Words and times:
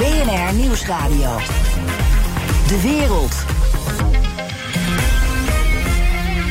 BNR 0.00 0.54
Nieuwsradio. 0.54 1.36
De 2.68 2.80
wereld. 2.82 3.34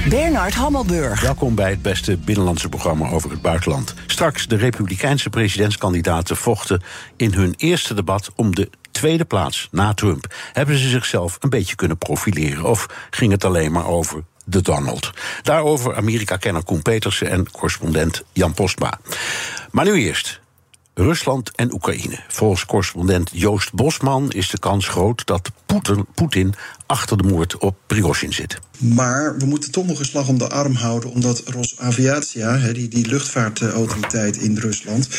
Bernard 0.09 0.53
Hammelburg. 0.53 1.21
Welkom 1.21 1.55
bij 1.55 1.69
het 1.69 1.81
beste 1.81 2.17
binnenlandse 2.17 2.69
programma 2.69 3.09
over 3.09 3.31
het 3.31 3.41
buitenland. 3.41 3.93
Straks 4.07 4.47
de 4.47 4.55
Republikeinse 4.55 5.29
presidentskandidaten 5.29 6.37
vochten 6.37 6.81
in 7.15 7.33
hun 7.33 7.53
eerste 7.57 7.93
debat 7.93 8.31
om 8.35 8.55
de 8.55 8.69
tweede 8.91 9.25
plaats 9.25 9.67
na 9.71 9.93
Trump. 9.93 10.35
Hebben 10.53 10.77
ze 10.77 10.89
zichzelf 10.89 11.37
een 11.39 11.49
beetje 11.49 11.75
kunnen 11.75 11.97
profileren 11.97 12.63
of 12.63 13.07
ging 13.09 13.31
het 13.31 13.45
alleen 13.45 13.71
maar 13.71 13.87
over 13.87 14.23
de 14.45 14.61
Donald? 14.61 15.11
Daarover 15.41 15.95
Amerika-kenner 15.95 16.63
Koen 16.63 16.81
Petersen 16.81 17.29
en 17.29 17.51
correspondent 17.51 18.23
Jan 18.33 18.53
Postma. 18.53 18.99
Maar 19.71 19.85
nu 19.85 19.93
eerst 19.93 20.38
Rusland 21.01 21.51
en 21.55 21.73
Oekraïne. 21.73 22.19
Volgens 22.27 22.65
correspondent 22.65 23.29
Joost 23.33 23.73
Bosman 23.73 24.31
is 24.31 24.49
de 24.49 24.59
kans 24.59 24.87
groot 24.87 25.25
dat 25.25 25.51
Poetin 26.15 26.53
achter 26.85 27.17
de 27.17 27.23
moord 27.23 27.57
op 27.57 27.77
Prigozhin 27.87 28.33
zit. 28.33 28.59
Maar 28.77 29.37
we 29.37 29.45
moeten 29.45 29.71
toch 29.71 29.87
nog 29.87 29.99
een 29.99 30.05
slag 30.05 30.27
om 30.27 30.37
de 30.37 30.49
arm 30.49 30.73
houden, 30.73 31.09
omdat 31.09 31.43
Rosaviatia, 31.45 32.71
die, 32.73 32.87
die 32.87 33.07
luchtvaartautoriteit 33.07 34.37
in 34.37 34.57
Rusland, 34.57 35.09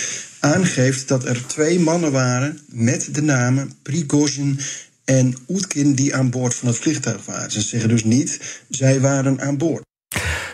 aangeeft 0.40 1.08
dat 1.08 1.24
er 1.24 1.46
twee 1.46 1.80
mannen 1.80 2.12
waren 2.12 2.60
met 2.68 3.14
de 3.14 3.22
namen 3.22 3.72
Prigozhin 3.82 4.60
en 5.04 5.36
Oetkin 5.48 5.94
die 5.94 6.14
aan 6.14 6.30
boord 6.30 6.54
van 6.54 6.68
het 6.68 6.78
vliegtuig 6.78 7.24
waren. 7.26 7.50
Ze 7.50 7.60
zeggen 7.60 7.88
dus 7.88 8.04
niet, 8.04 8.62
zij 8.68 9.00
waren 9.00 9.40
aan 9.40 9.58
boord. 9.58 9.88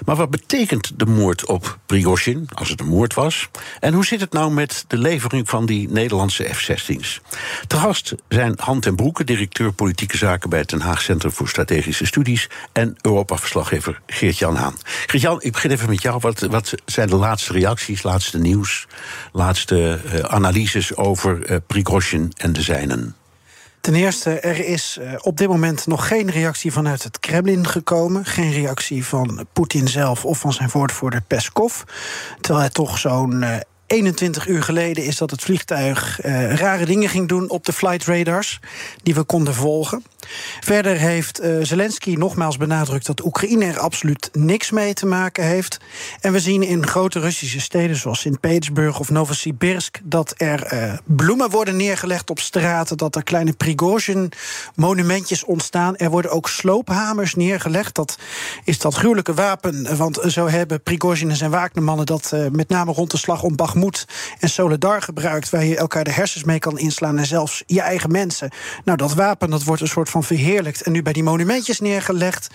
Maar 0.04 0.16
wat 0.16 0.30
betekent 0.30 0.98
de 0.98 1.06
moord 1.06 1.44
op 1.44 1.78
Prigozhin, 1.86 2.48
als 2.54 2.68
het 2.68 2.80
een 2.80 2.86
moord 2.86 3.14
was? 3.14 3.48
En 3.80 3.94
hoe 3.94 4.04
zit 4.04 4.20
het 4.20 4.32
nou 4.32 4.52
met 4.52 4.84
de 4.88 4.98
levering 4.98 5.48
van 5.48 5.66
die 5.66 5.88
Nederlandse 5.90 6.44
F-16's? 6.54 7.20
Te 7.66 7.76
gast 7.76 8.14
zijn 8.28 8.54
Han 8.56 8.80
ten 8.80 8.96
Broeke, 8.96 9.24
directeur 9.24 9.72
politieke 9.72 10.16
zaken 10.16 10.50
bij 10.50 10.58
het 10.58 10.70
Den 10.70 10.80
Haag 10.80 11.02
Centrum 11.02 11.32
voor 11.32 11.48
Strategische 11.48 12.06
Studies, 12.06 12.48
en 12.72 12.96
Europa-verslaggever 13.00 14.00
Geert-Jan 14.06 14.56
Haan. 14.56 14.74
Geert-Jan, 15.06 15.42
ik 15.42 15.52
begin 15.52 15.70
even 15.70 15.88
met 15.88 16.02
jou. 16.02 16.18
Wat, 16.20 16.40
wat 16.40 16.74
zijn 16.84 17.08
de 17.08 17.16
laatste 17.16 17.52
reacties, 17.52 18.02
laatste 18.02 18.38
nieuws, 18.38 18.86
laatste 19.32 20.00
uh, 20.04 20.18
analyses 20.18 20.96
over 20.96 21.50
uh, 21.50 21.56
Prigozhin 21.66 22.32
en 22.36 22.52
de 22.52 22.62
zijnen? 22.62 23.14
Ten 23.86 23.94
eerste, 23.94 24.40
er 24.40 24.66
is 24.66 24.98
uh, 25.00 25.12
op 25.20 25.36
dit 25.36 25.48
moment 25.48 25.86
nog 25.86 26.08
geen 26.08 26.30
reactie 26.30 26.72
vanuit 26.72 27.02
het 27.02 27.20
Kremlin 27.20 27.66
gekomen. 27.66 28.24
Geen 28.24 28.52
reactie 28.52 29.04
van 29.04 29.46
Poetin 29.52 29.88
zelf 29.88 30.24
of 30.24 30.38
van 30.38 30.52
zijn 30.52 30.68
woordvoerder 30.72 31.22
Peskov. 31.26 31.82
Terwijl 32.40 32.64
hij 32.64 32.74
toch 32.74 32.98
zo'n. 32.98 33.44
Uh, 33.88 33.96
21 33.96 34.46
uur 34.46 34.62
geleden 34.62 35.04
is 35.04 35.16
dat 35.16 35.30
het 35.30 35.42
vliegtuig 35.42 36.24
uh, 36.24 36.54
rare 36.54 36.86
dingen 36.86 37.08
ging 37.08 37.28
doen 37.28 37.50
op 37.50 37.64
de 37.64 37.72
flight 37.72 38.04
radars 38.04 38.60
die 39.02 39.14
we 39.14 39.22
konden 39.22 39.54
volgen. 39.54 40.04
Verder 40.60 40.96
heeft 40.96 41.42
uh, 41.42 41.58
Zelensky 41.62 42.14
nogmaals 42.14 42.56
benadrukt 42.56 43.06
dat 43.06 43.24
Oekraïne 43.24 43.64
er 43.64 43.78
absoluut 43.78 44.30
niks 44.32 44.70
mee 44.70 44.94
te 44.94 45.06
maken 45.06 45.44
heeft. 45.44 45.78
En 46.20 46.32
we 46.32 46.40
zien 46.40 46.62
in 46.62 46.86
grote 46.86 47.20
Russische 47.20 47.60
steden 47.60 47.96
zoals 47.96 48.20
Sint-Petersburg 48.20 48.98
of 48.98 49.10
Novosibirsk 49.10 50.00
dat 50.04 50.34
er 50.36 50.72
uh, 50.72 50.92
bloemen 51.04 51.50
worden 51.50 51.76
neergelegd 51.76 52.30
op 52.30 52.38
straten, 52.38 52.96
dat 52.96 53.16
er 53.16 53.22
kleine 53.22 53.52
Prigozhin-monumentjes 53.52 55.44
ontstaan. 55.44 55.96
Er 55.96 56.10
worden 56.10 56.30
ook 56.30 56.48
sloophamers 56.48 57.34
neergelegd. 57.34 57.94
Dat 57.94 58.18
is 58.64 58.78
dat 58.78 58.94
gruwelijke 58.94 59.34
wapen, 59.34 59.96
want 59.96 60.20
zo 60.26 60.48
hebben 60.48 60.82
Prigozhin 60.82 61.30
en 61.30 61.36
zijn 61.36 61.50
waaknemannen 61.50 62.06
dat 62.06 62.32
met 62.52 62.68
name 62.68 62.92
rond 62.92 63.10
de 63.10 63.16
slag 63.16 63.42
om 63.42 63.56
Bakhmut 63.76 64.06
en 64.38 64.48
Soledar 64.48 65.02
gebruikt, 65.02 65.50
waar 65.50 65.64
je 65.64 65.76
elkaar 65.76 66.04
de 66.04 66.12
hersens 66.12 66.44
mee 66.44 66.58
kan 66.58 66.78
inslaan 66.78 67.18
en 67.18 67.26
zelfs 67.26 67.62
je 67.66 67.80
eigen 67.80 68.10
mensen. 68.10 68.50
Nou, 68.84 68.98
dat 68.98 69.14
wapen 69.14 69.50
dat 69.50 69.64
wordt 69.64 69.82
een 69.82 69.88
soort 69.88 70.08
van 70.08 70.24
verheerlijkt 70.24 70.82
en 70.82 70.92
nu 70.92 71.02
bij 71.02 71.12
die 71.12 71.22
monumentjes 71.22 71.80
neergelegd. 71.80 72.48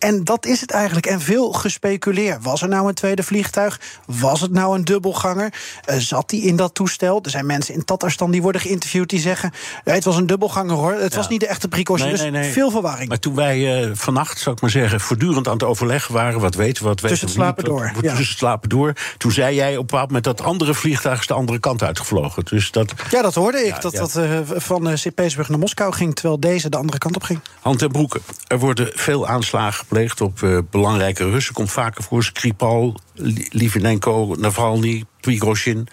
En 0.00 0.24
dat 0.24 0.46
is 0.46 0.60
het 0.60 0.70
eigenlijk. 0.70 1.06
En 1.06 1.20
veel 1.20 1.52
gespeculeerd. 1.52 2.42
Was 2.42 2.62
er 2.62 2.68
nou 2.68 2.88
een 2.88 2.94
tweede 2.94 3.22
vliegtuig? 3.22 3.80
Was 4.06 4.40
het 4.40 4.52
nou 4.52 4.76
een 4.76 4.84
dubbelganger? 4.84 5.52
Uh, 5.90 5.96
zat 5.96 6.28
die 6.28 6.42
in 6.42 6.56
dat 6.56 6.74
toestel? 6.74 7.20
Er 7.22 7.30
zijn 7.30 7.46
mensen 7.46 7.74
in 7.74 7.84
Tatarstan 7.84 8.30
die 8.30 8.42
worden 8.42 8.60
geïnterviewd 8.60 9.08
die 9.08 9.20
zeggen... 9.20 9.52
Het 9.84 10.04
was 10.04 10.16
een 10.16 10.26
dubbelganger 10.26 10.76
hoor. 10.76 10.92
Het 10.92 11.12
ja. 11.12 11.18
was 11.18 11.28
niet 11.28 11.40
de 11.40 11.46
echte 11.46 11.68
precautie. 11.68 12.06
Nee, 12.06 12.14
dus 12.14 12.30
nee, 12.30 12.52
veel 12.52 12.70
verwarring. 12.70 13.08
Maar 13.08 13.18
toen 13.18 13.34
wij 13.34 13.84
uh, 13.84 13.90
vannacht, 13.94 14.38
zou 14.38 14.54
ik 14.54 14.60
maar 14.60 14.70
zeggen... 14.70 15.00
voortdurend 15.00 15.46
aan 15.46 15.52
het 15.52 15.62
overleggen 15.62 16.14
waren... 16.14 16.40
wat 16.40 16.54
weten 16.54 16.82
we, 16.82 16.88
wat 16.88 17.00
weten 17.00 17.18
Tussen 17.18 17.26
het 17.28 17.36
slapen 17.36 17.64
niet, 17.64 17.72
door. 17.72 17.90
Wat, 17.94 18.04
ja. 18.04 18.08
Tussen 18.08 18.28
het 18.28 18.38
slapen 18.38 18.68
door. 18.68 18.92
Toen 19.16 19.32
zei 19.32 19.54
jij 19.54 19.72
op 19.72 19.80
een 19.80 19.86
bepaald 19.86 20.06
moment... 20.06 20.24
dat 20.24 20.40
andere 20.40 20.74
vliegtuig 20.74 21.20
is 21.20 21.26
de 21.26 21.34
andere 21.34 21.58
kant 21.58 21.82
uitgevlogen. 21.82 22.44
Dus 22.44 22.70
dat, 22.70 22.92
ja, 23.10 23.22
dat 23.22 23.34
hoorde 23.34 23.58
ik. 23.58 23.74
Ja, 23.74 23.78
dat 23.78 23.94
dat 23.94 24.16
uh, 24.16 24.38
van 24.44 24.88
uh, 24.88 24.96
Sint-Petersburg 24.96 25.48
naar 25.48 25.58
Moskou 25.58 25.92
ging... 25.92 26.14
terwijl 26.14 26.40
deze 26.40 26.68
de 26.68 26.76
andere 26.76 26.98
kant 26.98 27.16
op 27.16 27.22
ging. 27.22 27.40
Hand 27.60 27.82
en 27.82 27.90
broeken. 27.90 28.20
Er 28.46 28.58
worden 28.58 28.90
veel 28.94 29.26
aanslagen 29.26 29.86
gepleegd 29.90 30.20
op 30.20 30.40
uh, 30.40 30.58
belangrijke 30.70 31.30
Russen. 31.30 31.54
Komt 31.54 31.70
vaker 31.70 32.02
voor. 32.02 32.24
Skripal, 32.24 33.00
Litvinenko, 33.48 34.34
Navalny, 34.38 35.04
Prigozhin. 35.20 35.88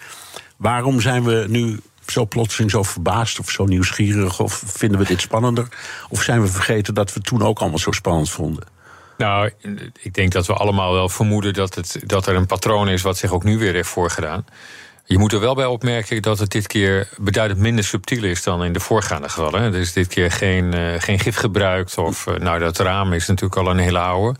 Waarom 0.56 1.00
zijn 1.00 1.24
we 1.24 1.46
nu 1.48 1.80
zo 2.06 2.26
plotseling 2.26 2.70
zo 2.70 2.82
verbaasd 2.82 3.38
of 3.38 3.50
zo 3.50 3.64
nieuwsgierig? 3.64 4.40
Of 4.40 4.62
vinden 4.66 4.98
we 4.98 5.04
dit 5.06 5.20
spannender? 5.20 5.68
Of 6.08 6.22
zijn 6.22 6.40
we 6.40 6.46
vergeten 6.46 6.94
dat 6.94 7.12
we 7.12 7.20
toen 7.20 7.42
ook 7.42 7.58
allemaal 7.58 7.78
zo 7.78 7.90
spannend 7.90 8.30
vonden? 8.30 8.64
Nou, 9.16 9.50
ik 10.00 10.14
denk 10.14 10.32
dat 10.32 10.46
we 10.46 10.52
allemaal 10.52 10.92
wel 10.92 11.08
vermoeden 11.08 11.54
dat, 11.54 11.74
het, 11.74 12.00
dat 12.06 12.26
er 12.26 12.34
een 12.34 12.46
patroon 12.46 12.88
is 12.88 13.02
wat 13.02 13.16
zich 13.16 13.32
ook 13.32 13.44
nu 13.44 13.58
weer 13.58 13.72
heeft 13.72 13.88
voorgedaan. 13.88 14.44
Je 15.08 15.18
moet 15.18 15.32
er 15.32 15.40
wel 15.40 15.54
bij 15.54 15.66
opmerken 15.66 16.22
dat 16.22 16.38
het 16.38 16.50
dit 16.50 16.66
keer 16.66 17.08
beduidend 17.16 17.60
minder 17.60 17.84
subtiel 17.84 18.24
is 18.24 18.42
dan 18.42 18.64
in 18.64 18.72
de 18.72 18.80
voorgaande 18.80 19.28
gevallen. 19.28 19.62
Er 19.62 19.74
is 19.74 19.92
dit 19.92 20.06
keer 20.06 20.30
geen, 20.32 20.74
uh, 20.74 20.94
geen 20.98 21.18
gif 21.18 21.36
gebruikt. 21.36 21.98
Of, 21.98 22.26
uh, 22.26 22.34
nou, 22.34 22.58
dat 22.58 22.78
raam 22.78 23.12
is 23.12 23.26
natuurlijk 23.26 23.60
al 23.60 23.70
een 23.70 23.78
hele 23.78 23.98
oude. 23.98 24.38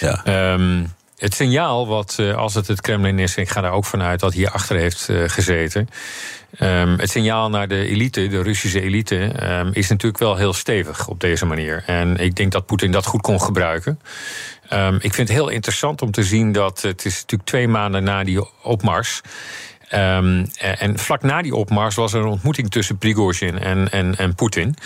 Ja. 0.00 0.52
Um, 0.52 0.94
het 1.16 1.34
signaal 1.34 1.86
wat, 1.86 2.16
uh, 2.20 2.36
als 2.36 2.54
het 2.54 2.66
het 2.66 2.80
Kremlin 2.80 3.18
is, 3.18 3.36
ik 3.36 3.48
ga 3.48 3.60
daar 3.60 3.72
ook 3.72 3.84
vanuit 3.84 4.20
dat 4.20 4.32
hier 4.32 4.50
achter 4.50 4.76
heeft 4.76 5.08
gezeten. 5.26 5.88
Um, 6.60 6.98
het 6.98 7.10
signaal 7.10 7.48
naar 7.48 7.68
de 7.68 7.86
elite, 7.86 8.28
de 8.28 8.42
Russische 8.42 8.80
elite, 8.80 9.48
um, 9.50 9.70
is 9.72 9.88
natuurlijk 9.88 10.22
wel 10.22 10.36
heel 10.36 10.52
stevig 10.52 11.08
op 11.08 11.20
deze 11.20 11.46
manier. 11.46 11.82
En 11.86 12.16
ik 12.16 12.34
denk 12.34 12.52
dat 12.52 12.66
Poetin 12.66 12.90
dat 12.90 13.06
goed 13.06 13.20
kon 13.20 13.40
gebruiken. 13.40 14.00
Um, 14.72 14.94
ik 14.94 15.14
vind 15.14 15.28
het 15.28 15.36
heel 15.36 15.48
interessant 15.48 16.02
om 16.02 16.10
te 16.10 16.24
zien 16.24 16.52
dat 16.52 16.82
het 16.82 17.04
is 17.04 17.14
natuurlijk 17.14 17.48
twee 17.48 17.68
maanden 17.68 18.04
na 18.04 18.24
die 18.24 18.62
opmars. 18.62 19.20
Um, 19.94 20.46
en 20.58 20.98
vlak 20.98 21.22
na 21.22 21.42
die 21.42 21.54
opmars 21.54 21.94
was 21.94 22.12
er 22.12 22.20
een 22.20 22.26
ontmoeting 22.26 22.70
tussen 22.70 22.98
Prigozhin 22.98 23.58
en, 23.58 23.90
en, 23.90 24.16
en 24.16 24.34
Poetin. 24.34 24.76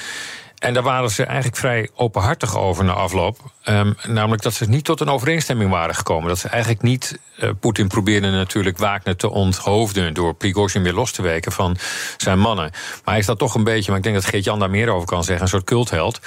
En 0.60 0.74
daar 0.74 0.82
waren 0.82 1.10
ze 1.10 1.24
eigenlijk 1.24 1.56
vrij 1.56 1.88
openhartig 1.94 2.56
over 2.56 2.84
na 2.84 2.92
afloop. 2.92 3.38
Um, 3.64 3.94
namelijk 4.06 4.42
dat 4.42 4.54
ze 4.54 4.68
niet 4.68 4.84
tot 4.84 5.00
een 5.00 5.08
overeenstemming 5.08 5.70
waren 5.70 5.94
gekomen. 5.94 6.28
Dat 6.28 6.38
ze 6.38 6.48
eigenlijk 6.48 6.82
niet. 6.82 7.18
Uh, 7.42 7.50
Poetin 7.60 7.88
probeerde 7.88 8.30
natuurlijk 8.30 8.78
Wagner 8.78 9.16
te 9.16 9.30
onthoofden. 9.30 10.14
door 10.14 10.34
Prigozhin 10.34 10.82
weer 10.82 10.92
los 10.92 11.12
te 11.12 11.22
weken 11.22 11.52
van 11.52 11.76
zijn 12.16 12.38
mannen. 12.38 12.70
Maar 12.70 13.00
hij 13.04 13.18
is 13.18 13.26
dat 13.26 13.38
toch 13.38 13.54
een 13.54 13.64
beetje. 13.64 13.88
Maar 13.88 13.98
ik 13.98 14.04
denk 14.04 14.14
dat 14.14 14.24
Geert-Jan 14.24 14.58
daar 14.58 14.70
meer 14.70 14.88
over 14.88 15.06
kan 15.06 15.24
zeggen. 15.24 15.42
Een 15.42 15.50
soort 15.50 15.64
cultheld. 15.64 16.20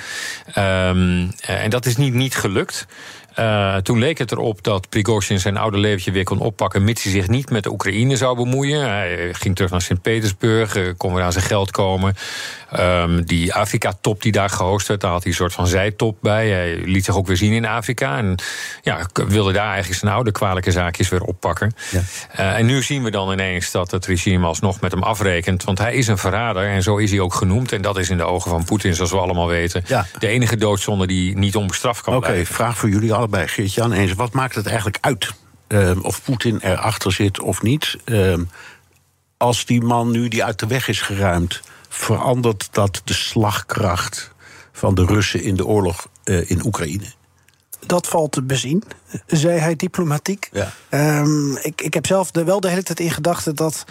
Um, 0.58 1.34
en 1.42 1.70
dat 1.70 1.86
is 1.86 1.98
niet, 1.98 2.14
niet 2.14 2.36
gelukt. 2.36 2.88
Uh, 3.40 3.76
toen 3.76 4.00
leek 4.00 4.18
het 4.18 4.32
erop 4.32 4.64
dat 4.64 4.90
Prigozhin 4.90 5.40
zijn 5.40 5.58
oude 5.58 5.78
leventje 5.78 6.12
weer 6.12 6.24
kon 6.24 6.40
oppakken... 6.40 6.84
mits 6.84 7.04
hij 7.04 7.12
zich 7.12 7.28
niet 7.28 7.50
met 7.50 7.64
de 7.64 7.72
Oekraïne 7.72 8.18
zou 8.18 8.36
bemoeien. 8.36 8.90
Hij 8.90 9.34
ging 9.34 9.56
terug 9.56 9.72
naar 9.72 9.82
Sint-Petersburg, 9.82 10.76
uh, 10.76 10.94
kon 10.98 11.14
weer 11.14 11.24
aan 11.24 11.32
zijn 11.32 11.44
geld 11.44 11.72
komen. 11.72 12.16
Um, 12.80 13.26
die 13.26 13.54
Afrika-top 13.54 14.22
die 14.22 14.32
daar 14.32 14.50
gehost 14.50 14.88
werd, 14.88 15.02
daar 15.02 15.12
had 15.12 15.24
hij 15.24 15.32
een 15.32 15.38
soort 15.38 15.54
van 15.54 15.68
zijtop 15.68 16.18
bij. 16.22 16.50
Hij 16.50 16.82
liet 16.86 17.06
zich 17.06 17.16
ook 17.16 17.28
weer 17.28 17.38
zien 17.38 17.54
in 17.54 17.66
Afrika. 17.66 18.18
En 18.18 18.36
ja, 18.82 19.08
wilde 19.28 19.52
daar 19.52 19.72
eigenlijk 19.72 20.00
zijn 20.00 20.14
oude 20.14 20.32
kwalijke 20.32 20.72
zaakjes 20.72 21.10
weer 21.10 21.24
oppakken. 21.24 21.72
Ja. 21.92 22.02
Uh, 22.40 22.58
en 22.58 22.66
nu 22.66 22.84
zien 22.84 23.04
we 23.04 23.12
dan 23.12 23.32
ineens 23.32 23.72
dat 23.72 23.92
het 23.92 24.06
regime 24.06 24.48
alsnog 24.48 24.82
met 24.82 24.92
hem 24.92 25.04
afrekent. 25.04 25.64
Want 25.64 25.78
hij 25.78 25.94
is 25.94 26.08
een 26.08 26.18
verrader 26.18 26.68
en 26.68 26.84
zo 26.84 26.98
is 26.98 27.12
hij 27.12 27.20
ook 27.20 27.34
genoemd. 27.34 27.72
En 27.72 27.82
dat 27.82 27.98
is 27.98 28.10
in 28.10 28.18
de 28.18 28.24
ogen 28.24 28.50
van 28.50 28.64
Poetin, 28.64 28.96
zoals 28.96 29.12
we 29.12 29.18
allemaal 29.18 29.48
weten... 29.48 29.84
Ja. 29.88 30.06
de 30.20 30.28
enige 30.28 30.58
doodzonde 30.58 31.08
die 31.08 31.38
niet 31.38 31.56
onbestraft 31.56 32.02
kan 32.02 32.16
okay, 32.16 32.30
blijven. 32.30 32.54
Oké, 32.54 32.64
vraag 32.64 32.78
voor 32.78 32.90
jullie 32.90 33.14
allebei, 33.24 33.48
Geert-Jan. 33.48 33.92
Eens, 33.92 34.14
wat 34.14 34.34
maakt 34.34 34.56
het 34.56 34.66
eigenlijk 34.66 34.98
uit 35.02 35.34
uh, 35.68 36.04
of 36.04 36.24
Poetin 36.24 36.60
erachter 36.62 37.12
zit 37.12 37.40
of 37.40 37.62
niet? 37.62 37.98
Uh, 38.06 38.38
als 39.38 39.66
die 39.66 39.81
man 39.81 40.12
nu 40.12 40.28
die 40.28 40.44
uit 40.44 40.60
de 40.60 40.68
weg 40.68 40.88
is 40.88 41.02
geruimd, 41.02 41.62
verandert 41.90 42.68
dat 42.72 43.02
de 43.04 43.14
slagkracht 43.14 44.31
van 44.72 44.96
de 44.96 45.06
Russen 45.06 45.44
in 45.44 45.56
de 45.56 45.66
oorlog 45.66 46.08
uh, 46.25 46.50
in 46.50 46.66
Oekraïne? 46.66 47.06
Dat 47.86 48.08
valt 48.08 48.31
te 48.31 48.42
bezien, 48.42 48.84
zei 49.28 49.60
hij 49.60 49.75
diplomatiek. 49.75 50.50
Ja. 50.52 50.74
Um, 51.20 51.58
ik, 51.58 51.81
ik 51.81 51.94
heb 51.94 52.06
zelf 52.06 52.31
de, 52.31 52.44
wel 52.44 52.60
de 52.60 52.70
hele 52.70 52.84
tijd 52.84 53.00
in 53.00 53.12
gedachten 53.12 53.56
dat 53.56 53.84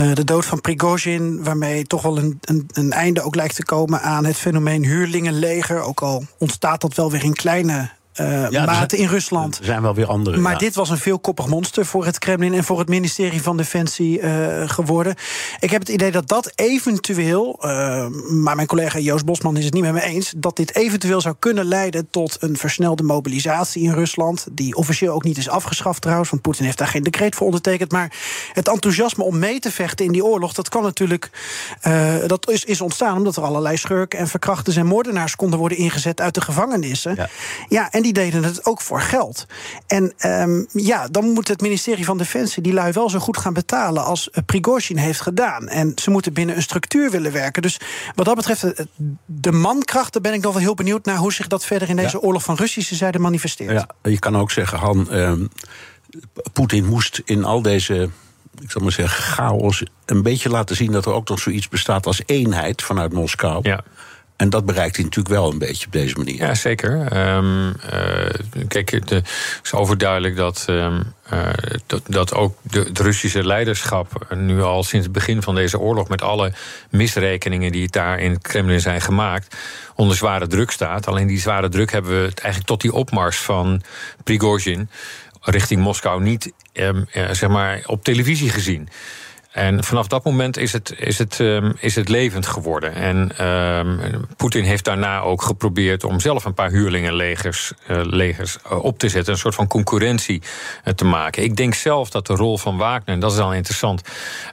uh, 0.00 0.14
de 0.14 0.24
dood 0.24 0.44
van 0.44 0.60
Prigozhin, 0.60 1.44
waarmee 1.44 1.84
toch 1.84 2.02
wel 2.02 2.18
een, 2.18 2.38
een, 2.40 2.68
een, 2.72 2.92
einde 2.92 3.22
ook 3.22 3.34
lijkt 3.34 3.54
te 3.54 3.64
komen 3.64 4.00
aan 4.00 4.24
het 4.24 4.36
fenomeen 4.36 4.84
huurlingenleger, 4.84 5.80
ook 5.82 6.02
al 6.02 6.26
ontstaat 6.38 6.80
dat 6.80 6.94
wel 6.94 7.10
weer 7.10 7.24
in 7.24 7.34
kleine 7.34 7.90
uh, 8.20 8.50
ja, 8.50 8.64
mate 8.64 8.96
in 8.96 9.08
Rusland. 9.08 9.58
Er 9.58 9.64
zijn 9.64 9.82
wel 9.82 9.94
weer 9.94 10.06
andere. 10.06 10.36
Maar 10.36 10.52
ja. 10.52 10.58
dit 10.58 10.74
was 10.74 10.90
een 10.90 10.98
veelkoppig 10.98 11.46
monster 11.46 11.86
voor 11.86 12.04
het 12.04 12.18
Kremlin 12.18 12.54
en 12.54 12.64
voor 12.64 12.78
het 12.78 12.88
ministerie 12.88 13.42
van 13.42 13.56
Defensie 13.56 14.20
uh, 14.20 14.68
geworden. 14.68 15.14
Ik 15.60 15.70
heb 15.70 15.80
het 15.80 15.88
idee 15.88 16.10
dat 16.10 16.28
dat 16.28 16.52
eventueel, 16.54 17.58
uh, 17.60 18.06
maar 18.30 18.56
mijn 18.56 18.66
collega 18.66 18.98
Joost 18.98 19.24
Bosman 19.24 19.56
is 19.56 19.64
het 19.64 19.74
niet 19.74 19.82
met 19.82 19.92
me 19.92 20.02
eens, 20.02 20.34
dat 20.36 20.56
dit 20.56 20.76
eventueel 20.76 21.20
zou 21.20 21.34
kunnen 21.38 21.64
leiden 21.64 22.10
tot 22.10 22.36
een 22.40 22.56
versnelde 22.56 23.02
mobilisatie 23.02 23.82
in 23.82 23.92
Rusland. 23.92 24.46
Die 24.52 24.74
officieel 24.74 25.14
ook 25.14 25.24
niet 25.24 25.38
is 25.38 25.48
afgeschaft 25.48 26.00
trouwens, 26.00 26.30
want 26.30 26.42
Poetin 26.42 26.64
heeft 26.64 26.78
daar 26.78 26.88
geen 26.88 27.02
decreet 27.02 27.34
voor 27.34 27.46
ondertekend. 27.46 27.92
Maar 27.92 28.12
het 28.52 28.68
enthousiasme 28.68 29.24
om 29.24 29.38
mee 29.38 29.58
te 29.58 29.70
vechten 29.70 30.06
in 30.06 30.12
die 30.12 30.24
oorlog, 30.24 30.52
dat 30.52 30.68
kan 30.68 30.82
natuurlijk. 30.82 31.30
dat 32.26 32.50
is, 32.50 32.64
is 32.64 32.80
ontstaan 32.80 33.16
omdat 33.16 33.36
er 33.36 33.42
allerlei 33.42 33.76
schurken 33.76 34.18
en 34.18 34.28
verkrachters 34.28 34.76
en 34.76 34.86
moordenaars 34.86 35.36
konden 35.36 35.58
worden 35.58 35.78
ingezet 35.78 36.20
uit 36.20 36.34
de 36.34 36.40
gevangenissen. 36.40 37.14
Ja, 37.16 37.28
ja 37.68 37.90
en 37.90 38.02
die 38.06 38.24
deden 38.24 38.44
het 38.44 38.66
ook 38.66 38.80
voor 38.80 39.00
geld. 39.00 39.46
En 39.86 40.12
um, 40.26 40.66
ja, 40.72 41.08
dan 41.08 41.24
moet 41.24 41.48
het 41.48 41.60
ministerie 41.60 42.04
van 42.04 42.18
Defensie 42.18 42.62
die 42.62 42.72
lui 42.72 42.92
wel 42.92 43.10
zo 43.10 43.18
goed 43.18 43.36
gaan 43.36 43.52
betalen 43.52 44.04
als 44.04 44.30
Prigozhin 44.46 44.96
heeft 44.96 45.20
gedaan. 45.20 45.68
En 45.68 45.92
ze 45.94 46.10
moeten 46.10 46.32
binnen 46.32 46.56
een 46.56 46.62
structuur 46.62 47.10
willen 47.10 47.32
werken. 47.32 47.62
Dus 47.62 47.80
wat 48.14 48.26
dat 48.26 48.34
betreft, 48.34 48.86
de 49.24 49.52
mankracht, 49.52 50.12
daar 50.12 50.22
ben 50.22 50.32
ik 50.32 50.42
nog 50.42 50.52
wel 50.52 50.62
heel 50.62 50.74
benieuwd 50.74 51.04
naar 51.04 51.16
hoe 51.16 51.32
zich 51.32 51.46
dat 51.46 51.64
verder 51.64 51.88
in 51.88 51.96
deze 51.96 52.16
ja. 52.16 52.26
oorlog 52.26 52.42
van 52.42 52.56
Russische 52.56 52.94
zijde 52.94 53.18
manifesteert. 53.18 53.70
Ja, 53.70 54.10
je 54.10 54.18
kan 54.18 54.36
ook 54.36 54.50
zeggen, 54.50 54.78
Han, 54.78 55.14
um, 55.14 55.48
Poetin 56.52 56.86
moest 56.86 57.22
in 57.24 57.44
al 57.44 57.62
deze 57.62 58.08
ik 58.60 58.70
zal 58.70 58.82
maar 58.82 58.92
zeggen, 58.92 59.22
chaos. 59.22 59.82
een 60.04 60.22
beetje 60.22 60.48
laten 60.48 60.76
zien 60.76 60.92
dat 60.92 61.06
er 61.06 61.12
ook 61.12 61.28
nog 61.28 61.38
zoiets 61.38 61.68
bestaat 61.68 62.06
als 62.06 62.22
eenheid 62.26 62.82
vanuit 62.82 63.12
Moskou. 63.12 63.60
Ja. 63.62 63.84
En 64.36 64.50
dat 64.50 64.66
bereikt 64.66 64.96
hij 64.96 65.04
natuurlijk 65.04 65.34
wel 65.34 65.52
een 65.52 65.58
beetje 65.58 65.86
op 65.86 65.92
deze 65.92 66.16
manier. 66.16 66.34
Ja, 66.34 66.54
zeker. 66.54 67.16
Um, 67.36 67.66
uh, 67.66 68.64
kijk, 68.68 68.90
het 68.90 69.22
is 69.62 69.72
overduidelijk 69.72 70.36
dat, 70.36 70.66
um, 70.70 71.14
uh, 71.32 71.48
dat, 71.86 72.02
dat, 72.06 72.34
ook 72.34 72.56
de, 72.62 72.78
het 72.78 72.98
Russische 72.98 73.46
leiderschap 73.46 74.34
nu 74.34 74.62
al 74.62 74.82
sinds 74.82 75.06
het 75.06 75.14
begin 75.14 75.42
van 75.42 75.54
deze 75.54 75.78
oorlog, 75.78 76.08
met 76.08 76.22
alle 76.22 76.52
misrekeningen 76.90 77.72
die 77.72 77.90
daar 77.90 78.18
in 78.18 78.30
het 78.30 78.42
Kremlin 78.42 78.80
zijn 78.80 79.00
gemaakt, 79.00 79.56
onder 79.94 80.16
zware 80.16 80.46
druk 80.46 80.70
staat. 80.70 81.06
Alleen 81.06 81.26
die 81.26 81.40
zware 81.40 81.68
druk 81.68 81.92
hebben 81.92 82.10
we 82.12 82.22
eigenlijk 82.22 82.66
tot 82.66 82.80
die 82.80 82.92
opmars 82.92 83.36
van 83.36 83.82
Prigozhin 84.24 84.88
richting 85.40 85.80
Moskou 85.80 86.22
niet 86.22 86.52
uh, 86.72 86.90
zeg 87.30 87.48
maar 87.48 87.82
op 87.86 88.04
televisie 88.04 88.50
gezien. 88.50 88.88
En 89.56 89.84
vanaf 89.84 90.06
dat 90.06 90.24
moment 90.24 90.56
is 90.56 90.72
het, 90.72 90.94
is 90.98 91.18
het, 91.18 91.38
um, 91.38 91.72
is 91.78 91.94
het 91.94 92.08
levend 92.08 92.46
geworden. 92.46 92.94
En 92.94 93.46
um, 93.46 94.26
Poetin 94.36 94.64
heeft 94.64 94.84
daarna 94.84 95.20
ook 95.20 95.42
geprobeerd 95.42 96.04
om 96.04 96.20
zelf 96.20 96.44
een 96.44 96.54
paar 96.54 96.70
huurlingenlegers 96.70 97.72
uh, 97.90 98.00
legers, 98.02 98.56
uh, 98.72 98.84
op 98.84 98.98
te 98.98 99.08
zetten. 99.08 99.32
Een 99.32 99.38
soort 99.38 99.54
van 99.54 99.66
concurrentie 99.66 100.42
uh, 100.84 100.92
te 100.92 101.04
maken. 101.04 101.42
Ik 101.42 101.56
denk 101.56 101.74
zelf 101.74 102.10
dat 102.10 102.26
de 102.26 102.34
rol 102.34 102.58
van 102.58 102.76
Wagner, 102.76 103.14
en 103.14 103.20
dat 103.20 103.32
is 103.32 103.38
al 103.38 103.54
interessant, 103.54 104.02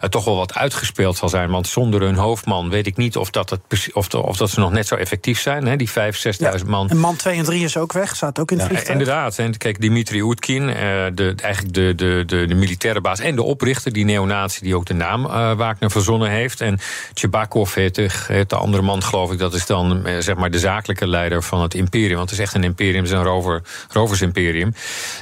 toch 0.09 0.25
wel 0.25 0.35
wat 0.35 0.53
uitgespeeld 0.53 1.17
zal 1.17 1.29
zijn. 1.29 1.50
Want 1.50 1.67
zonder 1.67 2.01
hun 2.01 2.15
hoofdman 2.15 2.69
weet 2.69 2.88
ik 2.88 2.97
niet 2.97 3.17
of 3.17 3.29
dat, 3.29 3.50
het, 3.50 3.89
of, 3.94 4.07
de, 4.07 4.23
of 4.23 4.38
dat 4.38 4.50
ze 4.50 4.59
nog 4.59 4.71
net 4.71 4.88
zo 4.88 4.95
effectief 4.95 5.39
zijn. 5.39 5.65
Hè, 5.67 5.75
die 5.75 5.89
5.000, 5.89 5.94
6.000 5.94 6.03
ja, 6.38 6.55
man. 6.65 6.89
En 6.89 6.97
man 6.97 7.15
2 7.15 7.38
en 7.38 7.44
3 7.44 7.63
is 7.63 7.77
ook 7.77 7.94
weg, 7.94 8.15
staat 8.15 8.39
ook 8.39 8.51
in 8.51 8.57
het 8.57 8.65
ja, 8.65 8.71
vliegtuig. 8.71 9.00
Inderdaad. 9.00 9.38
En 9.38 9.57
kijk, 9.57 9.81
Dimitri 9.81 10.21
Oetkin, 10.21 10.65
de, 10.65 11.33
eigenlijk 11.41 11.73
de, 11.73 11.95
de, 11.95 12.23
de, 12.25 12.45
de 12.45 12.55
militaire 12.55 13.01
baas 13.01 13.19
en 13.19 13.35
de 13.35 13.44
oprichter, 13.44 13.94
die 13.94 14.05
neonatie 14.05 14.63
die 14.63 14.75
ook 14.75 14.85
de 14.85 14.93
naam 14.94 15.25
uh, 15.25 15.51
Wagner 15.54 15.92
verzonnen 15.92 16.30
heeft. 16.30 16.62
En 16.62 16.80
Tjebakov 17.13 17.74
heet 17.74 17.95
de, 17.95 18.10
heet 18.28 18.50
de 18.50 18.56
andere 18.56 18.84
man, 18.84 19.04
geloof 19.04 19.31
ik. 19.31 19.40
Dat 19.40 19.54
is 19.54 19.66
dan 19.66 20.07
uh, 20.07 20.18
zeg 20.19 20.36
maar 20.36 20.51
de 20.51 20.60
zakelijke 20.60 21.07
leider 21.07 21.44
van 21.44 21.62
het 21.62 21.74
imperium. 21.74 22.18
Want 22.18 22.30
het 22.30 22.40
is 22.40 22.45
echt 22.45 22.56
een 22.56 22.63
imperium, 22.63 23.04
het 23.04 23.12
is 23.12 23.18
een 23.18 23.24
rover, 23.24 23.62
roversimperium. 23.90 24.74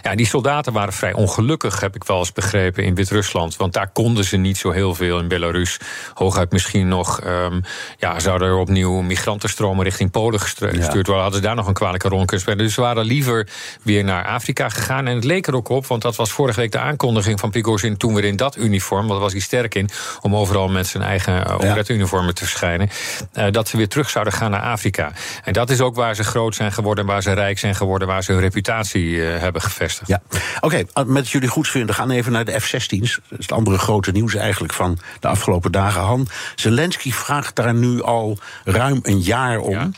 Ja, 0.01 0.15
die 0.15 0.25
soldaten 0.25 0.73
waren 0.73 0.93
vrij 0.93 1.13
ongelukkig, 1.13 1.79
heb 1.79 1.95
ik 1.95 2.03
wel 2.03 2.17
eens 2.17 2.33
begrepen, 2.33 2.83
in 2.83 2.95
Wit-Rusland. 2.95 3.55
Want 3.55 3.73
daar 3.73 3.91
konden 3.91 4.23
ze 4.23 4.37
niet 4.37 4.57
zo 4.57 4.71
heel 4.71 4.95
veel 4.95 5.19
in 5.19 5.27
Belarus. 5.27 5.79
Hooguit 6.13 6.51
misschien 6.51 6.87
nog, 6.87 7.25
um, 7.25 7.61
ja, 7.97 8.19
zouden 8.19 8.47
er 8.47 8.57
opnieuw 8.57 9.01
migrantenstromen 9.01 9.83
richting 9.83 10.11
Polen 10.11 10.39
gestuurd 10.39 10.75
ja. 10.75 10.93
worden. 10.93 11.15
Hadden 11.15 11.33
ze 11.33 11.45
daar 11.45 11.55
nog 11.55 11.67
een 11.67 11.73
kwalijke 11.73 12.07
rol 12.07 12.25
kunnen 12.25 12.39
spelen. 12.39 12.65
Dus 12.65 12.73
ze 12.73 12.81
waren 12.81 13.05
liever 13.05 13.47
weer 13.83 14.03
naar 14.03 14.25
Afrika 14.25 14.69
gegaan. 14.69 15.07
En 15.07 15.15
het 15.15 15.23
leek 15.23 15.47
er 15.47 15.55
ook 15.55 15.69
op, 15.69 15.85
want 15.87 16.01
dat 16.01 16.15
was 16.15 16.31
vorige 16.31 16.59
week 16.59 16.71
de 16.71 16.79
aankondiging 16.79 17.39
van 17.39 17.49
Prigozhin 17.51 17.97
toen 17.97 18.13
weer 18.13 18.25
in 18.25 18.35
dat 18.35 18.57
uniform, 18.57 19.07
want 19.07 19.19
was 19.19 19.31
hij 19.31 19.41
sterk 19.67 19.75
in, 19.75 19.89
om 20.21 20.35
overal 20.35 20.67
met 20.67 20.87
zijn 20.87 21.03
eigen 21.03 21.45
operetteuniformen 21.45 22.35
te 22.35 22.43
verschijnen. 22.45 22.89
Uh, 23.33 23.45
dat 23.51 23.67
ze 23.67 23.77
weer 23.77 23.87
terug 23.87 24.09
zouden 24.09 24.33
gaan 24.33 24.51
naar 24.51 24.61
Afrika. 24.61 25.11
En 25.43 25.53
dat 25.53 25.69
is 25.69 25.81
ook 25.81 25.95
waar 25.95 26.15
ze 26.15 26.23
groot 26.23 26.55
zijn 26.55 26.71
geworden, 26.71 27.05
waar 27.05 27.21
ze 27.21 27.31
rijk 27.31 27.59
zijn 27.59 27.75
geworden, 27.75 28.07
waar 28.07 28.23
ze 28.23 28.31
hun 28.31 28.41
reputatie 28.41 29.05
uh, 29.05 29.39
hebben 29.39 29.61
gevestigd. 29.61 30.07
Ja, 30.07 30.21
oké, 30.59 30.83
okay, 30.93 31.05
met 31.05 31.29
jullie 31.29 31.49
goedvinden 31.49 31.95
gaan 31.95 32.09
even 32.09 32.31
naar 32.31 32.45
de 32.45 32.59
F-16's. 32.59 33.19
Dat 33.29 33.39
is 33.39 33.45
het 33.45 33.51
andere 33.51 33.77
grote 33.77 34.11
nieuws 34.11 34.35
eigenlijk 34.35 34.73
van 34.73 34.99
de 35.19 35.27
afgelopen 35.27 35.71
dagen. 35.71 36.01
Han, 36.01 36.27
Zelensky 36.55 37.11
vraagt 37.11 37.55
daar 37.55 37.73
nu 37.73 38.01
al 38.01 38.39
ruim 38.63 38.99
een 39.03 39.19
jaar 39.19 39.59
om. 39.59 39.71
Ja? 39.71 39.89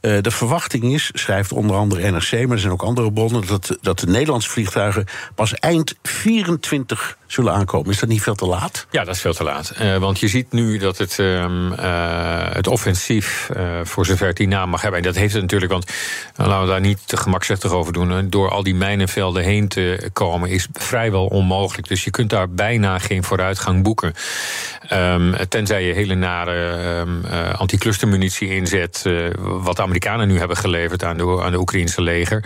Uh, 0.00 0.16
de 0.20 0.30
verwachting 0.30 0.84
is, 0.84 1.10
schrijft 1.12 1.52
onder 1.52 1.76
andere 1.76 2.10
NRC, 2.10 2.32
maar 2.32 2.50
er 2.50 2.58
zijn 2.58 2.72
ook 2.72 2.82
andere 2.82 3.12
bronnen, 3.12 3.46
dat, 3.46 3.78
dat 3.80 3.98
de 3.98 4.06
Nederlandse 4.06 4.50
vliegtuigen 4.50 5.04
pas 5.34 5.54
eind 5.54 5.94
24 6.02 7.16
zullen 7.26 7.52
aankomen. 7.52 7.90
Is 7.90 7.98
dat 7.98 8.08
niet 8.08 8.22
veel 8.22 8.34
te 8.34 8.46
laat? 8.46 8.86
Ja, 8.90 9.04
dat 9.04 9.14
is 9.14 9.20
veel 9.20 9.32
te 9.32 9.44
laat. 9.44 9.72
Uh, 9.80 9.96
want 9.96 10.18
je 10.18 10.28
ziet 10.28 10.52
nu 10.52 10.78
dat 10.78 10.98
het, 10.98 11.18
um, 11.18 11.72
uh, 11.72 11.76
het 12.52 12.66
offensief, 12.66 13.50
voor 13.82 14.06
zover 14.06 14.26
het 14.26 14.36
die 14.36 14.48
naam 14.48 14.70
mag 14.70 14.82
hebben, 14.82 15.00
en 15.00 15.06
dat 15.06 15.16
heeft 15.16 15.32
het 15.32 15.42
natuurlijk, 15.42 15.72
want 15.72 15.92
laten 16.36 16.60
we 16.60 16.66
daar 16.66 16.80
niet 16.80 17.08
te 17.08 17.16
gemakzuchtig 17.16 17.72
over 17.72 17.92
doen, 17.92 18.30
door 18.30 18.50
al 18.50 18.62
die 18.62 18.74
mijnenvelden 18.74 19.42
heen 19.42 19.68
te 19.68 20.10
komen, 20.12 20.50
is 20.50 20.68
vrijwel 20.72 21.26
onmogelijk. 21.26 21.88
Dus 21.88 22.04
je 22.04 22.10
kunt 22.10 22.30
daar 22.30 22.50
bijna 22.50 22.98
geen 22.98 23.24
vooruitgang 23.24 23.82
boeken. 23.82 24.14
Um, 24.92 25.34
tenzij 25.48 25.84
je 25.84 25.92
hele 25.92 26.14
nare 26.14 26.88
um, 27.00 27.24
anticlustermunitie 27.56 28.54
inzet, 28.54 29.02
wat 29.42 29.76
de 29.76 29.82
Amerikanen 29.90 30.28
nu 30.28 30.38
hebben 30.38 30.56
geleverd 30.56 31.04
aan 31.04 31.16
de, 31.16 31.42
aan 31.42 31.52
de 31.52 31.58
Oekraïnse 31.58 32.02
leger. 32.02 32.44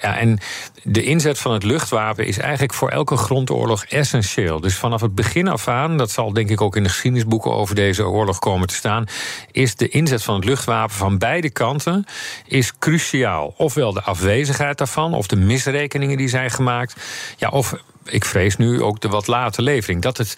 Ja, 0.00 0.18
en 0.18 0.38
de 0.82 1.02
inzet 1.02 1.38
van 1.38 1.52
het 1.52 1.62
luchtwapen 1.62 2.26
is 2.26 2.38
eigenlijk 2.38 2.74
voor 2.74 2.88
elke 2.88 3.16
grondoorlog 3.16 3.84
essentieel. 3.84 4.60
Dus 4.60 4.74
vanaf 4.74 5.00
het 5.00 5.14
begin 5.14 5.48
af 5.48 5.68
aan, 5.68 5.96
dat 5.96 6.10
zal 6.10 6.32
denk 6.32 6.50
ik 6.50 6.60
ook 6.60 6.76
in 6.76 6.82
de 6.82 6.88
geschiedenisboeken 6.88 7.52
over 7.52 7.74
deze 7.74 8.06
oorlog 8.06 8.38
komen 8.38 8.68
te 8.68 8.74
staan, 8.74 9.04
is 9.50 9.74
de 9.74 9.88
inzet 9.88 10.22
van 10.22 10.34
het 10.34 10.44
luchtwapen 10.44 10.94
van 10.94 11.18
beide 11.18 11.50
kanten 11.50 12.04
is 12.46 12.78
cruciaal. 12.78 13.54
Ofwel 13.56 13.92
de 13.92 14.02
afwezigheid 14.02 14.78
daarvan, 14.78 15.14
of 15.14 15.26
de 15.26 15.36
misrekeningen 15.36 16.16
die 16.16 16.28
zijn 16.28 16.50
gemaakt, 16.50 16.96
ja, 17.36 17.48
of 17.48 17.74
ik 18.08 18.24
vrees 18.24 18.56
nu 18.56 18.82
ook 18.82 19.00
de 19.00 19.08
wat 19.08 19.26
late 19.26 19.62
levering. 19.62 20.02
Dat, 20.02 20.16
het, 20.16 20.34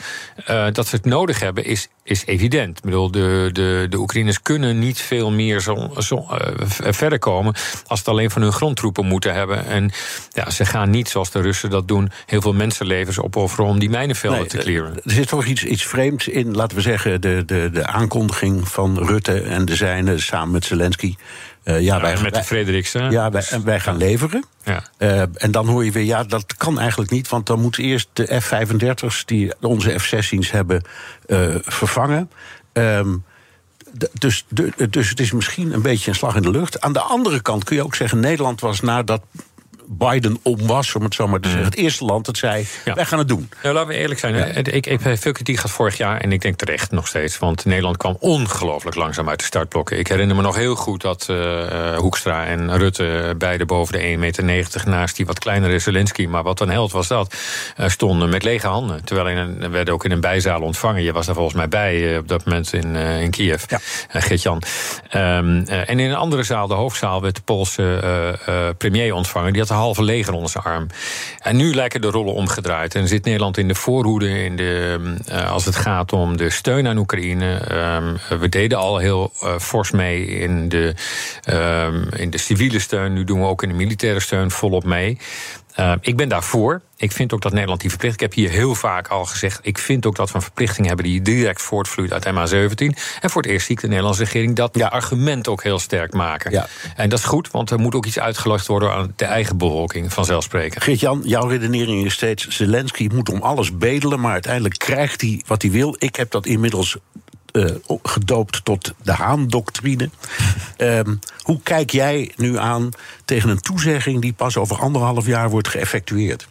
uh, 0.51 0.67
dat 0.73 0.87
ze 0.87 0.97
het 0.97 1.05
nodig 1.05 1.41
hebben 1.41 1.65
is, 1.65 1.89
is 2.03 2.27
evident. 2.27 2.77
Ik 2.79 2.85
bedoel, 2.85 3.11
de, 3.11 3.51
de, 3.53 3.87
de 3.91 3.99
Oekraïners 3.99 4.43
kunnen 4.43 4.79
niet 4.79 5.01
veel 5.01 5.31
meer 5.31 5.61
zo, 5.61 5.91
zo, 5.99 6.17
uh, 6.17 6.39
verder 6.91 7.19
komen 7.19 7.55
als 7.87 7.99
het 7.99 8.09
alleen 8.09 8.31
van 8.31 8.43
hun 8.43 8.53
grondtroepen 8.53 9.07
moeten 9.07 9.35
hebben. 9.35 9.67
En 9.67 9.91
ja, 10.31 10.51
ze 10.51 10.65
gaan 10.65 10.91
niet 10.91 11.09
zoals 11.09 11.31
de 11.31 11.41
Russen 11.41 11.71
dat 11.71 11.89
doen, 11.89 12.11
heel 12.27 12.41
veel 12.41 12.55
mensenlevens 12.55 13.21
opofferen 13.21 13.67
om 13.67 13.79
die 13.79 13.91
mijnenvelden 13.91 14.39
nee, 14.41 14.49
te 14.49 14.59
clearen. 14.59 14.95
Er 14.95 15.11
zit 15.11 15.29
toch 15.29 15.45
iets, 15.45 15.65
iets 15.65 15.85
vreemds 15.87 16.29
in, 16.29 16.55
laten 16.55 16.77
we 16.77 16.83
zeggen, 16.83 17.21
de, 17.21 17.43
de, 17.47 17.71
de 17.73 17.87
aankondiging 17.87 18.69
van 18.69 18.99
Rutte 18.99 19.41
en 19.41 19.65
de 19.65 19.77
zijne 19.77 20.19
samen 20.19 20.51
met 20.51 20.65
Zelensky. 20.65 21.15
Uh, 21.69 21.81
ja, 21.81 22.01
wij, 22.01 22.21
met 22.23 22.35
de 22.35 22.45
Frederiksen. 22.45 23.11
Ja, 23.11 23.31
wij, 23.31 23.45
en 23.51 23.65
wij 23.65 23.81
gaan 23.81 23.97
leveren. 23.97 24.45
Ja. 24.65 24.83
Uh, 24.99 25.21
en 25.21 25.51
dan 25.51 25.67
hoor 25.69 25.85
je 25.85 25.91
weer, 25.91 26.05
ja, 26.05 26.25
dat 26.25 26.57
kan 26.57 26.79
eigenlijk 26.79 27.11
niet, 27.11 27.29
want 27.29 27.47
dan 27.47 27.61
moeten 27.61 27.85
eerst 27.85 28.09
de 28.13 28.41
F-35's 28.41 29.25
die 29.25 29.53
onze 29.61 29.99
F-16's 29.99 30.51
hebben 30.51 30.83
uh, 31.27 31.55
vervangen. 31.61 32.31
Um, 32.73 33.25
dus, 34.13 34.47
dus 34.91 35.09
het 35.09 35.21
is 35.21 35.33
misschien 35.33 35.73
een 35.73 35.83
beetje 35.83 36.11
een 36.11 36.17
slag 36.17 36.35
in 36.35 36.43
de 36.43 36.51
lucht. 36.51 36.81
Aan 36.81 36.93
de 36.93 37.01
andere 37.01 37.43
kant 37.43 37.65
kun 37.65 37.77
je 37.77 37.85
ook 37.85 37.95
zeggen, 37.95 38.21
Nederland 38.21 38.61
was 38.61 38.81
na 38.81 39.03
dat 39.03 39.23
Biden 39.91 40.39
om 40.43 40.67
was, 40.67 40.95
om 40.95 41.03
het 41.03 41.15
zo 41.15 41.29
maar 41.29 41.41
te 41.41 41.49
zeggen. 41.49 41.67
Het 41.67 41.77
eerste 41.77 42.05
land 42.05 42.27
dat 42.27 42.37
zei: 42.37 42.67
Ja. 42.85 42.95
wij 42.95 43.05
gaan 43.05 43.19
het 43.19 43.29
doen. 43.29 43.49
Nou, 43.63 43.75
laten 43.75 43.89
we 43.89 43.95
eerlijk 43.97 44.21
zijn. 44.21 44.35
hè. 44.35 44.61
Ik, 44.61 44.87
ik 44.87 45.01
veel 45.01 45.33
kritiek 45.33 45.57
gehad 45.57 45.71
vorig 45.71 45.97
jaar. 45.97 46.21
En 46.21 46.33
ik 46.33 46.41
denk 46.41 46.57
terecht 46.59 46.91
nog 46.91 47.07
steeds. 47.07 47.39
Want 47.39 47.65
Nederland 47.65 47.97
kwam 47.97 48.17
ongelooflijk 48.21 48.97
langzaam 48.97 49.29
uit 49.29 49.39
de 49.39 49.45
startblokken. 49.45 49.99
Ik 49.99 50.09
herinner 50.09 50.37
me 50.37 50.43
nog 50.43 50.57
heel 50.57 50.75
goed 50.75 51.01
dat 51.01 51.27
eh, 51.31 51.93
eh, 51.93 51.99
Hoekstra 51.99 52.47
en 52.47 52.77
Rutte... 52.79 53.35
beide 53.39 53.65
boven 53.65 53.93
de 54.21 54.33
1,90 54.39 54.45
meter 54.45 54.89
naast 54.89 55.17
die 55.17 55.27
wat 55.27 55.39
kleinere 55.39 55.79
Zelensky... 55.79 56.27
maar 56.27 56.43
wat 56.43 56.61
een 56.61 56.71
held 56.71 56.93
was 56.93 57.09
dat, 57.09 57.35
eh, 57.77 57.89
stonden 57.89 58.29
met 58.29 58.43
lege 58.43 58.67
handen. 58.67 59.05
Terwijl 59.05 59.29
in 59.29 59.71
werden 59.71 59.95
ook 59.95 60.05
in 60.05 60.11
een 60.11 60.21
bijzaal 60.21 60.61
ontvangen. 60.61 61.03
Je 61.03 61.13
was 61.13 61.27
daar 61.27 61.35
volgens 61.35 61.57
mij 61.57 61.69
bij 61.69 62.13
eh, 62.13 62.19
op 62.19 62.29
dat 62.29 62.45
moment 62.45 62.73
in, 62.73 62.97
eh, 62.97 63.23
in 63.23 63.31
Kiev. 63.31 63.65
Ja. 63.69 63.81
Eh, 64.11 64.23
Geert-Jan. 64.23 64.63
Ehm, 65.09 65.63
eh, 65.67 65.89
en 65.91 65.99
in 66.01 66.11
een 66.11 66.17
andere 66.17 66.43
zaal, 66.43 66.67
de 66.67 66.75
hoofdzaal, 66.75 67.23
werd 67.23 67.35
de 67.35 67.43
Poolse 67.43 67.99
eh, 68.03 68.69
eh, 68.69 68.75
premier 68.79 69.15
ontvangen. 69.15 69.53
Die 69.53 69.61
had 69.61 69.71
halve 69.79 70.03
leger 70.03 70.33
onder 70.33 70.51
zijn 70.51 70.65
arm. 70.65 70.87
En 71.39 71.57
nu 71.57 71.75
lijken 71.75 72.01
de 72.01 72.11
rollen 72.11 72.35
omgedraaid. 72.35 72.95
En 72.95 73.09
zit 73.09 73.25
Nederland 73.25 73.59
in 73.59 73.69
de 73.69 73.75
voorhoede 73.75 74.45
in 74.45 74.57
de, 74.57 74.99
eh, 75.27 75.51
als 75.51 75.65
het 75.65 75.77
gaat 75.77 76.13
om 76.13 76.37
de 76.37 76.51
steun 76.51 76.87
aan 76.87 76.99
Oekraïne. 76.99 77.55
Ehm, 77.57 78.41
we 78.41 78.49
deden 78.49 78.79
al 78.79 78.99
heel 78.99 79.33
eh, 79.41 79.59
fors 79.59 79.91
mee 79.91 80.27
in 80.27 80.69
de, 80.69 80.95
ehm, 81.45 82.03
in 82.17 82.31
de 82.31 82.39
civiele 82.39 82.79
steun. 82.79 83.13
Nu 83.13 83.25
doen 83.25 83.41
we 83.41 83.47
ook 83.47 83.63
in 83.63 83.69
de 83.69 83.75
militaire 83.75 84.21
steun 84.21 84.51
volop 84.51 84.85
mee. 84.85 85.19
Uh, 85.81 85.93
ik 86.01 86.17
ben 86.17 86.29
daarvoor. 86.29 86.81
Ik 86.97 87.13
vind 87.13 87.33
ook 87.33 87.43
dat 87.43 87.53
Nederland 87.53 87.81
die 87.81 87.91
verplichting. 87.91 88.23
Ik 88.31 88.37
heb 88.37 88.45
hier 88.45 88.59
heel 88.59 88.75
vaak 88.75 89.09
al 89.09 89.25
gezegd. 89.25 89.59
Ik 89.63 89.79
vind 89.79 90.07
ook 90.07 90.17
dat 90.17 90.29
we 90.29 90.35
een 90.37 90.43
verplichting 90.43 90.87
hebben 90.87 91.05
die 91.05 91.23
direct 91.23 91.63
voortvloeit 91.63 92.13
uit 92.13 92.27
MH17. 92.27 92.99
En 93.21 93.31
voor 93.31 93.43
het 93.43 93.51
eerst 93.51 93.67
zie 93.67 93.75
ik 93.75 93.81
de 93.81 93.89
Nederlandse 93.89 94.23
regering 94.25 94.57
dat 94.57 94.71
Ja. 94.73 94.87
argument 94.87 95.49
ook 95.49 95.63
heel 95.63 95.79
sterk 95.79 96.13
maken. 96.13 96.51
Ja. 96.51 96.67
En 96.97 97.09
dat 97.09 97.19
is 97.19 97.25
goed, 97.25 97.51
want 97.51 97.71
er 97.71 97.79
moet 97.79 97.95
ook 97.95 98.07
iets 98.07 98.19
uitgelegd 98.19 98.67
worden 98.67 98.93
aan 98.93 99.13
de 99.17 99.25
eigen 99.25 99.57
bevolking, 99.57 100.13
vanzelfsprekend. 100.13 100.83
Geert-Jan, 100.85 101.23
jouw 101.25 101.47
redenering 101.47 102.05
is 102.05 102.13
steeds... 102.15 102.49
Zelensky 102.49 103.09
moet 103.15 103.29
om 103.29 103.43
alles 103.43 103.77
bedelen, 103.79 104.21
maar 104.21 104.33
uiteindelijk 104.33 104.79
krijgt 104.79 105.21
hij 105.21 105.43
wat 105.47 105.63
hij 105.63 105.71
wil. 105.71 105.95
Ik 105.99 106.17
heb 106.17 106.31
dat 106.31 106.47
inmiddels 106.47 106.97
eh, 106.97 107.01
gedoopt 108.03 108.65
tot 108.65 108.95
de 109.03 109.13
Haan-doctrine. 109.13 110.11
Ehm, 110.77 111.15
hoe 111.43 111.61
kijk 111.63 111.91
jij 111.91 112.33
nu 112.37 112.59
aan 112.59 112.89
tegen 113.25 113.49
een 113.49 113.61
toezegging... 113.61 114.21
die 114.21 114.33
pas 114.33 114.57
over 114.57 114.79
anderhalf 114.79 115.27
jaar 115.27 115.51
wordt 115.51 115.69
geëffectueerd? 115.69 116.49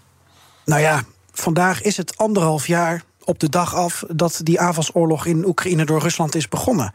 Nou 0.65 0.81
ja, 0.81 1.03
vandaag 1.31 1.81
is 1.81 1.97
het 1.97 2.17
anderhalf 2.17 2.67
jaar 2.67 3.03
op 3.23 3.39
de 3.39 3.49
dag 3.49 3.75
af 3.75 4.03
dat 4.07 4.39
die 4.43 4.59
aanvalsoorlog 4.59 5.25
in 5.25 5.45
Oekraïne 5.45 5.85
door 5.85 6.01
Rusland 6.01 6.35
is 6.35 6.49
begonnen. 6.49 6.93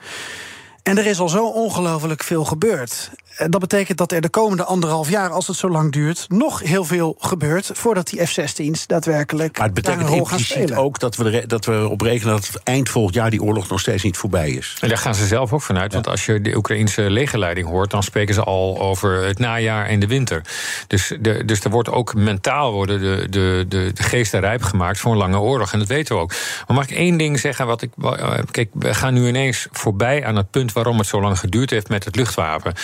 En 0.82 0.98
er 0.98 1.06
is 1.06 1.18
al 1.18 1.28
zo 1.28 1.46
ongelooflijk 1.46 2.22
veel 2.22 2.44
gebeurd. 2.44 3.10
En 3.42 3.50
Dat 3.50 3.60
betekent 3.60 3.98
dat 3.98 4.12
er 4.12 4.20
de 4.20 4.28
komende 4.28 4.64
anderhalf 4.64 5.10
jaar, 5.10 5.30
als 5.30 5.46
het 5.46 5.56
zo 5.56 5.68
lang 5.68 5.92
duurt, 5.92 6.24
nog 6.28 6.60
heel 6.60 6.84
veel 6.84 7.16
gebeurt 7.18 7.70
voordat 7.74 8.08
die 8.08 8.26
F-16's 8.26 8.86
daadwerkelijk 8.86 9.58
Maar 9.58 9.70
het 9.74 9.84
daar 9.84 9.92
een 9.92 10.04
betekent 10.04 10.32
impliciet 10.32 10.74
ook 10.74 10.98
dat 10.98 11.16
we, 11.16 11.30
er, 11.30 11.48
dat 11.48 11.64
we 11.64 11.72
erop 11.72 12.00
rekenen... 12.00 12.34
dat 12.34 12.50
eind 12.64 12.88
volgend 12.88 13.14
jaar 13.14 13.30
die 13.30 13.42
oorlog 13.42 13.68
nog 13.68 13.80
steeds 13.80 14.02
niet 14.02 14.16
voorbij 14.16 14.50
is. 14.50 14.76
En 14.80 14.88
daar 14.88 14.98
gaan 14.98 15.14
ze 15.14 15.26
zelf 15.26 15.52
ook 15.52 15.62
vanuit. 15.62 15.92
Want 15.92 16.08
als 16.08 16.26
je 16.26 16.40
de 16.40 16.56
Oekraïnse 16.56 17.10
legerleiding 17.10 17.68
hoort, 17.68 17.90
dan 17.90 18.02
spreken 18.02 18.34
ze 18.34 18.42
al 18.42 18.80
over 18.80 19.24
het 19.24 19.38
najaar 19.38 19.86
en 19.86 20.00
de 20.00 20.06
winter. 20.06 20.42
Dus, 20.86 21.12
de, 21.20 21.44
dus 21.44 21.64
er 21.64 21.70
wordt 21.70 21.90
ook 21.90 22.14
mentaal 22.14 22.72
worden 22.72 23.00
de, 23.00 23.26
de, 23.30 23.64
de, 23.68 23.90
de 23.94 24.02
geesten 24.02 24.40
rijp 24.40 24.62
gemaakt 24.62 24.98
voor 24.98 25.12
een 25.12 25.18
lange 25.18 25.38
oorlog. 25.38 25.72
En 25.72 25.78
dat 25.78 25.88
weten 25.88 26.16
we 26.16 26.22
ook. 26.22 26.34
Maar 26.66 26.76
mag 26.76 26.84
ik 26.90 26.96
één 26.96 27.16
ding 27.16 27.40
zeggen? 27.40 27.66
Wat 27.66 27.82
ik, 27.82 27.90
eh, 28.02 28.32
kijk, 28.50 28.68
we 28.72 28.94
gaan 28.94 29.14
nu 29.14 29.28
ineens 29.28 29.66
voorbij 29.70 30.24
aan 30.24 30.36
het 30.36 30.50
punt 30.50 30.72
waarom 30.72 30.98
het 30.98 31.06
zo 31.06 31.20
lang 31.20 31.38
geduurd 31.38 31.70
heeft 31.70 31.88
met 31.88 32.04
het 32.04 32.16
luchtwapen. 32.16 32.74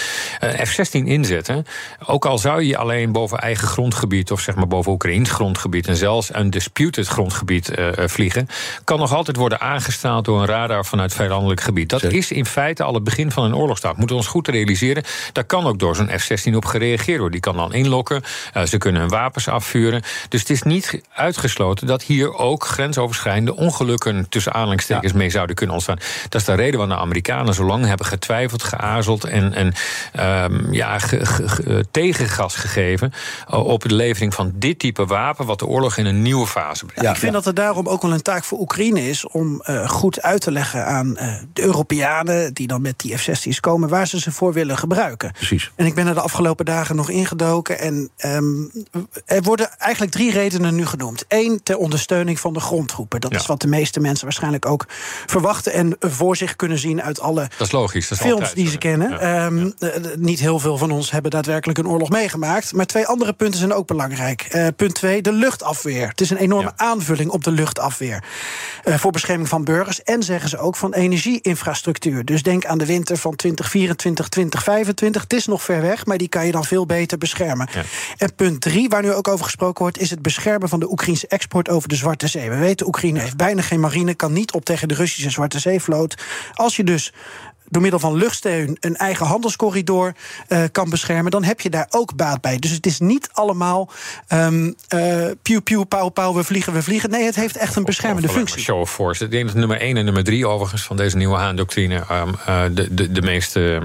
Eh, 0.49 0.67
F-16 0.67 1.05
inzetten. 1.05 1.67
Ook 2.07 2.27
al 2.27 2.39
zou 2.39 2.63
je 2.63 2.77
alleen 2.77 3.13
boven 3.13 3.39
eigen 3.39 3.69
grondgebied, 3.69 4.31
of 4.31 4.41
zeg 4.41 4.55
maar 4.55 4.67
boven 4.67 4.93
Oekraïns 4.93 5.31
grondgebied, 5.31 5.87
en 5.87 5.97
zelfs 5.97 6.35
een 6.35 6.51
disputed 6.51 7.07
grondgebied 7.07 7.69
eh, 7.69 7.99
eh, 7.99 8.09
vliegen, 8.09 8.49
kan 8.85 8.99
nog 8.99 9.15
altijd 9.15 9.37
worden 9.37 9.61
aangestaald 9.61 10.25
door 10.25 10.41
een 10.41 10.47
radar 10.47 10.85
vanuit 10.85 11.15
vijandelijk 11.15 11.61
gebied. 11.61 11.89
Dat 11.89 12.03
is 12.03 12.33
in 12.33 12.47
feite 12.47 12.83
al 12.83 12.95
het 12.95 13.05
begin 13.05 13.31
van 13.31 13.45
een 13.45 13.55
oorlogstaak. 13.55 13.97
Moeten 13.97 14.17
we 14.17 14.23
ons 14.23 14.31
goed 14.31 14.49
realiseren. 14.49 15.03
Daar 15.33 15.45
kan 15.45 15.67
ook 15.67 15.79
door 15.79 15.97
zo'n 15.97 16.11
F-16 16.19 16.55
op 16.55 16.65
gereageerd 16.65 17.19
worden. 17.19 17.31
Die 17.31 17.41
kan 17.41 17.57
dan 17.57 17.73
inlokken. 17.73 18.23
ze 18.65 18.79
kunnen 18.79 19.01
hun 19.01 19.11
wapens 19.11 19.49
afvuren. 19.49 20.03
Dus 20.29 20.41
het 20.41 20.51
is 20.51 20.63
niet 20.63 21.03
uitgesloten 21.15 21.87
dat 21.87 22.03
hier 22.03 22.35
ook 22.35 22.65
grensoverschrijdende 22.65 23.57
ongelukken 23.57 24.29
tussen 24.29 24.53
aanhalingstekens 24.53 25.13
mee 25.13 25.31
zouden 25.31 25.57
kunnen 25.57 25.75
ontstaan. 25.75 25.99
Dat 26.29 26.41
is 26.41 26.47
de 26.47 26.55
reden 26.55 26.79
waarom 26.79 26.97
de 26.97 27.03
Amerikanen 27.03 27.55
zo 27.55 27.65
lang 27.65 27.87
hebben 27.87 28.07
getwijfeld, 28.07 28.63
geaarzeld 28.63 29.25
en, 29.25 29.55
en 29.55 29.73
ehm, 30.29 30.73
ja, 30.73 30.99
ge- 30.99 31.27
ge- 31.27 31.49
ge- 31.49 31.85
tegengas 31.91 32.55
gegeven 32.55 33.13
eh, 33.49 33.67
op 33.67 33.83
de 33.83 33.95
levering 33.95 34.35
van 34.35 34.53
dit 34.55 34.79
type 34.79 35.05
wapen, 35.07 35.47
wat 35.47 35.59
de 35.59 35.67
oorlog 35.67 35.97
in 35.97 36.07
een 36.07 36.23
nieuwe 36.23 36.47
fase 36.47 36.85
brengt. 36.85 37.03
Ja, 37.03 37.11
ik 37.11 37.17
vind 37.17 37.33
dat 37.33 37.47
er 37.47 37.55
daarom 37.55 37.87
ook 37.89 38.03
wel 38.03 38.13
een 38.13 38.23
taak 38.23 38.45
voor 38.45 38.59
Oekraïne 38.59 39.09
is 39.09 39.27
om 39.27 39.61
eh, 39.61 39.89
goed 39.89 40.23
uit 40.23 40.41
te 40.41 40.51
leggen 40.51 40.87
aan 40.87 41.17
eh, 41.17 41.35
de 41.53 41.63
Europeanen 41.63 42.55
die 42.55 42.67
dan 42.67 42.83
met 42.83 42.99
die 42.99 43.17
F-16's 43.19 43.61
komen, 43.61 43.89
waar 43.89 44.07
ze 44.07 44.21
ze 44.21 44.33
voor 44.33 44.53
willen 44.53 44.79
gebruiken. 44.79 45.33
Precies. 45.33 45.71
En 45.77 45.87
ik 45.87 45.95
ben 45.95 46.07
er 46.07 46.15
de 46.15 46.21
afgelopen 46.21 46.65
dagen 46.65 46.97
nog 46.97 47.11
ingedoken. 47.11 47.79
En 47.79 48.11
ehm, 48.17 48.45
er 49.25 49.43
worden 49.43 49.79
eigenlijk 49.79 50.13
drie 50.13 50.31
redenen 50.33 50.75
nu 50.75 50.87
genoemd. 50.87 51.25
Eén, 51.29 51.61
ter 51.63 51.77
ondersteuning 51.77 52.41
van 52.41 52.53
de 52.53 52.61
grondtroepen. 52.61 53.21
Dat 53.21 53.33
Ja. 53.33 53.39
is 53.39 53.47
wat 53.47 53.61
de 53.61 53.69
meeste 53.69 54.01
mensen 54.01 54.25
waarschijnlijk 54.25 54.67
ook 54.67 54.85
verwachten 55.27 55.73
en 55.73 55.97
voor 56.01 56.37
zich 56.37 56.57
kunnen 56.57 56.79
zien 56.79 57.03
uit 57.03 57.21
alle 57.21 57.49
Dat 57.59 57.67
is 57.67 57.73
logisch. 57.73 58.09
Dat 58.09 58.19
is 58.19 58.25
films 58.25 58.39
altijd 58.41 58.57
die 58.57 58.69
ze 58.71 58.79
kennen. 58.79 59.11
Ja. 59.11 59.19
Ehm, 59.19 59.71
eh, 59.79 59.97
eh, 59.97 60.03
niet 60.21 60.39
heel 60.41 60.59
veel 60.59 60.77
van 60.79 60.91
ons 60.91 61.11
hebben 61.11 61.31
daadwerkelijk 61.31 61.79
een 61.79 61.89
oorlog 61.89 62.09
meegemaakt. 62.09 62.73
Maar 62.73 62.87
twee 62.87 63.07
andere 63.07 63.33
punten 63.33 63.59
zijn 63.59 63.73
ook 63.73 63.87
belangrijk. 63.87 64.43
Eh, 64.43 64.67
punt 64.77 64.95
twee, 64.95 65.23
de 65.23 65.33
luchtafweer. 65.33 66.09
Het 66.09 66.21
is 66.21 66.31
een 66.31 66.37
enorme 66.37 66.73
Ja. 66.77 66.85
aanvulling 66.85 67.31
op 67.31 67.45
de 67.45 67.51
luchtafweer. 67.51 68.25
Eh, 68.85 68.95
voor 68.99 69.11
bescherming 69.11 69.49
van 69.49 69.65
burgers. 69.65 70.03
En 70.03 70.23
zeggen 70.23 70.49
ze 70.49 70.59
ook 70.59 70.77
van 70.77 70.95
energieinfrastructuur. 70.95 72.25
Dus 72.25 72.43
denk 72.43 72.65
aan 72.67 72.79
de 72.79 72.87
winter 72.87 73.17
van 73.17 73.37
2024, 73.37 74.29
2025. 74.29 75.23
Het 75.23 75.33
is 75.33 75.47
nog 75.47 75.63
ver 75.63 75.81
weg, 75.81 76.07
maar 76.07 76.19
die 76.19 76.29
kan 76.29 76.47
je 76.47 76.53
dan 76.53 76.65
veel 76.65 76.87
beter 76.87 77.19
beschermen. 77.19 77.69
Ja. 77.73 77.83
En 78.17 78.35
punt 78.35 78.61
drie, 78.61 78.89
waar 78.89 79.03
nu 79.03 79.13
ook 79.13 79.29
over 79.29 79.45
gesproken 79.45 79.83
wordt, 79.83 79.99
is 79.99 80.11
het 80.11 80.23
beschermen 80.23 80.69
van 80.69 80.81
de 80.81 80.91
Oekraïnse 80.91 81.27
export 81.29 81.69
over 81.69 81.89
de 81.89 81.95
Zwarte 81.97 82.27
Zee. 82.27 82.51
We 82.51 82.57
weten, 82.57 82.87
Oekraïne 82.87 83.21
heeft 83.21 83.37
bijna 83.37 83.63
geen 83.63 83.81
marine, 83.81 84.15
kan 84.15 84.33
niet 84.33 84.53
op 84.53 84.65
tegen 84.65 84.89
de 84.89 84.95
Russische 84.95 85.31
Zwarte 85.31 85.59
Zeevloot. 85.59 86.15
Als 86.55 86.77
je 86.77 86.85
dus 86.85 87.13
door 87.71 87.83
middel 87.83 88.01
van 88.01 88.15
luchtsteun 88.15 88.77
een 88.81 88.97
eigen 88.97 89.27
handelscorridor 89.27 90.15
eh, 90.49 90.63
kan 90.73 90.91
beschermen, 90.91 91.31
dan 91.31 91.45
heb 91.45 91.61
je 91.61 91.71
daar 91.71 91.87
ook 91.91 92.17
baat 92.17 92.41
bij. 92.41 92.59
Dus 92.59 92.71
het 92.71 92.87
is 92.87 92.99
niet 92.99 93.29
allemaal 93.33 93.91
ehm 94.27 94.73
eh 94.89 95.27
piu 95.43 95.61
piu 95.61 95.85
pauw 95.85 96.09
pauw, 96.09 96.35
we 96.35 96.45
vliegen, 96.45 96.73
we 96.73 96.83
vliegen. 96.83 97.11
Nee, 97.11 97.25
het 97.25 97.35
heeft 97.35 97.57
echt 97.57 97.77
een 97.77 97.85
beschermende 97.85 98.29
functie. 98.29 98.63
Show 98.63 98.81
of 98.81 98.91
force. 98.91 99.25
Ik 99.25 99.31
denk 99.31 99.47
dat 99.47 99.57
nummer 99.57 99.81
1 99.81 99.97
en 99.97 100.05
nummer 100.05 100.25
3 100.25 100.47
overigens 100.47 100.83
van 100.83 100.97
deze 100.97 101.17
nieuwe 101.17 101.37
Haan-doctrine 101.37 101.95
um, 101.95 102.35
uh, 102.49 102.63
de, 102.73 102.95
de, 102.95 103.13
de 103.13 103.23
meest 103.23 103.57
uh, 103.57 103.77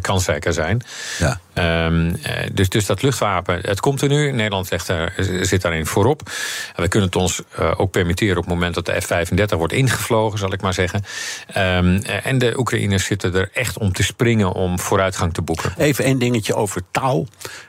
kansrijker 0.00 0.52
zijn. 0.52 0.82
Ja. 1.18 1.40
Um, 1.58 2.06
uh, 2.06 2.14
dus, 2.52 2.68
dus 2.68 2.86
dat 2.86 3.02
luchtwapen, 3.02 3.58
het 3.62 3.80
komt 3.80 4.02
er 4.02 4.08
nu. 4.08 4.32
Nederland 4.32 4.70
legt 4.70 4.86
daar, 4.86 5.14
zit 5.40 5.62
daarin 5.62 5.86
voorop. 5.86 6.30
En 6.74 6.82
we 6.82 6.88
kunnen 6.88 7.08
het 7.08 7.18
ons 7.18 7.42
uh, 7.58 7.72
ook 7.76 7.90
permitteren 7.90 8.36
op 8.36 8.44
het 8.44 8.52
moment 8.52 8.74
dat 8.74 8.86
de 8.86 9.00
F-35 9.00 9.56
wordt 9.56 9.72
ingevlogen, 9.72 10.38
zal 10.38 10.52
ik 10.52 10.62
maar 10.62 10.74
zeggen. 10.74 11.04
Um, 11.56 12.02
en 12.02 12.38
de 12.38 12.58
Oekraïners 12.58 13.04
zitten 13.04 13.34
er 13.34 13.50
echt 13.52 13.78
om 13.78 13.92
te 13.92 14.02
springen 14.02 14.52
om 14.52 14.78
vooruitgang 14.78 15.34
te 15.34 15.42
boeken. 15.42 15.74
Even 15.78 16.04
één 16.04 16.18
dingetje 16.18 16.54
over 16.54 16.82
taal. 16.90 17.26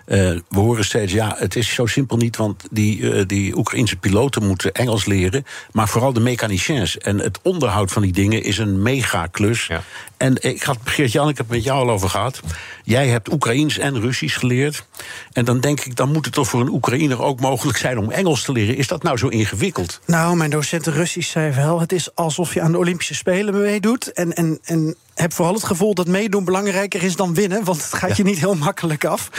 Uh, 0.07 0.17
we 0.49 0.59
horen 0.59 0.85
steeds, 0.85 1.13
ja, 1.13 1.35
het 1.37 1.55
is 1.55 1.73
zo 1.73 1.85
simpel 1.85 2.17
niet, 2.17 2.37
want 2.37 2.63
die, 2.71 2.99
uh, 2.99 3.23
die 3.25 3.57
Oekraïnse 3.57 3.95
piloten 3.95 4.43
moeten 4.43 4.73
Engels 4.73 5.05
leren. 5.05 5.45
Maar 5.71 5.87
vooral 5.87 6.13
de 6.13 6.19
mechaniciens. 6.19 6.97
En 6.97 7.19
het 7.19 7.39
onderhoud 7.41 7.91
van 7.91 8.01
die 8.01 8.13
dingen 8.13 8.43
is 8.43 8.57
een 8.57 8.81
megaklus. 8.81 9.67
Ja. 9.67 9.81
En 10.17 10.35
ik 10.39 10.63
had, 10.63 10.77
Geert-Jan, 10.83 11.29
ik 11.29 11.37
heb 11.37 11.45
het 11.45 11.55
met 11.55 11.65
jou 11.65 11.79
al 11.79 11.93
over 11.93 12.09
gehad. 12.09 12.39
Jij 12.83 13.07
hebt 13.07 13.31
Oekraïens 13.31 13.77
en 13.77 13.99
Russisch 13.99 14.39
geleerd. 14.39 14.85
En 15.33 15.45
dan 15.45 15.59
denk 15.59 15.79
ik, 15.79 15.95
dan 15.95 16.11
moet 16.11 16.25
het 16.25 16.33
toch 16.33 16.47
voor 16.47 16.61
een 16.61 16.69
Oekraïner 16.69 17.21
ook 17.21 17.39
mogelijk 17.39 17.77
zijn 17.77 17.97
om 17.97 18.11
Engels 18.11 18.43
te 18.43 18.51
leren. 18.51 18.77
Is 18.77 18.87
dat 18.87 19.03
nou 19.03 19.17
zo 19.17 19.27
ingewikkeld? 19.27 19.99
Nou, 20.05 20.35
mijn 20.35 20.49
docent 20.49 20.87
Russisch 20.87 21.31
zei 21.31 21.53
wel, 21.53 21.79
het 21.79 21.91
is 21.91 22.15
alsof 22.15 22.53
je 22.53 22.61
aan 22.61 22.71
de 22.71 22.77
Olympische 22.77 23.15
Spelen 23.15 23.61
meedoet. 23.61 24.13
En, 24.13 24.33
en, 24.33 24.59
en 24.63 24.95
heb 25.13 25.33
vooral 25.33 25.53
het 25.53 25.63
gevoel 25.63 25.93
dat 25.93 26.07
meedoen 26.07 26.43
belangrijker 26.43 27.03
is 27.03 27.15
dan 27.15 27.33
winnen, 27.33 27.63
want 27.63 27.83
het 27.83 27.93
gaat 27.93 28.09
ja. 28.09 28.15
je 28.17 28.23
niet 28.23 28.39
heel 28.39 28.55
makkelijk 28.55 29.05
af. 29.05 29.29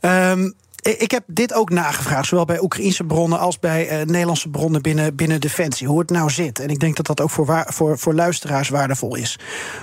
Um, 0.00 0.54
ik 0.82 1.10
heb 1.10 1.22
dit 1.26 1.54
ook 1.54 1.70
nagevraagd, 1.70 2.26
zowel 2.26 2.44
bij 2.44 2.60
Oekraïnse 2.60 3.04
bronnen 3.04 3.38
als 3.38 3.58
bij 3.58 4.00
uh, 4.00 4.06
Nederlandse 4.06 4.48
bronnen 4.48 4.82
binnen, 4.82 5.14
binnen 5.14 5.40
Defensie, 5.40 5.86
hoe 5.86 5.98
het 5.98 6.10
nou 6.10 6.30
zit. 6.30 6.58
En 6.58 6.68
ik 6.68 6.80
denk 6.80 6.96
dat 6.96 7.06
dat 7.06 7.20
ook 7.20 7.30
voor, 7.30 7.46
waar, 7.46 7.66
voor, 7.72 7.98
voor 7.98 8.14
luisteraars 8.14 8.68
waardevol 8.68 9.14
is. 9.14 9.38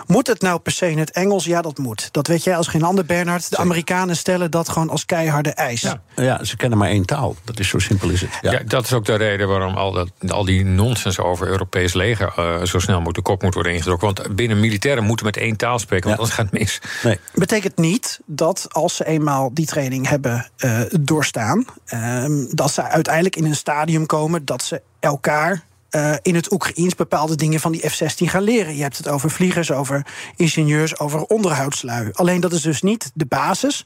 Moet 0.07 0.27
het 0.27 0.41
nou 0.41 0.59
per 0.59 0.71
se 0.71 0.91
in 0.91 0.97
het 0.97 1.11
Engels? 1.11 1.45
Ja, 1.45 1.61
dat 1.61 1.77
moet. 1.77 2.09
Dat 2.11 2.27
weet 2.27 2.43
jij 2.43 2.57
als 2.57 2.67
geen 2.67 2.83
ander, 2.83 3.05
Bernard. 3.05 3.49
De 3.49 3.57
Amerikanen 3.57 4.17
stellen 4.17 4.51
dat 4.51 4.69
gewoon 4.69 4.89
als 4.89 5.05
keiharde 5.05 5.49
eis. 5.49 5.81
Ja, 5.81 6.01
ja 6.15 6.43
ze 6.43 6.57
kennen 6.57 6.77
maar 6.77 6.89
één 6.89 7.05
taal. 7.05 7.35
Dat 7.43 7.59
is 7.59 7.67
zo 7.67 7.79
simpel 7.79 8.09
is 8.09 8.21
het. 8.21 8.29
Ja. 8.41 8.51
ja 8.51 8.59
dat 8.65 8.83
is 8.83 8.93
ook 8.93 9.05
de 9.05 9.15
reden 9.15 9.47
waarom 9.47 9.75
al, 9.75 9.91
dat, 9.91 10.11
al 10.27 10.45
die 10.45 10.65
nonsens 10.65 11.19
over 11.19 11.47
Europees 11.47 11.93
leger 11.93 12.33
uh, 12.39 12.63
zo 12.63 12.79
snel 12.79 13.01
moet 13.01 13.15
de 13.15 13.21
kop 13.21 13.41
moet 13.41 13.53
worden 13.53 13.73
ingedrukt. 13.73 14.01
Want 14.01 14.35
binnen 14.35 14.59
militairen 14.59 15.03
moeten 15.03 15.25
met 15.25 15.37
één 15.37 15.55
taal 15.55 15.79
spreken, 15.79 16.09
want 16.09 16.19
ja. 16.19 16.23
anders 16.23 16.39
gaat 16.39 16.51
het 16.51 16.81
mis. 16.81 17.03
Nee. 17.03 17.19
Betekent 17.33 17.77
niet 17.77 18.19
dat 18.25 18.67
als 18.71 18.95
ze 18.95 19.05
eenmaal 19.05 19.53
die 19.53 19.65
training 19.65 20.07
hebben. 20.07 20.49
Uh, 20.57 20.79
doorstaan. 21.01 21.65
Ehm, 21.85 22.45
dat 22.49 22.71
ze 22.71 22.83
uiteindelijk 22.83 23.35
in 23.35 23.45
een 23.45 23.55
stadium 23.55 24.05
komen 24.05 24.45
dat 24.45 24.63
ze 24.63 24.81
elkaar 24.99 25.65
uh, 25.91 26.13
in 26.21 26.35
het 26.35 26.51
Oekraïens 26.51 26.95
bepaalde 26.95 27.35
dingen 27.35 27.59
van 27.59 27.71
die 27.71 27.89
F-16 27.89 28.25
gaan 28.25 28.41
leren. 28.41 28.75
Je 28.75 28.81
hebt 28.81 28.97
het 28.97 29.07
over 29.07 29.31
vliegers, 29.31 29.71
over 29.71 30.05
ingenieurs, 30.35 30.99
over 30.99 31.21
onderhoudslui. 31.21 32.09
Alleen 32.13 32.41
dat 32.41 32.53
is 32.53 32.61
dus 32.61 32.81
niet 32.81 33.11
de 33.13 33.25
basis. 33.25 33.85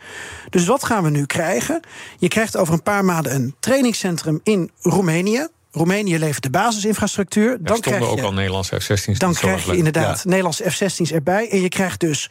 Dus 0.49 0.65
wat 0.65 0.83
gaan 0.83 1.03
we 1.03 1.09
nu 1.09 1.25
krijgen? 1.25 1.79
Je 2.17 2.27
krijgt 2.27 2.57
over 2.57 2.73
een 2.73 2.83
paar 2.83 3.05
maanden 3.05 3.35
een 3.35 3.55
trainingscentrum 3.59 4.39
in 4.43 4.71
Roemenië. 4.81 5.47
Roemenië 5.71 6.19
levert 6.19 6.43
de 6.43 6.49
basisinfrastructuur. 6.49 7.47
Daar 7.47 7.57
dan 7.57 7.77
stonden 7.77 8.01
krijg 8.01 8.15
je, 8.15 8.19
ook 8.19 8.27
al 8.27 8.33
Nederlandse 8.33 8.79
F-16's. 8.79 9.19
Dan 9.19 9.33
krijg 9.33 9.65
je 9.65 9.77
inderdaad 9.77 10.25
Nederlandse 10.25 10.71
F-16's 10.71 11.11
erbij. 11.11 11.49
En 11.49 11.61
je 11.61 11.69
krijgt 11.69 11.99
dus 11.99 12.29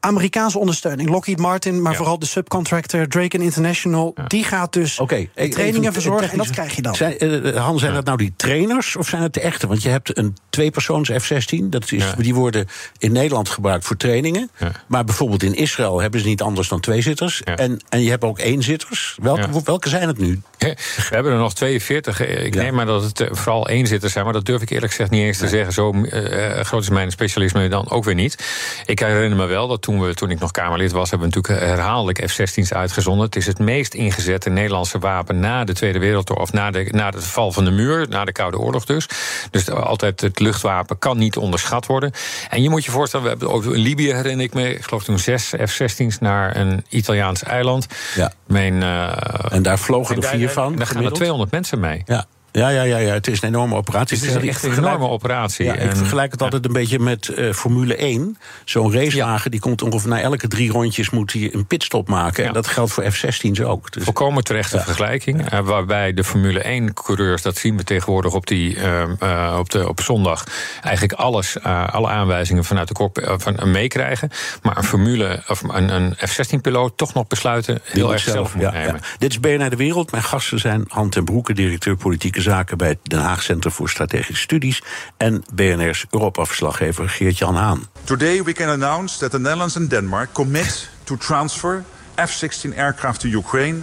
Amerikaanse 0.00 0.58
ondersteuning. 0.58 1.08
Lockheed 1.08 1.38
Martin, 1.38 1.82
maar 1.82 1.90
Ja. 1.92 1.96
vooral 1.98 2.18
de 2.18 2.26
subcontractor 2.26 3.08
Draken 3.08 3.40
International. 3.40 4.14
Die 4.26 4.44
gaat 4.44 4.72
dus 4.72 4.98
e- 4.98 5.26
trainingen 5.34 5.80
even 5.80 5.92
verzorgen. 5.92 6.30
En 6.30 6.38
dat 6.38 6.50
krijg 6.50 6.76
je 6.76 6.82
dan. 6.82 6.94
Zijn, 6.94 7.18
eh, 7.18 7.64
Han, 7.64 7.78
zijn 7.78 7.94
dat 7.94 8.04
nou 8.04 8.16
die 8.18 8.32
trainers 8.36 8.96
of 8.96 9.08
zijn 9.08 9.22
het 9.22 9.34
de 9.34 9.40
echte? 9.40 9.66
Want 9.66 9.82
je 9.82 9.88
hebt 9.88 10.18
een 10.18 10.36
tweepersoons 10.50 11.10
F-16. 11.10 11.70
Dat 11.70 11.92
is, 11.92 12.04
Ja. 12.04 12.14
Die 12.18 12.34
worden 12.34 12.66
in 12.98 13.12
Nederland 13.12 13.48
gebruikt 13.48 13.84
voor 13.84 13.96
trainingen. 13.96 14.50
Ja. 14.58 14.70
Maar 14.86 15.04
bijvoorbeeld 15.04 15.42
in 15.42 15.54
Israël 15.54 16.00
hebben 16.00 16.20
ze 16.20 16.26
niet 16.26 16.42
anders 16.42 16.68
dan 16.68 16.80
twee 16.80 17.00
zitters. 17.02 17.40
Ja. 17.44 17.56
En, 17.56 17.80
en 17.88 18.02
je 18.02 18.10
hebt 18.10 18.24
ook 18.24 18.38
één 18.38 18.62
zitters. 18.62 19.16
Welke, 19.22 19.40
Ja. 19.52 19.62
welke 19.64 19.88
zijn 19.88 20.08
het 20.08 20.18
nu? 20.18 20.40
We 20.58 20.76
hebben 21.10 21.32
er 21.32 21.38
nog 21.38 21.54
42. 21.54 22.20
Ik 22.26 22.54
Ja. 22.54 22.62
neem 22.62 22.74
maar 22.74 22.86
dat 22.86 23.02
het 23.02 23.20
eh, 23.20 23.28
vooral 23.32 23.68
eenzitters 23.68 24.12
zijn. 24.12 24.24
Maar 24.24 24.32
dat 24.32 24.44
durf 24.44 24.62
ik 24.62 24.70
eerlijk 24.70 24.90
gezegd 24.92 25.10
niet 25.10 25.22
eens 25.22 25.38
te 25.38 25.48
zeggen. 25.48 25.72
Zo 25.72 25.92
eh, 25.92 26.60
groot 26.64 26.82
is 26.82 26.88
mijn 26.88 27.10
specialisme 27.10 27.68
dan 27.68 27.90
ook 27.90 28.04
weer 28.04 28.14
niet. 28.14 28.44
Ik 28.84 28.98
herinner 28.98 29.38
me 29.38 29.46
wel 29.46 29.68
dat 29.68 29.82
toen, 29.86 30.00
we, 30.00 30.14
toen 30.14 30.30
ik 30.30 30.38
nog 30.38 30.50
Kamerlid 30.50 30.92
was... 30.92 31.10
hebben 31.10 31.28
we 31.28 31.34
natuurlijk 31.34 31.64
herhaaldelijk 31.64 32.30
F-16's 32.30 32.72
uitgezonden. 32.72 33.24
Het 33.24 33.36
is 33.36 33.46
het 33.46 33.58
meest 33.58 33.94
ingezette 33.94 34.50
Nederlandse 34.50 34.98
wapen... 34.98 35.40
na 35.40 35.64
de 35.64 35.74
Tweede 35.74 35.98
Wereldoorlog, 35.98 36.44
of 36.44 36.52
na 36.52 36.70
de, 36.70 36.88
na 36.90 37.10
de 37.10 37.20
val 37.20 37.52
van 37.52 37.64
de 37.64 37.70
muur... 37.70 38.06
na 38.08 38.24
de 38.24 38.32
Koude 38.32 38.58
Oorlog 38.58 38.84
dus. 38.84 39.08
Dus 39.50 39.70
altijd 39.70 40.20
het 40.20 40.38
luchtwapen 40.38 40.98
kan 40.98 41.18
niet 41.18 41.36
onderschat 41.36 41.86
worden. 41.86 42.12
En 42.50 42.62
je 42.62 42.70
moet 42.70 42.84
je 42.84 42.90
voorstellen, 42.90 43.24
we 43.24 43.30
hebben 43.30 43.50
ook 43.50 43.64
in 43.64 43.70
Libië 43.70 44.12
herinner 44.12 44.44
ik 44.44 44.54
me... 44.54 44.74
ik 44.74 44.84
geloof 44.84 45.04
toen 45.04 45.18
zes 45.18 45.52
F-16's 45.66 46.18
naar 46.18 46.56
een 46.56 46.84
Italiaans 46.88 47.42
eiland. 47.42 47.86
Ja. 48.14 48.32
Mijn, 48.46 48.82
eh, 48.82 49.52
En 49.52 49.62
daar 49.62 49.78
vlogen 49.78 50.16
er 50.16 50.22
vier 50.22 50.50
van. 50.50 50.68
Daar 50.68 50.72
gaan 50.72 50.80
er 50.80 50.86
gemiddeld. 50.86 51.14
200 51.14 51.50
mensen 51.50 51.80
mee. 51.80 52.02
Ja. 52.04 52.26
Ja, 52.56 52.68
ja, 52.68 52.82
ja, 52.82 52.98
ja, 52.98 53.12
het 53.12 53.26
is 53.26 53.42
een 53.42 53.48
enorme 53.48 53.74
operatie. 53.74 54.18
Het 54.18 54.42
is 54.42 54.48
echt 54.48 54.62
een 54.62 54.76
enorme 54.76 55.08
operatie. 55.08 55.64
Ja, 55.66 55.74
ik 55.74 55.90
En- 55.90 55.96
vergelijk 55.96 56.32
het 56.32 56.42
altijd 56.42 56.64
een 56.64 56.72
beetje 56.72 56.98
met 56.98 57.28
eh, 57.28 57.52
Formule 57.52 57.96
1. 57.96 58.38
Zo'n 58.64 58.92
racewagen 58.92 59.50
die 59.50 59.60
komt 59.60 59.82
ongeveer 59.82 60.08
na 60.08 60.20
elke 60.20 60.48
drie 60.48 60.70
rondjes 60.70 61.10
moet 61.10 61.32
hij 61.32 61.54
een 61.54 61.66
pitstop 61.66 62.08
maken. 62.08 62.42
Ja. 62.42 62.48
En 62.48 62.54
dat 62.54 62.66
geldt 62.66 62.92
voor 62.92 63.10
F-16's 63.10 63.60
ook. 63.60 63.92
Dus, 63.92 64.04
Volkomen 64.04 64.44
terechte 64.44 64.80
vergelijking. 64.80 65.50
eh, 65.50 65.60
waarbij 65.60 66.14
de 66.14 66.24
Formule 66.24 66.62
1-coureurs, 66.64 67.42
dat 67.42 67.56
zien 67.56 67.76
we 67.76 67.84
tegenwoordig 67.84 68.34
op, 68.34 68.46
die, 68.46 68.76
eh, 68.76 69.56
op, 69.58 69.70
de, 69.70 69.88
op 69.88 70.00
zondag, 70.00 70.44
eigenlijk 70.82 71.12
alles, 71.12 71.62
alle 71.62 72.08
aanwijzingen 72.08 72.64
vanuit 72.64 72.88
de 72.88 72.94
kop 72.94 73.36
van, 73.38 73.70
meekrijgen. 73.70 74.30
Maar 74.62 74.76
een 74.76 74.84
Formule 74.84 75.42
of 75.48 75.62
een, 75.62 75.94
een 75.94 76.14
F-16-piloot 76.28 76.96
toch 76.96 77.14
nog 77.14 77.26
besluiten 77.26 77.80
heel 77.84 78.12
erg 78.12 78.22
zelf 78.22 78.54
moet 78.54 78.72
nemen. 78.72 79.00
Dit 79.18 79.30
is 79.30 79.40
BNR 79.40 79.70
De 79.70 79.76
Wereld. 79.76 80.10
Mijn 80.10 80.22
gasten 80.22 80.58
zijn 80.58 80.84
Han 80.88 81.08
ten 81.10 81.24
Broeke, 81.24 81.52
directeur 81.52 81.96
politieke 81.96 82.44
zaken 82.50 82.78
bij 82.78 82.88
het 82.88 82.98
Den 83.02 83.20
Haag 83.20 83.42
Centrum 83.42 83.72
voor 83.72 83.88
Strategische 83.90 84.42
Studies. 84.42 84.82
En 85.16 85.44
BNR's 85.54 86.04
Europa-verslaggever 86.10 87.08
Geert-Jan 87.08 87.54
Haan. 87.56 87.86
Today, 88.04 88.42
we 88.42 88.52
can 88.52 88.68
announce 88.68 89.18
that 89.18 89.30
the 89.30 89.38
Netherlands 89.38 89.76
and 89.76 89.90
Denmark 89.90 90.32
commit 90.32 90.88
to 91.04 91.16
transfer 91.16 91.84
F 92.26 92.30
16 92.32 92.74
aircraft 92.74 93.20
to 93.20 93.28
Ukraine 93.28 93.78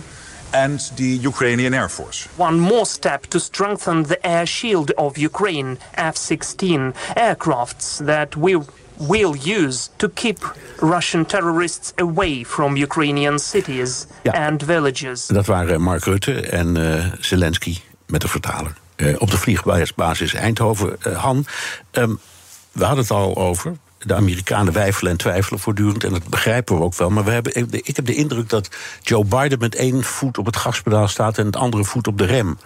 and 0.51 0.91
the 0.95 1.19
Ukrainian 1.21 1.73
Air 1.73 1.89
Force. 1.89 2.27
one 2.35 2.57
more 2.59 2.85
step 2.85 3.21
to 3.27 3.39
strengthen 3.39 4.03
the 4.07 4.17
air 4.21 4.47
shield 4.47 4.95
of 4.95 5.17
Ukraine, 5.17 5.77
F-16 5.95 6.93
aircrafts 7.15 7.97
that 8.05 8.35
we 8.35 8.57
will 8.97 9.35
use 9.63 9.89
to 9.97 10.09
keep 10.13 10.37
Russian 10.79 11.25
terrorists 11.25 11.93
away 11.95 12.43
from 12.45 12.75
Ukrainian 12.77 13.39
cities 13.39 14.05
Ja. 14.23 14.31
and 14.47 14.63
villages. 14.63 15.27
Dat 15.27 15.45
waren 15.45 15.81
Mark 15.81 16.03
Rutte 16.05 16.41
en 16.41 16.77
eh, 16.77 17.05
Zelensky 17.19 17.77
met 18.07 18.21
de 18.21 18.27
vertaler. 18.27 18.73
eh, 18.95 19.15
op 19.17 19.31
de 19.31 19.37
vliegbasis 19.37 20.33
Eindhoven. 20.33 21.01
Eh, 21.01 21.21
Han, 21.21 21.45
ehm, 21.91 22.13
we 22.71 22.83
hadden 22.85 23.01
het 23.03 23.11
al 23.11 23.35
over. 23.35 23.73
De 23.99 24.13
Amerikanen 24.15 24.73
wijfelen 24.73 25.11
en 25.11 25.17
twijfelen 25.17 25.59
voortdurend. 25.59 26.03
En 26.03 26.09
dat 26.11 26.27
begrijpen 26.27 26.75
we 26.77 26.81
ook 26.83 26.95
wel. 26.95 27.09
Maar 27.09 27.23
we 27.23 27.31
hebben, 27.31 27.55
ik- 27.55 27.87
ik 27.87 27.95
heb 27.95 28.05
de 28.05 28.15
indruk 28.15 28.49
dat 28.49 28.69
Joe 29.01 29.25
Biden 29.25 29.59
met 29.59 29.75
één 29.75 30.03
voet 30.03 30.37
op 30.37 30.45
het 30.45 30.55
gaspedaal 30.55 31.07
staat. 31.07 31.37
en 31.37 31.45
het 31.45 31.55
andere 31.55 31.83
voet 31.85 32.07
op 32.07 32.17
de 32.17 32.25
rem. 32.25 32.57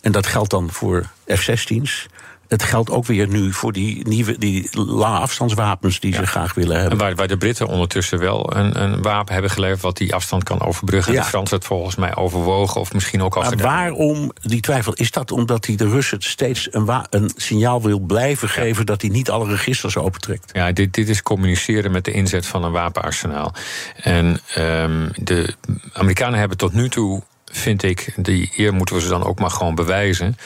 En 0.00 0.12
dat 0.12 0.26
geldt 0.26 0.50
dan 0.50 0.70
voor 0.72 1.06
F-16's. 1.26 2.06
Het 2.48 2.62
geldt 2.62 2.90
ook 2.90 3.06
weer 3.06 3.28
nu 3.28 3.52
voor 3.52 3.72
die 3.72 4.08
nieuwe 4.08 4.38
die 4.38 4.68
lange 4.72 5.18
afstandswapens 5.18 6.00
die 6.00 6.14
ze 6.14 6.26
graag 6.26 6.54
willen 6.54 6.74
En 6.74 6.80
hebben. 6.80 6.98
waar, 6.98 7.14
waar 7.14 7.28
de 7.28 7.36
Britten 7.36 7.66
ondertussen 7.66 8.18
wel 8.18 8.56
een, 8.56 8.82
een 8.82 9.02
wapen 9.02 9.32
hebben 9.32 9.50
geleverd 9.50 9.80
wat 9.80 9.96
die 9.96 10.14
afstand 10.14 10.42
kan 10.44 10.60
overbruggen. 10.60 11.12
Ja. 11.12 11.22
De 11.22 11.28
Fransen 11.28 11.56
het 11.56 11.66
volgens 11.66 11.96
mij 11.96 12.16
overwogen, 12.16 12.80
of 12.80 12.92
misschien 12.92 13.22
ook 13.22 13.36
als 13.36 13.46
Maar 13.48 13.56
waarom 13.56 14.32
die 14.42 14.60
twijfel? 14.60 14.92
Is 14.92 15.10
dat 15.10 15.32
omdat 15.32 15.66
hij 15.66 15.76
de 15.76 15.88
Russen 15.88 16.22
steeds 16.22 16.68
een, 16.70 17.04
een 17.10 17.30
signaal 17.36 17.82
wil 17.82 17.98
blijven 17.98 18.48
geven 18.48 18.86
dat 18.86 19.00
hij 19.00 19.10
niet 19.10 19.30
alle 19.30 19.48
registers 19.48 19.96
opentrekt? 19.96 20.50
Ja, 20.52 20.72
dit, 20.72 20.94
dit 20.94 21.08
is 21.08 21.22
communiceren 21.22 21.90
met 21.90 22.04
de 22.04 22.12
inzet 22.12 22.46
van 22.46 22.64
een 22.64 22.72
wapenarsenaal. 22.72 23.54
En 23.96 24.40
ehm, 24.54 25.08
de 25.14 25.54
Amerikanen 25.92 26.38
hebben 26.38 26.56
tot 26.58 26.72
nu 26.72 26.88
toe, 26.88 27.22
vind 27.44 27.82
ik, 27.82 28.12
die 28.16 28.52
eer 28.56 28.74
moeten 28.74 28.94
we 28.94 29.00
ze 29.00 29.08
dan 29.08 29.24
ook 29.24 29.38
maar 29.38 29.50
gewoon 29.50 29.74
bewijzen. 29.74 30.36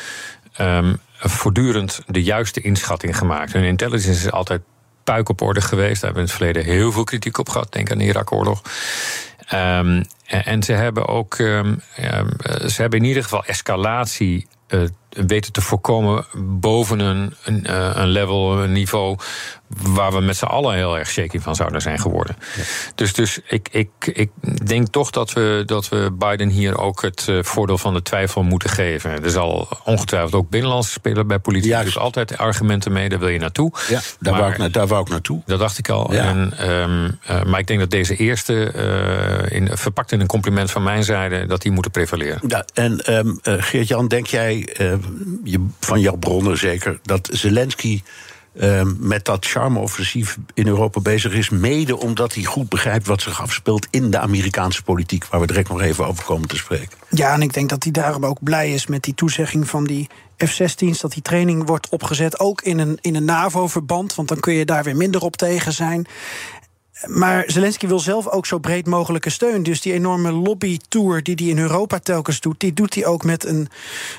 ehm, 0.53 0.95
voortdurend 1.23 2.01
de 2.07 2.23
juiste 2.23 2.61
inschatting 2.61 3.19
gemaakt. 3.19 3.53
Hun 3.53 3.65
intelligence 3.65 4.27
is 4.27 4.31
altijd 4.31 4.63
puik 5.05 5.29
op 5.29 5.41
orde 5.41 5.61
geweest. 5.61 6.01
Daar 6.01 6.13
hebben 6.13 6.23
we 6.23 6.29
in 6.29 6.45
het 6.45 6.55
verleden 6.55 6.65
heel 6.65 6.93
veel 6.93 7.05
kritiek 7.05 7.39
op 7.39 7.49
gehad. 7.49 7.73
Denk 7.73 7.91
aan 7.91 7.99
de 7.99 8.05
Irak-oorlog. 8.05 8.63
Ehm, 9.47 10.03
en, 10.27 10.63
ze 10.63 10.73
hebben 10.73 11.07
ook, 11.07 11.35
ehm, 11.35 11.75
ehm, 11.97 12.29
eh, 12.29 12.69
ze 12.69 12.81
hebben 12.81 12.99
in 13.01 13.05
ieder 13.05 13.23
geval 13.23 13.45
escalatie 13.45 14.47
eh, 14.67 14.81
weten 15.13 15.53
te 15.53 15.61
voorkomen 15.61 16.25
boven 16.45 17.01
een, 17.01 17.35
een, 17.45 17.67
eh, 17.67 17.91
een 17.95 18.09
level, 18.09 18.63
een 18.63 18.73
niveau 18.73 19.17
waar 19.83 20.13
we 20.13 20.21
met 20.21 20.37
z'n 20.37 20.45
allen 20.45 20.75
heel 20.75 20.99
erg 20.99 21.09
shaky 21.09 21.39
van 21.41 21.55
zouden 21.55 21.83
zijn 21.83 21.99
geworden. 22.01 22.37
Dus, 22.95 23.13
dus 23.13 23.39
ik, 23.49 23.69
ik, 23.71 23.89
ik 24.13 24.31
denk 24.67 24.89
toch 24.89 25.11
dat 25.11 25.33
we, 25.33 25.63
dat 25.67 25.89
we 25.89 26.11
Biden 26.19 26.49
hier 26.49 26.79
ook 26.79 27.03
het 27.03 27.25
eh, 27.29 27.39
voordeel 27.43 27.79
van 27.79 27.95
de 27.95 28.03
twijfel 28.03 28.43
moeten 28.43 28.71
geven. 28.71 29.25
Er 29.25 29.31
zal 29.31 29.69
ongetwijfeld 29.85 30.35
ook 30.35 30.51
binnenlandse 30.51 30.91
spelen 30.91 31.27
bij 31.27 31.39
politici. 31.39 31.71
Juist. 31.71 31.87
Dus 31.87 31.99
altijd 31.99 32.39
argumenten 32.39 32.93
mee, 32.93 33.09
daar 33.09 33.19
wil 33.19 33.29
je 33.29 33.39
naartoe. 33.39 33.73
Ja, 33.89 34.01
daar, 34.21 34.33
Maar- 34.33 34.41
wou 34.41 34.53
ik, 34.53 34.59
na- 34.59 34.69
daar 34.69 34.87
wou 34.87 35.03
ik 35.03 35.09
naartoe. 35.09 35.43
dat 35.47 35.59
dacht 35.59 35.79
ik 35.79 35.89
al. 35.89 36.13
Ja. 36.13 36.25
En, 36.29 36.53
ehm, 36.59 37.11
eh, 37.27 37.43
maar 37.45 37.61
ik 37.61 37.67
denk 37.67 37.81
dat 37.81 37.91
deze 37.91 38.17
eerste, 38.17 38.71
eh, 38.71 39.57
in, 39.57 39.69
verpakt 39.77 40.13
in 40.13 40.21
een 40.21 40.27
compliment 40.27 40.71
van 40.71 40.83
mijn 40.83 41.05
zijde, 41.05 41.47
dat 41.47 41.63
die 41.63 41.73
moeten 41.73 41.91
prevaleren. 41.91 42.41
Ja, 42.49 42.65
en 42.75 42.99
ehm, 43.01 43.29
eh, 43.43 43.55
Geert-Jan, 43.59 44.09
denk 44.09 44.27
jij, 44.27 44.69
eh, 44.77 44.93
je, 45.45 45.67
van 45.81 46.01
jouw 46.01 46.17
bronnen 46.17 46.59
zeker, 46.59 47.01
dat 47.03 47.29
Zelensky 47.33 48.03
ehm, 48.59 48.93
met 48.99 49.25
dat 49.25 49.47
charme-offensief 49.47 50.39
in 50.55 50.67
Europa 50.67 51.01
bezig 51.01 51.33
is, 51.33 51.51
mede 51.51 51.99
omdat 51.99 52.35
hij 52.35 52.45
goed 52.45 52.69
begrijpt 52.69 53.07
wat 53.07 53.23
zich 53.23 53.43
afspeelt 53.43 53.87
in 53.91 54.11
de 54.11 54.19
Amerikaanse 54.19 54.83
politiek, 54.83 55.27
waar 55.27 55.41
we 55.41 55.47
direct 55.47 55.69
nog 55.69 55.81
even 55.81 56.07
over 56.07 56.25
komen 56.25 56.49
te 56.49 56.57
spreken? 56.57 56.99
Ja, 57.09 57.33
en 57.33 57.43
ik 57.43 57.53
denk 57.53 57.69
dat 57.69 57.83
hij 57.83 57.93
daarom 57.93 58.25
ook 58.25 58.43
blij 58.43 58.73
is 58.73 58.87
met 58.87 59.03
die 59.03 59.15
toezegging 59.15 59.69
van 59.69 59.85
die 59.85 60.09
F-16's. 60.47 61.01
Dat 61.01 61.13
die 61.13 61.23
training 61.23 61.67
wordt 61.67 61.89
opgezet, 61.89 62.41
ook 62.41 62.63
in 62.63 62.79
een, 62.79 62.99
in 63.01 63.15
een 63.15 63.25
NAVO-verband. 63.25 64.15
Want 64.15 64.29
dan 64.29 64.41
kun 64.41 64.55
je 64.55 64.65
daar 64.65 64.85
weer 64.85 64.97
minder 64.97 65.21
op 65.21 65.37
tegen 65.37 65.73
zijn. 65.73 66.07
Maar 67.07 67.45
Zelensky 67.47 67.87
wil 67.87 67.99
zelf 67.99 68.29
ook 68.29 68.47
zo 68.47 68.59
breed 68.59 68.87
mogelijke 68.87 69.31
steun. 69.31 69.63
Dus 69.63 69.81
die 69.81 69.93
enorme 69.93 70.33
lobbytour 70.33 71.23
die 71.23 71.35
hij 71.35 71.47
in 71.47 71.59
Europa 71.59 71.99
telkens 71.99 72.41
doet, 72.41 72.61
die 72.61 72.73
doet 72.73 72.95
hij 72.95 73.07
ook 73.07 73.25
met 73.25 73.45
een, 73.45 73.69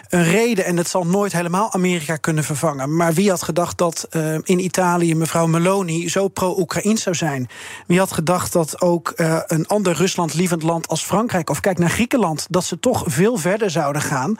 een 0.09 0.23
reden. 0.23 0.65
En 0.65 0.77
het 0.77 0.87
zal 0.87 1.05
nooit 1.05 1.33
helemaal 1.33 1.73
Amerika 1.73 2.15
kunnen 2.15 2.43
vervangen. 2.43 2.95
Maar 2.95 3.13
wie 3.13 3.29
had 3.29 3.43
gedacht 3.43 3.77
dat 3.77 4.07
eh, 4.09 4.33
in 4.43 4.59
Italië 4.59 5.15
mevrouw 5.15 5.47
Meloni 5.47 6.09
zo 6.09 6.27
pro-Oekraïns 6.27 7.01
zou 7.01 7.15
zijn? 7.15 7.49
Wie 7.87 7.99
had 7.99 8.11
gedacht 8.11 8.53
dat 8.53 8.81
ook 8.81 9.09
eh, 9.09 9.39
een 9.47 9.67
ander 9.67 9.95
Rusland-lievend 9.95 10.63
land 10.63 10.87
als 10.87 11.03
Frankrijk, 11.03 11.49
of 11.49 11.59
kijk 11.59 11.77
naar 11.77 11.89
Griekenland, 11.89 12.45
dat 12.49 12.63
ze 12.63 12.79
toch 12.79 13.03
veel 13.05 13.37
verder 13.37 13.69
zouden 13.69 14.01
gaan? 14.01 14.35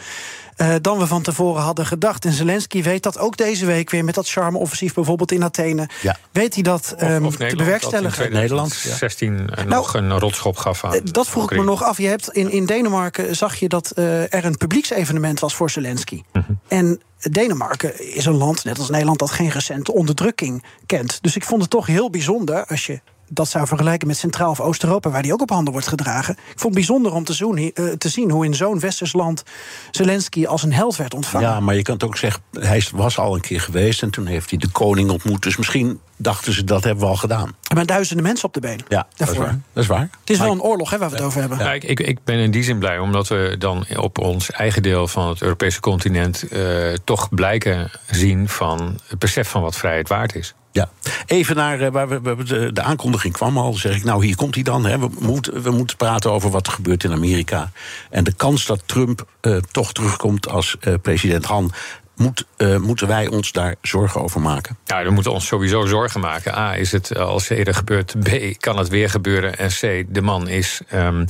Eh, 0.56 0.76
dan 0.82 0.98
we 0.98 1.08
van 1.08 1.22
tevoren 1.22 1.62
hadden 1.62 1.86
gedacht. 1.86 2.26
En 2.26 2.32
Zelensky 2.32 2.84
weet 2.84 3.04
dat 3.04 3.18
ook 3.18 3.38
deze 3.38 3.66
week 3.66 3.90
weer 3.90 4.04
met 4.04 4.16
dat 4.16 4.30
charme-offensief, 4.30 4.94
bijvoorbeeld 4.94 5.32
in 5.32 5.44
Athene. 5.44 5.90
Ja. 6.02 6.18
Weet 6.32 6.54
hij 6.54 6.64
dat 6.64 6.96
ehm, 6.98 7.30
te 7.30 7.56
bewerkstelligen? 7.56 8.32
Nederland, 8.32 8.82
ja. 8.82 8.96
16 8.96 9.50
nog 9.68 9.94
een 9.94 10.20
rotschop 10.20 10.58
gaf 10.58 10.84
aan. 10.84 10.94
Eh, 10.94 11.02
Dat 11.04 11.28
vroeg 11.28 11.52
ik 11.52 11.58
me 11.58 11.64
nog 11.64 11.84
af. 11.84 11.98
Je 11.98 12.08
hebt 12.08 12.30
in, 12.30 12.52
in 12.52 12.66
Denemarken 12.66 13.36
zag 13.36 13.56
je 13.56 13.70
dat 13.70 13.92
eh, 13.92 14.34
er 14.34 14.46
een 14.46 14.58
publieksevenement 14.58 15.40
was 15.40 15.56
voor 15.56 15.70
Zelensky. 15.70 16.22
En 16.68 17.02
Denemarken 17.20 18.16
is 18.16 18.26
een 18.26 18.38
land, 18.38 18.64
net 18.64 18.80
als 18.80 18.90
Nederland, 18.90 19.20
dat 19.20 19.32
geen 19.32 19.50
recente 19.50 19.94
onderdrukking 19.94 20.64
kent. 20.86 21.18
Dus 21.22 21.36
ik 21.36 21.44
vond 21.44 21.62
het 21.62 21.70
toch 21.70 21.86
heel 21.86 22.10
bijzonder 22.10 22.66
als 22.66 22.86
je 22.86 23.02
dat 23.34 23.50
zou 23.50 23.68
vergelijken 23.68 24.08
met 24.08 24.18
Centraal- 24.18 24.50
of 24.50 24.60
Oost-Europa, 24.60 25.10
waar 25.10 25.22
die 25.22 25.34
ook 25.34 25.42
op 25.42 25.50
handen 25.50 25.74
wordt 25.74 25.88
gedragen. 25.88 26.34
Ik 26.34 26.40
vond 26.46 26.64
het 26.64 26.74
bijzonder 26.74 27.14
om 27.14 27.24
te, 27.24 27.34
zoen, 27.34 27.58
uh, 27.58 27.72
te 27.98 28.10
zien 28.10 28.32
hoe 28.32 28.46
in 28.46 28.54
zo'n 28.54 28.80
westers 28.80 29.14
land 29.14 29.44
Zelensky 29.92 30.46
als 30.46 30.64
een 30.64 30.74
held 30.74 30.96
werd 30.96 31.14
ontvangen. 31.14 31.50
Ja, 31.50 31.60
maar 31.60 31.76
je 31.76 31.82
kan 31.82 31.94
het 31.94 32.04
ook 32.04 32.18
zeggen, 32.18 32.42
hij 32.60 32.84
was 32.94 33.18
al 33.18 33.36
een 33.36 33.42
keer 33.42 33.62
geweest 33.62 34.02
en 34.02 34.10
toen 34.10 34.26
heeft 34.26 34.50
hij 34.50 34.60
de 34.60 34.70
koning 34.70 35.10
ontmoet. 35.10 35.44
Dus 35.44 35.58
misschien 35.58 36.00
dachten 36.18 36.54
ze 36.54 36.64
dat 36.64 36.84
hebben 36.84 37.04
we 37.04 37.10
al 37.10 37.16
gedaan. 37.16 37.56
Maar 37.74 37.86
duizenden 37.86 38.26
mensen 38.26 38.46
op 38.46 38.54
de 38.54 38.60
been. 38.60 38.80
Ja, 38.88 39.08
dat 39.16 39.30
is 39.30 39.38
waar. 39.38 39.60
Dat 39.74 39.84
is 39.84 39.90
waar. 39.90 40.10
Het 40.20 40.30
is 40.30 40.38
wel 40.38 40.52
een 40.52 40.62
oorlog 40.62 40.90
hè, 40.90 40.98
waar 40.98 41.10
we 41.10 41.16
het 41.16 41.26
over 41.26 41.40
hebben. 41.40 41.58
Ja, 41.58 41.74
ik, 41.74 41.84
ik, 41.84 42.00
ik, 42.00 42.24
ben 42.24 42.38
in 42.38 42.52
die 42.52 42.64
zin 42.64 42.80
blij, 42.80 43.00
omdat 43.00 43.28
we 43.28 43.56
dan 43.60 43.86
op 43.96 44.18
ons 44.18 44.52
eigen 44.52 44.82
deel 44.82 45.08
van 45.08 45.28
het 45.28 45.42
Europese 45.42 45.80
continent 45.80 46.44
uh, 46.52 46.94
toch 47.04 47.30
blijken 47.30 47.92
zien 48.10 48.50
van 48.50 49.00
het 49.08 49.20
besef 49.20 49.50
van 49.50 49.62
wat 49.62 49.76
vrijheid 49.76 50.08
waard 50.08 50.36
is. 50.36 50.54
Ja, 50.74 50.90
even 51.26 51.56
naar 51.56 51.82
uh, 51.82 51.88
waar 51.88 52.08
we, 52.08 52.44
de, 52.44 52.74
de, 52.74 52.82
aankondiging 52.82 53.34
kwam 53.34 53.58
al. 53.58 53.74
zeg 53.74 53.96
ik, 53.96 54.04
nou 54.04 54.26
hier 54.26 54.36
komt 54.36 54.56
hij 54.56 54.64
dan. 54.64 54.86
Hè. 54.86 55.00
We, 55.00 55.10
moeten, 55.20 55.62
we 55.62 55.72
moeten 55.72 55.98
praten 55.98 56.32
over 56.32 56.50
wat 56.50 56.68
er 56.68 56.74
gebeurt 56.74 57.04
in 57.04 57.12
Amerika. 57.12 57.72
En 58.10 58.24
de 58.24 58.34
kans 58.34 58.66
dat 58.66 58.82
Trump 58.86 59.28
uh, 59.42 59.58
toch 59.72 59.94
terugkomt 59.94 60.50
als 60.50 60.76
uh, 60.82 60.94
president 61.02 61.46
Han 61.46 61.72
moet, 62.16 62.46
uh, 62.58 62.78
moeten 62.78 63.08
wij 63.08 63.28
ons 63.28 63.52
daar 63.52 63.76
zorgen 63.82 64.22
over 64.22 64.42
maken? 64.42 64.78
Ja, 64.86 65.04
we 65.04 65.10
moeten 65.10 65.32
ons 65.32 65.46
sowieso 65.46 65.86
zorgen 65.86 66.20
maken. 66.20 66.58
A, 66.58 66.76
is 66.76 66.92
het 66.92 67.18
als 67.18 67.50
eerder 67.50 67.74
gebeurt. 67.74 68.16
B, 68.20 68.60
kan 68.60 68.78
het 68.78 68.88
weer 68.88 69.10
gebeuren. 69.10 69.58
En 69.58 69.70
C, 69.70 70.04
de 70.08 70.22
man 70.22 70.48
is. 70.48 70.82
Um, 70.94 71.26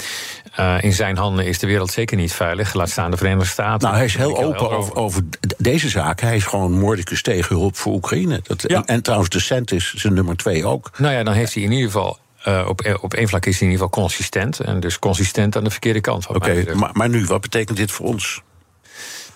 uh, 0.60 0.78
in 0.82 0.94
zijn 0.94 1.18
handen 1.18 1.46
is 1.46 1.60
de 1.60 1.68
wereld 1.68 1.92
zeker 1.92 2.18
niet 2.18 2.34
veilig. 2.34 2.74
Laat 2.74 2.90
staan 2.90 3.12
de 3.12 3.18
Verenigde 3.18 3.50
Staten. 3.50 3.82
Nou, 3.82 3.96
hij 3.96 4.06
is 4.06 4.16
heel 4.16 4.44
open 4.44 4.70
over, 4.70 4.96
over, 4.96 5.22
deze 5.58 5.90
zaak. 5.90 6.20
Hij 6.22 6.36
is 6.36 6.46
gewoon 6.46 6.72
moordicus 6.72 7.22
tegen 7.22 7.56
hulp 7.56 7.78
voor 7.78 7.94
Oekraïne. 7.94 8.40
Dat, 8.44 8.64
ja. 8.68 8.76
en, 8.76 8.86
en 8.86 9.04
trouwens, 9.04 9.30
de 9.30 9.40
cent 9.40 9.72
is 9.72 9.94
zijn 9.94 10.14
nummer 10.14 10.38
twee 10.38 10.66
ook. 10.66 10.92
Nou 10.98 11.14
ja, 11.14 11.24
dan 11.24 11.34
heeft 11.34 11.54
hij 11.54 11.64
in 11.64 11.72
ieder 11.72 11.92
geval 11.92 12.18
uh, 12.48 12.66
op, 12.68 12.98
op 13.02 13.14
één 13.14 13.28
vlak 13.28 13.46
is 13.46 13.60
hij 13.60 13.68
in 13.68 13.74
ieder 13.74 13.86
geval 13.86 14.04
consistent. 14.04 14.60
En 14.60 14.80
dus 14.80 15.00
consistent 15.00 15.56
aan 15.56 15.64
de 15.64 15.70
verkeerde 15.70 16.02
kant. 16.02 16.28
Oké, 16.28 16.38
okay, 16.38 16.74
maar, 16.74 16.90
maar 16.94 17.10
nu, 17.10 17.26
wat 17.26 17.42
betekent 17.42 17.78
dit 17.78 17.92
voor 17.92 18.06
ons? 18.06 18.42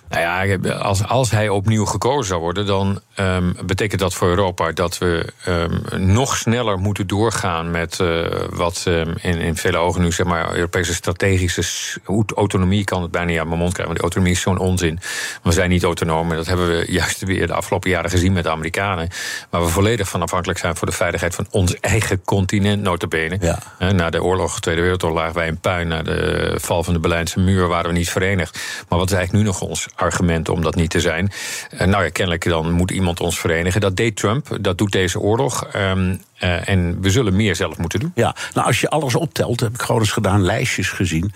Nou 0.10 0.22
ja, 0.22 0.58
als, 0.72 1.08
als 1.08 1.32
hij 1.32 1.50
opnieuw 1.50 1.86
gekozen 1.86 2.26
zou 2.26 2.42
worden, 2.42 2.66
dan 2.66 3.02
um, 3.20 3.56
betekent 3.66 4.02
dat 4.02 4.14
voor 4.14 4.28
Europa 4.28 4.72
dat 4.72 4.98
we 4.98 5.34
um, 5.48 5.82
nog 6.06 6.38
sneller 6.38 6.78
moeten 6.78 7.08
doorgaan 7.08 7.72
met 7.72 8.00
uh, 8.02 8.26
wat 8.50 8.86
um, 8.88 9.14
in, 9.22 9.38
in 9.38 9.56
vele 9.56 9.78
ogen 9.78 10.02
nu 10.02 10.12
zeg 10.12 10.26
maar 10.26 10.54
Europese 10.56 10.94
strategische 10.94 12.00
autonomie 12.36 12.84
kan 12.84 13.02
het 13.02 13.12
bijna 13.12 13.28
niet 13.28 13.40
aan 13.40 13.48
mijn 13.48 13.60
mond 13.60 13.74
krijgen. 13.74 13.96
Want 13.96 13.98
die 13.98 14.04
autonomie 14.04 14.34
is 14.34 14.42
zo'n 14.42 14.68
onzin. 14.68 15.00
We 15.44 15.52
zijn 15.52 15.70
niet 15.70 15.84
autonoom 15.84 16.30
en 16.30 16.38
dat 16.38 16.46
hebben 16.46 16.68
we 16.68 16.86
juist 17.00 17.24
weer 17.24 17.48
de 17.48 17.54
afgelopen 17.54 17.90
jaren 17.90 18.10
gezien 18.10 18.34
met 18.34 18.44
de 18.44 18.50
Amerikanen. 18.50 19.10
Waar 19.50 19.62
we 19.62 19.68
volledig 19.68 20.10
van 20.10 20.22
afhankelijk 20.22 20.60
zijn 20.60 20.76
voor 20.76 20.88
de 20.88 20.94
veiligheid 20.94 21.36
van 21.36 21.48
ons 21.50 21.80
eigen 21.80 22.22
continent, 22.24 22.82
notabene. 22.82 23.38
Ja. 23.40 23.92
Na 23.92 24.10
de 24.10 24.24
oorlog, 24.24 24.60
Tweede 24.60 24.82
Wereldoorlog, 24.82 25.20
lagen 25.20 25.36
wij 25.36 25.48
in 25.48 25.60
puin. 25.60 25.88
Na 25.88 26.02
de 26.02 26.54
val 26.58 26.84
van 26.84 26.94
de 26.94 27.00
Berlijnse 27.00 27.40
muur 27.40 27.68
waren 27.68 27.92
we 27.92 27.98
niet 27.98 28.10
verenigd. 28.10 28.60
Maar 28.90 29.00
wat 29.00 29.10
is 29.10 29.16
eigenlijk 29.16 29.44
nu 29.44 29.52
nog 29.52 29.62
ons 29.62 29.88
argument 29.98 30.50
om 30.50 30.62
dat 30.62 30.76
niet 30.76 30.90
te 30.90 31.00
zijn? 31.00 31.32
Uh, 31.74 31.80
nou 31.80 32.04
ja, 32.04 32.10
kennelijk 32.10 32.50
dan 32.50 32.72
moet 32.72 32.92
iemand 32.92 33.20
ons 33.20 33.40
verenigen. 33.40 33.82
Dat 33.82 33.96
deed 33.96 34.16
Trump, 34.16 34.58
dat 34.62 34.78
doet 34.78 34.92
deze 34.92 35.20
oorlog. 35.20 35.68
Um, 35.76 36.22
uh, 36.40 36.70
en 36.70 37.02
we 37.02 37.10
zullen 37.10 37.36
meer 37.36 37.56
zelf 37.56 37.78
moeten 37.78 38.00
doen. 38.00 38.12
Ja, 38.16 38.36
nou 38.54 38.68
als 38.68 38.82
je 38.82 38.90
alles 38.90 39.16
optelt, 39.16 39.60
heb 39.60 39.74
ik 39.74 39.82
gewoon 39.82 40.02
eens 40.02 40.12
gedaan, 40.12 40.42
lijstjes 40.42 40.90
gezien 40.90 41.34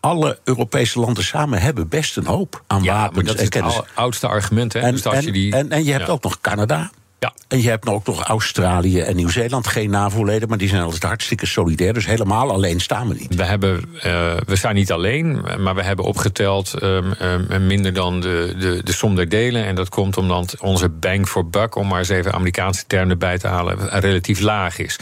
alle 0.00 0.38
Europese 0.44 1.00
landen 1.00 1.24
samen 1.24 1.60
hebben 1.60 1.88
best 1.88 2.16
een 2.16 2.26
hoop 2.26 2.62
aan 2.66 2.82
ja, 2.82 2.94
wapens. 2.94 3.26
dat 3.26 3.40
is 3.40 3.48
kennis. 3.48 3.80
oudste 3.94 4.26
argument. 4.26 4.72
Hè? 4.72 4.80
En, 4.80 4.92
dus 4.92 5.06
als 5.06 5.14
en, 5.14 5.24
je 5.24 5.32
die, 5.32 5.54
en, 5.54 5.70
en 5.70 5.84
je 5.84 5.92
hebt 5.92 6.06
ja. 6.06 6.12
ook 6.12 6.22
nog 6.22 6.40
Canada. 6.40 6.90
Ja. 7.20 7.32
En 7.48 7.62
je 7.62 7.68
hebt 7.68 7.88
ook 7.88 8.06
nog 8.06 8.22
Australië 8.22 9.00
en 9.00 9.16
Nieuw-Zeeland, 9.16 9.66
geen 9.66 9.90
NAVO-leden, 9.90 10.48
maar 10.48 10.58
die 10.58 10.68
zijn 10.68 10.82
altijd 10.82 11.02
hartstikke 11.02 11.46
solidair. 11.46 11.92
Dus 11.92 12.06
helemaal 12.06 12.50
alleen 12.50 12.80
staan 12.80 13.08
we 13.08 13.14
niet. 13.18 13.34
We, 13.34 13.44
hebben, 13.44 13.84
uh, 13.94 14.02
we 14.46 14.56
staan 14.56 14.74
niet 14.74 14.92
alleen, 14.92 15.44
maar 15.58 15.74
we 15.74 15.82
hebben 15.82 16.04
opgeteld 16.04 16.82
um, 16.82 17.14
um, 17.22 17.66
minder 17.66 17.92
dan 17.92 18.20
de, 18.20 18.54
de, 18.58 18.80
de 18.84 18.92
som 18.92 19.14
der 19.14 19.28
delen. 19.28 19.64
En 19.64 19.74
dat 19.74 19.88
komt 19.88 20.16
omdat 20.16 20.56
onze 20.60 20.88
bang 20.88 21.28
for 21.28 21.48
buck, 21.48 21.74
om 21.74 21.88
maar 21.88 21.98
eens 21.98 22.08
even 22.08 22.32
Amerikaanse 22.32 22.84
termen 22.86 23.10
erbij 23.10 23.38
te 23.38 23.46
halen, 23.46 24.00
relatief 24.00 24.40
laag 24.40 24.78
is. 24.78 24.98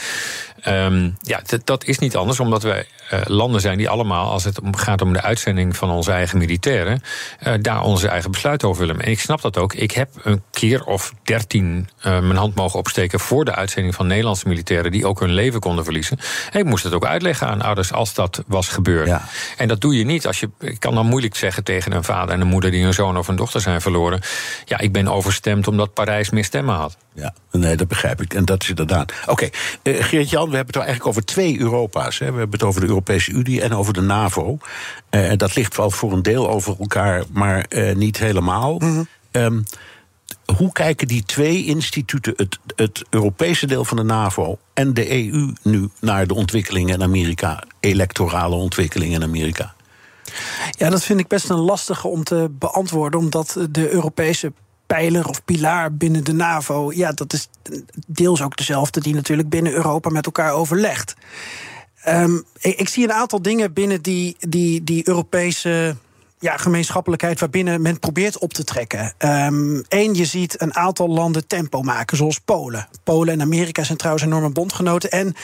Um, 0.66 1.16
ja, 1.20 1.40
dat 1.64 1.84
is 1.84 1.98
niet 1.98 2.16
anders, 2.16 2.40
omdat 2.40 2.62
wij 2.62 2.86
uh, 3.12 3.20
landen 3.24 3.60
zijn 3.60 3.78
die 3.78 3.88
allemaal, 3.88 4.30
als 4.30 4.44
het 4.44 4.60
gaat 4.70 5.02
om 5.02 5.12
de 5.12 5.22
uitzending 5.22 5.76
van 5.76 5.90
onze 5.90 6.12
eigen 6.12 6.38
militairen, 6.38 7.02
uh, 7.46 7.54
daar 7.60 7.82
onze 7.82 8.08
eigen 8.08 8.30
besluit 8.30 8.64
over 8.64 8.86
willen. 8.86 9.02
En 9.02 9.10
ik 9.10 9.20
snap 9.20 9.40
dat 9.40 9.56
ook. 9.56 9.74
Ik 9.74 9.90
heb 9.90 10.08
een 10.22 10.42
keer 10.50 10.84
of 10.84 11.12
dertien 11.22 11.88
uh, 11.98 12.04
mijn 12.04 12.36
hand 12.36 12.54
mogen 12.54 12.78
opsteken 12.78 13.20
voor 13.20 13.44
de 13.44 13.54
uitzending 13.54 13.94
van 13.94 14.06
Nederlandse 14.06 14.48
militairen 14.48 14.90
die 14.90 15.06
ook 15.06 15.20
hun 15.20 15.32
leven 15.32 15.60
konden 15.60 15.84
verliezen. 15.84 16.18
En 16.52 16.60
ik 16.60 16.66
moest 16.66 16.84
het 16.84 16.92
ook 16.92 17.06
uitleggen 17.06 17.46
aan 17.46 17.62
ouders 17.62 17.92
als 17.92 18.14
dat 18.14 18.42
was 18.46 18.68
gebeurd. 18.68 19.06
Ja. 19.06 19.22
En 19.56 19.68
dat 19.68 19.80
doe 19.80 19.98
je 19.98 20.04
niet 20.04 20.26
als 20.26 20.40
je. 20.40 20.50
Ik 20.60 20.80
kan 20.80 20.94
dan 20.94 21.06
moeilijk 21.06 21.36
zeggen 21.36 21.64
tegen 21.64 21.92
een 21.92 22.04
vader 22.04 22.34
en 22.34 22.40
een 22.40 22.46
moeder 22.46 22.70
die 22.70 22.84
een 22.84 22.94
zoon 22.94 23.18
of 23.18 23.28
een 23.28 23.36
dochter 23.36 23.60
zijn 23.60 23.80
verloren. 23.80 24.20
Ja, 24.64 24.78
ik 24.78 24.92
ben 24.92 25.08
overstemd 25.08 25.68
omdat 25.68 25.94
Parijs 25.94 26.30
meer 26.30 26.44
stemmen 26.44 26.74
had. 26.74 26.96
Ja, 27.14 27.34
nee, 27.50 27.76
dat 27.76 27.88
begrijp 27.88 28.20
ik. 28.20 28.34
En 28.34 28.44
dat 28.44 28.62
is 28.62 28.68
inderdaad. 28.68 29.12
Oké, 29.26 29.30
okay. 29.30 29.52
uh, 29.82 30.30
We 30.50 30.56
hebben 30.56 30.74
het 30.74 30.84
eigenlijk 30.84 31.06
over 31.06 31.24
twee 31.24 31.60
Europa's. 31.60 32.18
Hè. 32.18 32.32
We 32.32 32.38
hebben 32.38 32.58
het 32.58 32.68
over 32.68 32.80
de 32.80 32.86
Europese 32.86 33.30
Unie 33.30 33.62
en 33.62 33.74
over 33.74 33.92
de 33.92 34.00
NAVO. 34.00 34.58
Uh, 35.10 35.32
dat 35.36 35.56
ligt 35.56 35.76
wel 35.76 35.90
voor 35.90 36.12
een 36.12 36.22
deel 36.22 36.50
over 36.50 36.76
elkaar, 36.78 37.24
maar 37.32 37.66
uh, 37.68 37.94
niet 37.94 38.18
helemaal. 38.18 38.78
Mm 38.78 38.80
-hmm. 38.80 39.06
um, 39.32 39.64
hoe 40.56 40.72
kijken 40.72 41.08
die 41.08 41.22
twee 41.22 41.64
instituten, 41.64 42.32
het, 42.36 42.58
het 42.76 43.04
Europese 43.10 43.66
deel 43.66 43.84
van 43.84 43.96
de 43.96 44.02
NAVO 44.02 44.58
en 44.74 44.94
de 44.94 45.10
EU, 45.10 45.52
nu 45.62 45.88
naar 46.00 46.26
de 46.26 46.34
ontwikkelingen 46.34 46.94
in 46.94 47.02
Amerika, 47.02 47.62
electorale 47.80 48.54
ontwikkelingen 48.54 49.14
in 49.14 49.28
Amerika? 49.28 49.74
Ja, 50.70 50.90
dat 50.90 51.04
vind 51.04 51.20
ik 51.20 51.28
best 51.28 51.50
een 51.50 51.58
lastige 51.58 52.08
om 52.08 52.24
te 52.24 52.48
beantwoorden, 52.50 53.20
omdat 53.20 53.58
de 53.70 53.90
Europese 53.90 54.52
pijler 54.88 55.28
of 55.28 55.44
pilaar 55.44 55.94
binnen 55.94 56.24
de 56.24 56.32
NAVO, 56.32 56.92
ja, 56.92 57.12
dat 57.12 57.32
is 57.32 57.48
deels 58.06 58.42
ook 58.42 58.56
dezelfde 58.56 59.00
die 59.00 59.14
natuurlijk 59.14 59.48
binnen 59.48 59.72
Europa 59.72 60.10
met 60.10 60.26
elkaar 60.26 60.52
overlegt. 60.52 61.14
Um, 62.08 62.44
ik, 62.60 62.78
ik, 62.78 62.88
zie 62.88 63.04
een 63.04 63.12
aantal 63.12 63.42
dingen 63.42 63.72
binnen 63.72 64.02
die, 64.02 64.36
die, 64.38 64.84
die 64.84 65.08
Europese 65.08 65.96
ja, 66.40 66.56
gemeenschappelijkheid 66.56 67.40
waarbinnen 67.40 67.82
men 67.82 67.98
probeert 67.98 68.38
op 68.38 68.52
te 68.52 68.64
trekken. 68.64 69.14
Eén, 69.18 69.84
um, 69.88 70.14
je 70.14 70.24
ziet 70.24 70.60
een 70.60 70.74
aantal 70.74 71.08
landen 71.08 71.46
tempo 71.46 71.82
maken, 71.82 72.16
zoals 72.16 72.38
Polen. 72.38 72.88
Polen 73.04 73.34
en 73.34 73.40
Amerika 73.40 73.84
zijn 73.84 73.98
trouwens 73.98 74.24
enorme 74.24 74.50
bondgenoten. 74.50 75.10
En 75.10 75.34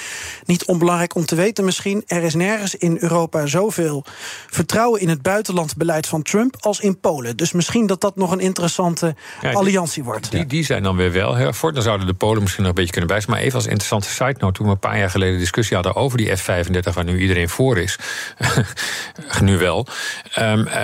niet 0.45 0.65
onbelangrijk 0.65 1.15
om 1.15 1.25
te 1.25 1.35
weten 1.35 1.65
misschien... 1.65 2.03
er 2.07 2.23
is 2.23 2.35
nergens 2.35 2.75
in 2.75 2.97
Europa 3.01 3.47
zoveel 3.47 4.05
vertrouwen 4.51 5.01
in 5.01 5.09
het 5.09 5.23
buitenlandbeleid 5.23 6.07
van 6.07 6.23
Trump... 6.23 6.57
als 6.61 6.81
in 6.81 7.01
Polen. 7.01 7.37
Dus 7.37 7.53
misschien 7.53 7.87
dat 7.87 8.01
dat 8.01 8.17
nog 8.17 8.31
een 8.31 8.41
interessante 8.41 9.15
ja, 9.41 9.53
alliantie 9.53 10.05
wordt. 10.05 10.31
Die, 10.31 10.47
die 10.47 10.65
zijn 10.65 10.83
dan 10.83 10.97
weer 10.97 11.13
wel 11.13 11.53
voor. 11.53 11.73
Dan 11.73 11.83
zouden 11.83 12.07
de 12.07 12.15
Polen 12.15 12.43
misschien 12.43 12.63
nog 12.63 12.71
een 12.71 12.79
beetje 12.79 12.93
kunnen 12.93 13.11
bijstaan. 13.11 13.35
Maar 13.35 13.43
even 13.43 13.55
als 13.55 13.67
interessante 13.67 14.09
side 14.09 14.37
note... 14.39 14.53
toen 14.53 14.67
we 14.67 14.73
een 14.73 14.79
paar 14.79 14.99
jaar 14.99 15.11
geleden 15.11 15.39
discussie 15.39 15.75
hadden 15.75 15.95
over 15.95 16.19
die 16.19 16.37
F-35... 16.37 16.93
waar 16.95 17.05
nu 17.05 17.19
iedereen 17.19 17.49
voor 17.49 17.79
is, 17.79 17.99
nu 19.41 19.59
wel... 19.59 19.87
Um, 20.39 20.67
uh, 20.67 20.84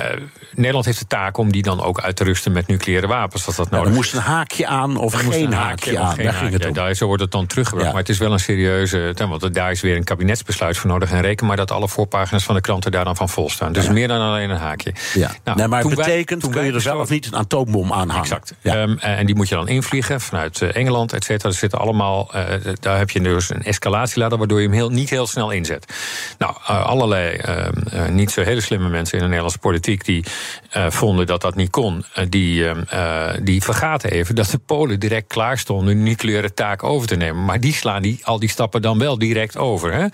Nederland 0.54 0.84
heeft 0.84 0.98
de 0.98 1.06
taak 1.06 1.36
om 1.36 1.52
die 1.52 1.62
dan 1.62 1.82
ook 1.82 2.00
uit 2.00 2.16
te 2.16 2.24
rusten 2.24 2.52
met 2.52 2.66
nucleaire 2.66 3.06
wapens. 3.06 3.46
Als 3.46 3.56
dat 3.56 3.66
ja, 3.70 3.76
nodig 3.76 3.90
er 3.90 3.96
moest 3.96 4.14
een 4.14 4.20
haakje 4.20 4.66
aan 4.66 4.96
of 4.96 5.12
er 5.12 5.18
geen 5.18 5.44
een 5.46 5.52
haakje, 5.52 5.98
aan. 5.98 6.14
Geen 6.14 6.24
daar 6.24 6.34
ging 6.34 6.52
het 6.52 6.66
om. 6.66 6.72
daar, 6.72 6.94
zo 6.94 7.06
wordt 7.06 7.22
het 7.22 7.30
dan 7.30 7.46
teruggebracht. 7.46 7.86
Ja. 7.86 7.92
Maar 7.92 8.00
het 8.02 8.10
is 8.10 8.18
wel 8.18 8.32
een 8.32 8.40
serieuze. 8.40 9.14
Want 9.28 9.54
daar 9.54 9.70
is 9.70 9.80
weer 9.80 9.96
een 9.96 10.04
kabinetsbesluit 10.04 10.76
voor 10.78 10.90
nodig. 10.90 11.10
En 11.12 11.20
reken 11.20 11.46
maar 11.46 11.56
dat 11.56 11.70
alle 11.70 11.88
voorpagina's 11.88 12.44
van 12.44 12.54
de 12.54 12.60
kranten 12.60 12.90
daar 12.90 13.04
dan 13.04 13.16
van 13.16 13.28
vol 13.28 13.50
staan. 13.50 13.72
Dus 13.72 13.84
Ja. 13.84 13.92
meer 13.92 14.08
dan 14.08 14.20
alleen 14.20 14.50
een 14.50 14.56
haakje. 14.56 14.92
Ja. 15.14 15.30
Nou, 15.44 15.58
nee, 15.58 15.68
maar 15.68 15.82
het 15.82 15.94
wij- 15.94 16.04
betekent, 16.04 16.40
toen 16.40 16.50
kun 16.50 16.60
je 16.60 16.66
wij 16.66 16.76
er 16.76 16.82
zelf 16.82 16.98
besloten- 16.98 17.14
niet 17.14 17.32
een 17.32 17.38
atoombom 17.38 17.92
aan 17.92 18.08
hangen. 18.08 18.22
Exact. 18.22 18.54
Ja. 18.60 18.74
Ehm, 18.74 18.96
en 18.98 19.26
die 19.26 19.34
moet 19.34 19.48
je 19.48 19.54
dan 19.54 19.68
invliegen 19.68 20.20
vanuit 20.20 20.62
eh, 20.62 20.76
Engeland, 20.76 21.12
et 21.12 21.24
cetera. 21.24 21.48
Er 21.48 21.54
zitten 21.54 21.78
allemaal, 21.78 22.34
eh, 22.34 22.44
daar 22.80 22.98
heb 22.98 23.10
je 23.10 23.20
dus 23.20 23.50
een 23.50 23.62
escalatieladder... 23.62 24.38
waardoor 24.38 24.58
je 24.60 24.66
hem 24.66 24.74
heel, 24.76 24.90
niet 24.90 25.10
heel 25.10 25.26
snel 25.26 25.50
inzet. 25.50 25.92
Nou, 26.38 26.54
eh, 26.66 26.84
allerlei 26.86 27.36
eh, 27.36 28.06
niet 28.08 28.30
zo 28.30 28.42
hele 28.42 28.60
slimme 28.60 28.88
mensen 28.88 29.14
in 29.14 29.18
de 29.18 29.26
Nederlandse 29.28 29.58
politiek... 29.58 29.89
die 29.98 30.24
eh, 30.70 30.90
vonden 30.90 31.26
dat 31.26 31.40
dat 31.40 31.55
niet 31.55 31.70
kon, 31.70 32.05
eh, 32.14 32.24
die, 32.29 32.68
ehm, 32.68 32.83
eh, 32.88 33.38
die 33.42 33.62
vergaten 33.62 34.11
even... 34.11 34.35
dat 34.35 34.50
de 34.50 34.59
Polen 34.59 35.00
direct 35.00 35.26
klaar 35.26 35.59
stonden 35.59 35.96
een 35.96 36.03
nucleaire 36.03 36.55
taak 36.55 36.83
over 36.83 37.09
te 37.09 37.16
nemen. 37.16 37.44
Maar 37.44 37.61
die 37.61 37.72
slaan 37.72 38.03
die, 38.03 38.20
al 38.22 38.38
die 38.38 38.48
stappen 38.48 38.83
dan 38.83 38.98
wel 38.98 39.18
direct 39.18 39.57
over. 39.57 39.92
Hè? 39.92 40.07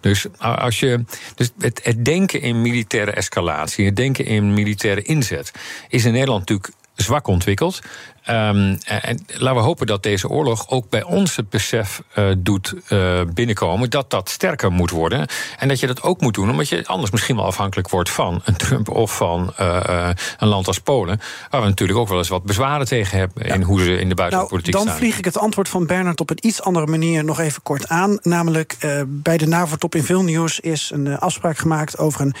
Dus, 0.00 0.26
als 0.38 0.80
je, 0.80 1.04
dus 1.34 1.50
het, 1.58 1.80
het 1.82 2.04
denken 2.04 2.40
in 2.40 2.62
militaire 2.62 3.10
escalatie... 3.10 3.86
het 3.86 3.96
denken 3.96 4.24
in 4.24 4.54
militaire 4.54 5.02
inzet... 5.02 5.52
is 5.88 6.04
in 6.04 6.12
Nederland 6.12 6.40
natuurlijk 6.40 6.70
zwak 6.94 7.26
ontwikkeld. 7.26 7.80
Um, 8.30 8.78
en 8.84 9.24
laten 9.26 9.54
we 9.54 9.62
hopen 9.62 9.86
dat 9.86 10.02
deze 10.02 10.28
oorlog 10.28 10.70
ook 10.70 10.90
bij 10.90 11.02
ons 11.02 11.36
het 11.36 11.50
besef 11.50 12.02
uh, 12.18 12.32
doet 12.38 12.74
uh, 12.88 13.20
binnenkomen 13.34 13.90
dat 13.90 14.10
dat 14.10 14.28
sterker 14.28 14.72
moet 14.72 14.90
worden. 14.90 15.26
En 15.58 15.68
dat 15.68 15.80
je 15.80 15.86
dat 15.86 16.02
ook 16.02 16.20
moet 16.20 16.34
doen, 16.34 16.50
omdat 16.50 16.68
je 16.68 16.86
anders 16.86 17.10
misschien 17.10 17.36
wel 17.36 17.44
afhankelijk 17.44 17.88
wordt 17.88 18.10
van 18.10 18.40
een 18.44 18.56
Trump 18.56 18.88
of 18.88 19.16
van 19.16 19.52
uh, 19.60 20.10
een 20.38 20.48
land 20.48 20.66
als 20.66 20.78
Polen. 20.78 21.20
Waar 21.50 21.60
we 21.60 21.66
natuurlijk 21.66 21.98
ook 21.98 22.08
wel 22.08 22.18
eens 22.18 22.28
wat 22.28 22.42
bezwaren 22.42 22.86
tegen 22.86 23.18
hebben 23.18 23.46
ja. 23.46 23.54
in 23.54 23.62
hoe 23.62 23.82
ze 23.82 23.98
in 23.98 24.08
de 24.08 24.14
buitenpolitiek 24.14 24.72
nou, 24.74 24.84
dan 24.84 24.94
staan. 24.94 25.00
Dan 25.02 25.10
vlieg 25.10 25.18
ik 25.18 25.24
het 25.24 25.38
antwoord 25.38 25.68
van 25.68 25.86
Bernard 25.86 26.20
op 26.20 26.30
een 26.30 26.38
iets 26.40 26.62
andere 26.62 26.86
manier 26.86 27.24
nog 27.24 27.40
even 27.40 27.62
kort 27.62 27.88
aan. 27.88 28.18
Namelijk 28.22 28.76
bij 29.06 29.36
de 29.36 29.46
NAVO-top 29.46 29.94
in 29.94 30.04
Vilnius 30.04 30.60
is 30.60 30.90
een 30.94 31.18
afspraak 31.18 31.58
gemaakt 31.58 31.98
over 31.98 32.20
een 32.20 32.34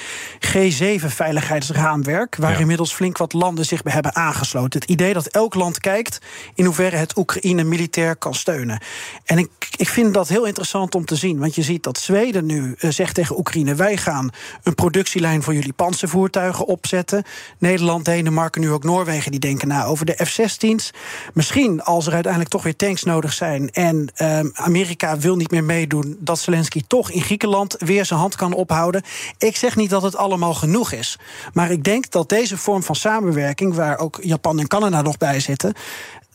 G7-veiligheidsraamwerk. 0.46 2.36
Waar 2.36 2.52
ja. 2.52 2.58
inmiddels 2.58 2.94
flink 2.94 3.18
wat 3.18 3.32
landen 3.32 3.64
zich 3.64 3.82
bij 3.82 3.92
hebben 3.92 4.14
aangesloten. 4.14 4.80
Het 4.80 4.90
idee 4.90 5.12
dat 5.12 5.26
elk 5.26 5.54
land 5.54 5.73
kijkt 5.80 6.18
in 6.54 6.64
hoeverre 6.64 6.96
het 6.96 7.16
Oekraïne 7.16 7.64
militair 7.64 8.16
kan 8.16 8.34
steunen. 8.34 8.80
En 9.24 9.38
ik, 9.38 9.50
ik 9.76 9.88
vind 9.88 10.14
dat 10.14 10.28
heel 10.28 10.44
interessant 10.44 10.94
om 10.94 11.04
te 11.04 11.16
zien. 11.16 11.38
Want 11.38 11.54
je 11.54 11.62
ziet 11.62 11.82
dat 11.82 11.98
Zweden 11.98 12.46
nu 12.46 12.74
uh, 12.78 12.90
zegt 12.90 13.14
tegen 13.14 13.38
Oekraïne: 13.38 13.74
wij 13.74 13.96
gaan 13.96 14.30
een 14.62 14.74
productielijn 14.74 15.42
voor 15.42 15.54
jullie 15.54 15.72
panzervoertuigen 15.72 16.66
opzetten. 16.66 17.24
Nederland, 17.58 18.04
Denemarken, 18.04 18.60
nu 18.60 18.70
ook 18.70 18.84
Noorwegen, 18.84 19.30
die 19.30 19.40
denken 19.40 19.68
na 19.68 19.84
over 19.84 20.06
de 20.06 20.24
F-16's. 20.24 20.90
Misschien 21.34 21.82
als 21.82 22.06
er 22.06 22.12
uiteindelijk 22.12 22.52
toch 22.52 22.62
weer 22.62 22.76
tanks 22.76 23.02
nodig 23.02 23.32
zijn 23.32 23.70
en 23.70 24.12
uh, 24.16 24.40
Amerika 24.52 25.18
wil 25.18 25.36
niet 25.36 25.50
meer 25.50 25.64
meedoen, 25.64 26.16
dat 26.20 26.38
Zelensky 26.38 26.82
toch 26.86 27.10
in 27.10 27.22
Griekenland 27.22 27.76
weer 27.78 28.04
zijn 28.04 28.20
hand 28.20 28.36
kan 28.36 28.52
ophouden. 28.52 29.02
Ik 29.38 29.56
zeg 29.56 29.76
niet 29.76 29.90
dat 29.90 30.02
het 30.02 30.16
allemaal 30.16 30.54
genoeg 30.54 30.92
is. 30.92 31.18
Maar 31.52 31.70
ik 31.70 31.84
denk 31.84 32.10
dat 32.10 32.28
deze 32.28 32.56
vorm 32.56 32.82
van 32.82 32.94
samenwerking, 32.94 33.74
waar 33.74 33.98
ook 33.98 34.18
Japan 34.22 34.58
en 34.58 34.68
Canada 34.68 35.02
nog 35.02 35.16
bij 35.16 35.40
zitten, 35.40 35.63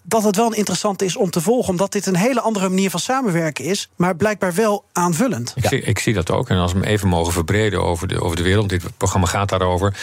dat 0.04 0.24
het 0.24 0.36
wel 0.36 0.46
een 0.46 0.58
interessant 0.58 1.02
is 1.02 1.16
om 1.16 1.30
te 1.30 1.42
volgen. 1.42 1.70
Omdat 1.70 1.92
dit 1.92 2.06
een 2.06 2.16
hele 2.16 2.42
andere 2.42 2.70
manier 2.70 2.90
van 2.90 3.00
samenwerken 3.00 3.66
is. 3.66 3.90
Maar 3.96 4.16
blijkbaar 4.16 4.54
wel 4.54 4.84
aanvullend. 4.94 5.54
Ik, 5.56 5.66
zie, 5.66 5.82
ik 5.82 6.00
zie 6.00 6.14
dat 6.14 6.32
ook. 6.32 6.50
En 6.50 6.58
als 6.58 6.74
we 6.74 6.80
hem 6.80 6.88
even 6.88 7.08
mogen 7.08 7.34
verbreden 7.34 7.84
over 7.84 8.08
de, 8.08 8.22
over 8.22 8.38
de 8.38 8.44
wereld. 8.44 8.70
Dit 8.70 8.84
programma 8.98 9.28
gaat 9.28 9.50
daarover. 9.50 9.98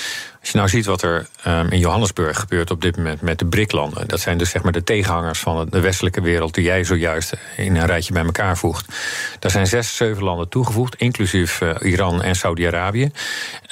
Als 0.46 0.54
je 0.54 0.60
nou 0.60 0.70
ziet 0.70 0.86
wat 0.86 1.02
er 1.02 1.26
um, 1.46 1.70
in 1.70 1.78
Johannesburg 1.78 2.38
gebeurt 2.38 2.70
op 2.70 2.82
dit 2.82 2.96
moment 2.96 3.20
met 3.20 3.38
de 3.38 3.46
BRIC-landen. 3.46 4.08
Dat 4.08 4.20
zijn 4.20 4.38
dus 4.38 4.50
zeg 4.50 4.62
maar 4.62 4.72
de 4.72 4.84
tegenhangers 4.84 5.38
van 5.38 5.66
de 5.70 5.80
westelijke 5.80 6.20
wereld. 6.20 6.54
die 6.54 6.64
jij 6.64 6.84
zojuist 6.84 7.36
in 7.56 7.76
een 7.76 7.86
rijtje 7.86 8.12
bij 8.12 8.24
elkaar 8.24 8.56
voegt. 8.56 8.86
Daar 9.38 9.50
zijn 9.50 9.66
zes, 9.66 9.96
zeven 9.96 10.22
landen 10.22 10.48
toegevoegd. 10.48 10.94
inclusief 10.94 11.60
uh, 11.60 11.74
Iran 11.80 12.22
en 12.22 12.34
Saudi-Arabië. 12.34 13.10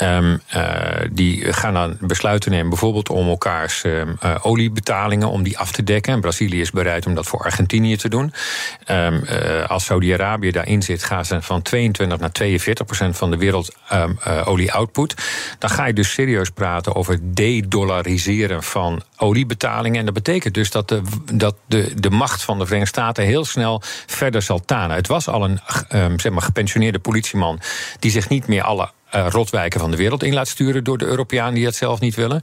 Um, 0.02 0.40
uh, 0.56 0.70
die 1.10 1.52
gaan 1.52 1.74
dan 1.74 1.96
besluiten 2.00 2.50
nemen. 2.50 2.68
bijvoorbeeld 2.68 3.08
om 3.08 3.28
elkaars 3.28 3.84
um, 3.84 4.16
uh, 4.24 4.34
oliebetalingen. 4.42 5.28
om 5.28 5.42
die 5.42 5.58
af 5.58 5.72
te 5.72 5.84
dekken. 5.84 6.20
Brazilië 6.20 6.60
is 6.60 6.70
bereid 6.70 7.06
om 7.06 7.14
dat 7.14 7.26
voor 7.26 7.40
Argentinië 7.40 7.96
te 7.96 8.08
doen. 8.08 8.32
Als 9.66 9.84
Saudi-Arabië 9.84 10.50
daarin 10.50 10.82
zit, 10.82 11.04
gaan 11.04 11.24
ze 11.24 11.42
van 11.42 11.62
22 11.62 12.18
naar 12.18 12.32
42 12.32 12.86
procent 12.86 13.16
van 13.16 13.30
de 13.30 13.36
wereld 13.36 13.74
olie-output. 14.44 15.14
Dan 15.58 15.70
ga 15.70 15.86
je 15.86 15.92
dus 15.92 16.12
serieus 16.12 16.50
praten 16.50 16.62
over 16.94 17.18
de-dollariseren 17.22 18.62
van 18.62 19.02
oliebetalingen. 19.16 19.98
En 19.98 20.04
dat 20.04 20.14
betekent 20.14 20.54
dus 20.54 20.70
dat, 20.70 20.88
de, 20.88 21.02
dat 21.32 21.56
de, 21.66 21.92
de 22.00 22.10
macht 22.10 22.42
van 22.42 22.58
de 22.58 22.64
Verenigde 22.64 23.00
Staten 23.00 23.24
heel 23.24 23.44
snel 23.44 23.82
verder 24.06 24.42
zal 24.42 24.64
tanen. 24.64 24.96
Het 24.96 25.06
was 25.06 25.28
al 25.28 25.44
een 25.44 25.60
um, 25.92 26.20
zeg 26.20 26.32
maar, 26.32 26.42
gepensioneerde 26.42 26.98
politieman 26.98 27.60
die 27.98 28.10
zich 28.10 28.28
niet 28.28 28.46
meer 28.46 28.62
alle 28.62 28.90
uh, 29.14 29.26
rotwijken 29.28 29.80
van 29.80 29.90
de 29.90 29.96
wereld 29.96 30.22
in 30.22 30.34
laat 30.34 30.48
sturen 30.48 30.84
door 30.84 30.98
de 30.98 31.04
Europeanen 31.04 31.54
die 31.54 31.64
dat 31.64 31.74
zelf 31.74 32.00
niet 32.00 32.14
willen. 32.14 32.42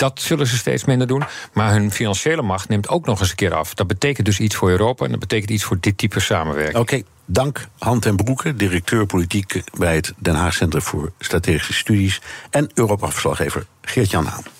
Dat 0.00 0.20
zullen 0.20 0.46
ze 0.46 0.56
steeds 0.56 0.84
minder 0.84 1.06
doen. 1.06 1.24
Maar 1.52 1.72
hun 1.72 1.90
financiële 1.90 2.42
macht 2.42 2.68
neemt 2.68 2.88
ook 2.88 3.06
nog 3.06 3.20
eens 3.20 3.30
een 3.30 3.36
keer 3.36 3.54
af. 3.54 3.74
Dat 3.74 3.86
betekent 3.86 4.26
dus 4.26 4.40
iets 4.40 4.54
voor 4.54 4.70
Europa 4.70 5.04
en 5.04 5.10
dat 5.10 5.20
betekent 5.20 5.50
iets 5.50 5.64
voor 5.64 5.76
dit 5.80 5.98
type 5.98 6.20
samenwerking. 6.20 6.78
Oké, 6.78 7.02
dank 7.24 7.68
Han 7.78 8.00
ten 8.00 8.16
Broeke, 8.16 8.54
directeur 8.54 9.06
politiek 9.06 9.62
bij 9.78 9.94
het 9.94 10.12
Den 10.16 10.34
Haag 10.34 10.54
Centrum 10.54 10.82
voor 10.82 11.12
Strategische 11.18 11.72
Studies. 11.72 12.20
En 12.50 12.70
Europa-verslaggever 12.74 13.66
Geert-Jan 13.82 14.24
Haan. 14.24 14.59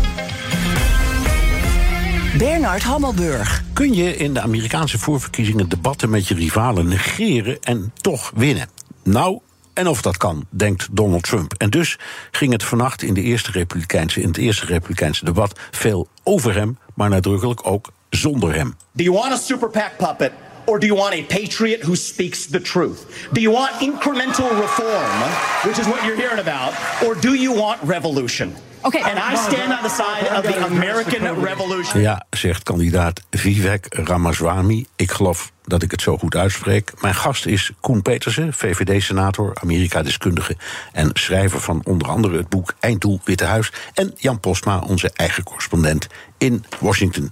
Bernard 2.37 2.83
Hammelburg. 2.83 3.63
Kun 3.73 3.93
je 3.93 4.15
in 4.15 4.33
de 4.33 4.41
Amerikaanse 4.41 4.99
voorverkiezingen 4.99 5.69
debatten 5.69 6.09
met 6.09 6.27
je 6.27 6.35
rivalen 6.35 6.87
negeren 6.87 7.57
en 7.61 7.93
toch 8.01 8.31
winnen? 8.35 8.69
Nou, 9.03 9.39
en 9.73 9.87
of 9.87 10.01
dat 10.01 10.17
kan, 10.17 10.45
denkt 10.49 10.87
Donald 10.91 11.23
Trump. 11.23 11.53
En 11.57 11.69
dus 11.69 11.97
ging 12.31 12.51
het 12.51 12.63
vannacht 12.63 13.03
in, 13.03 13.13
de 13.13 13.21
eerste 13.21 13.51
Republikeinse, 13.51 14.21
in 14.21 14.27
het 14.27 14.37
eerste 14.37 14.65
Republikeinse 14.65 15.25
debat 15.25 15.59
veel 15.71 16.07
over 16.23 16.55
hem, 16.55 16.77
maar 16.95 17.09
nadrukkelijk 17.09 17.67
ook 17.67 17.91
zonder 18.09 18.55
hem. 18.55 18.75
Do 18.91 19.03
you 19.03 19.15
want 19.15 19.31
a 19.31 19.37
super 19.37 19.69
PAC 19.69 19.97
puppet? 19.97 20.31
Or 20.65 20.79
do 20.79 20.85
you 20.85 20.99
want 20.99 21.13
a 21.13 21.23
patriot 21.39 21.81
who 21.81 21.95
speaks 21.95 22.47
the 22.47 22.61
truth? 22.61 22.97
Do 23.31 23.41
you 23.41 23.55
want 23.55 23.71
incremental 23.79 24.49
reform, 24.49 25.19
which 25.63 25.77
is 25.79 25.85
what 25.85 26.01
you're 26.03 26.21
hearing 26.21 26.47
about? 26.47 26.73
Or 27.07 27.21
do 27.21 27.33
you 27.33 27.55
want 27.55 27.77
revolution? 27.83 28.53
Okay. 28.83 29.01
And 29.01 29.17
I 29.17 29.35
stand 29.35 29.71
on 29.71 29.89
the 29.89 29.89
side 29.89 30.37
of 30.37 30.45
the 30.45 30.65
American 30.65 31.43
Revolution. 31.43 32.01
Ja, 32.01 32.25
zegt 32.29 32.63
kandidaat 32.63 33.21
Vivek 33.29 33.85
Ramaswamy. 33.89 34.85
Ik 34.95 35.11
geloof 35.11 35.51
dat 35.65 35.83
ik 35.83 35.91
het 35.91 36.01
zo 36.01 36.17
goed 36.17 36.35
uitspreek. 36.35 37.01
Mijn 37.01 37.15
gast 37.15 37.45
is 37.45 37.71
Koen 37.79 38.01
Petersen, 38.01 38.53
VVD-senator, 38.53 39.51
Amerika-deskundige... 39.61 40.57
en 40.91 41.09
schrijver 41.13 41.59
van 41.59 41.81
onder 41.83 42.07
andere 42.07 42.37
het 42.37 42.49
boek 42.49 42.73
Einddoel 42.79 43.19
Witte 43.23 43.45
Huis... 43.45 43.71
en 43.93 44.13
Jan 44.17 44.39
Postma, 44.39 44.79
onze 44.79 45.11
eigen 45.15 45.43
correspondent 45.43 46.07
in 46.37 46.65
Washington. 46.79 47.31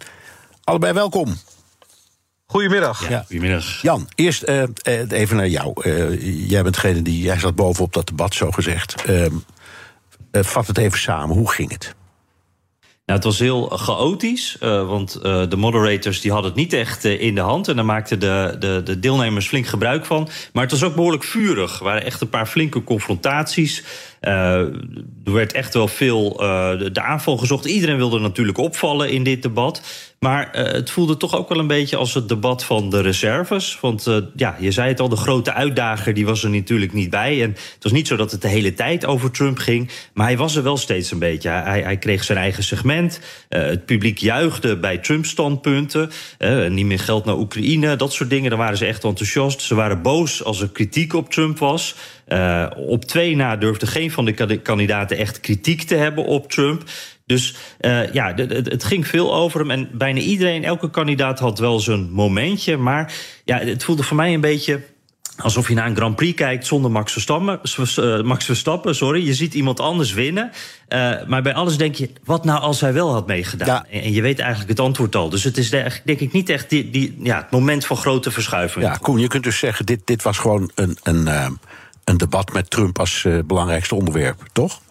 Allebei 0.63 0.93
welkom. 0.93 1.35
Goedemiddag. 2.45 3.09
Ja. 3.09 3.23
Goedemiddag. 3.27 3.81
Jan, 3.81 4.07
eerst 4.15 4.43
uh, 4.49 4.63
even 5.09 5.35
naar 5.35 5.47
jou. 5.47 5.73
Uh, 5.83 6.49
jij 6.49 6.63
bent 6.63 6.75
degene 6.75 7.01
die. 7.01 7.21
Jij 7.21 7.39
zat 7.39 7.55
bovenop 7.55 7.93
dat 7.93 8.07
debat, 8.07 8.33
zo 8.33 8.51
gezegd. 8.51 9.09
Uh, 9.09 9.25
vat 10.31 10.67
het 10.67 10.77
even 10.77 10.99
samen. 10.99 11.35
Hoe 11.35 11.51
ging 11.51 11.71
het? 11.71 11.95
Nou, 13.09 13.21
het 13.21 13.29
was 13.29 13.39
heel 13.39 13.67
chaotisch, 13.67 14.57
uh, 14.63 14.87
want 14.87 15.19
uh, 15.23 15.49
de 15.49 15.55
moderators 15.55 16.21
die 16.21 16.31
hadden 16.31 16.51
het 16.51 16.59
niet 16.59 16.73
echt 16.73 17.03
in 17.03 17.35
de 17.35 17.41
hand. 17.41 17.67
En 17.67 17.75
daar 17.75 17.85
maakten 17.85 18.19
de, 18.19 18.55
de, 18.59 18.81
de, 18.83 18.99
deelnemers 18.99 19.47
flink 19.47 19.65
gebruik 19.65 20.05
van. 20.05 20.29
Maar 20.53 20.63
het 20.63 20.71
was 20.71 20.83
ook 20.83 20.95
behoorlijk 20.95 21.23
vurig. 21.23 21.77
Er 21.79 21.83
waren 21.83 22.05
echt 22.05 22.21
een 22.21 22.29
paar 22.29 22.45
flinke 22.45 22.83
confrontaties. 22.83 23.83
Er 24.19 24.71
werd 25.23 25.53
echt 25.53 25.73
wel 25.73 25.87
veel 25.87 26.33
de, 26.33 26.89
de 26.91 27.01
aanval 27.01 27.37
gezocht. 27.37 27.65
Iedereen 27.65 27.97
wilde 27.97 28.19
natuurlijk 28.19 28.57
opvallen 28.57 29.09
in 29.09 29.23
dit 29.23 29.41
debat. 29.41 29.81
Maar 30.19 30.49
uh, 30.55 30.71
het 30.71 30.89
voelde 30.89 31.17
toch 31.17 31.35
ook 31.35 31.49
wel 31.49 31.59
een 31.59 31.67
beetje 31.67 31.95
als 31.95 32.13
het 32.13 32.29
debat 32.29 32.63
van 32.63 32.89
de 32.89 33.01
reserves. 33.01 33.77
Want 33.81 34.21
ja, 34.35 34.55
je 34.59 34.71
zei 34.71 34.87
het 34.87 34.99
al, 34.99 35.09
de 35.09 35.15
grote 35.15 35.53
uitdager 35.53 36.13
die 36.13 36.25
was 36.25 36.43
er 36.43 36.49
natuurlijk 36.49 36.93
niet 36.93 37.09
bij. 37.09 37.43
En 37.43 37.49
het 37.49 37.83
was 37.83 37.91
niet 37.91 38.07
zo 38.07 38.15
dat 38.15 38.31
het 38.31 38.41
de 38.41 38.47
hele 38.47 38.73
tijd 38.73 39.05
over 39.05 39.31
Trump 39.31 39.57
ging. 39.57 39.91
Maar 40.13 40.25
hij 40.25 40.37
was 40.37 40.55
er 40.55 40.63
wel 40.63 40.77
steeds 40.77 41.11
een 41.11 41.19
beetje. 41.19 41.49
Hij, 41.49 41.81
hij 41.81 41.97
kreeg 41.97 42.23
zijn 42.23 42.37
eigen 42.37 42.63
segment. 42.63 43.19
Het 43.49 43.85
publiek 43.85 44.17
juichte 44.17 44.77
bij 44.77 44.97
Trumps 44.97 45.29
standpunten. 45.29 46.09
niet 46.69 46.85
meer 46.85 46.99
geld 46.99 47.25
naar 47.25 47.37
Oekraïne, 47.37 47.95
dat 47.95 48.13
soort 48.13 48.29
dingen. 48.29 48.49
Daar 48.49 48.59
waren 48.59 48.77
ze 48.77 48.85
echt 48.85 49.03
enthousiast. 49.03 49.61
Ze 49.61 49.75
waren 49.75 50.01
boos 50.01 50.43
als 50.43 50.61
er 50.61 50.69
kritiek 50.69 51.13
op 51.13 51.31
Trump 51.31 51.57
was. 51.59 51.95
Uh, 52.29 52.65
op 52.75 53.05
twee 53.05 53.35
na 53.35 53.55
durfde 53.55 53.87
geen 53.87 54.11
van 54.11 54.25
de 54.25 54.57
kandidaten 54.57 55.17
echt 55.17 55.39
kritiek 55.39 55.81
te 55.81 55.95
hebben 55.95 56.25
op 56.25 56.51
Trump. 56.51 56.83
Dus 57.25 57.55
uh, 57.81 58.13
ja, 58.13 58.33
het 58.35 58.83
ging 58.83 59.07
veel 59.07 59.35
over 59.35 59.59
hem. 59.59 59.71
En 59.71 59.89
bijna 59.91 60.19
iedereen, 60.19 60.63
elke 60.63 60.89
kandidaat 60.89 61.39
had 61.39 61.59
wel 61.59 61.79
zijn 61.79 62.11
momentje. 62.11 62.77
Maar 62.77 63.13
ja, 63.45 63.59
het 63.59 63.83
voelde 63.83 64.03
voor 64.03 64.15
mij 64.17 64.33
een 64.33 64.41
beetje 64.41 64.81
alsof 65.37 65.67
je 65.67 65.73
naar 65.73 65.87
een 65.87 65.95
Grand 65.95 66.15
Prix 66.15 66.35
kijkt 66.35 66.65
zonder 66.65 66.91
Max 66.91 67.11
Verstappen. 67.11 67.59
Max 68.25 68.45
Verstappen 68.45 68.95
sorry. 68.95 69.25
Je 69.25 69.33
ziet 69.33 69.53
iemand 69.53 69.79
anders 69.79 70.13
winnen. 70.13 70.51
Uh, 70.89 71.11
maar 71.27 71.41
bij 71.41 71.53
alles 71.53 71.77
denk 71.77 71.95
je, 71.95 72.09
wat 72.23 72.45
nou 72.45 72.61
als 72.61 72.81
hij 72.81 72.93
wel 72.93 73.13
had 73.13 73.27
meegedaan? 73.27 73.85
Ja. 73.89 74.01
En 74.01 74.13
je 74.13 74.21
weet 74.21 74.39
eigenlijk 74.39 74.69
het 74.69 74.79
antwoord 74.79 75.15
al. 75.15 75.29
Dus 75.29 75.43
het 75.43 75.57
is 75.57 75.69
denk 75.69 76.19
ik 76.19 76.31
niet 76.31 76.49
echt 76.49 76.69
die, 76.69 76.89
die, 76.89 77.17
ja, 77.23 77.37
het 77.37 77.51
moment 77.51 77.85
van 77.85 77.97
grote 77.97 78.31
verschuiving. 78.31 78.85
Ja, 78.85 78.97
Koen, 79.01 79.19
je 79.19 79.27
kunt 79.27 79.43
dus 79.43 79.59
zeggen, 79.59 79.85
dit, 79.85 79.99
dit 80.05 80.23
was 80.23 80.37
gewoon 80.37 80.71
een, 80.75 80.97
een, 81.03 81.25
uh, 81.25 81.47
een 82.09 82.17
debat 82.17 82.53
met 82.53 82.69
Trump 82.69 82.99
als 82.99 83.23
uh, 83.23 83.39
belangrijkste 83.45 83.95
onderwerp, 83.95 84.41
toch? 84.51 84.81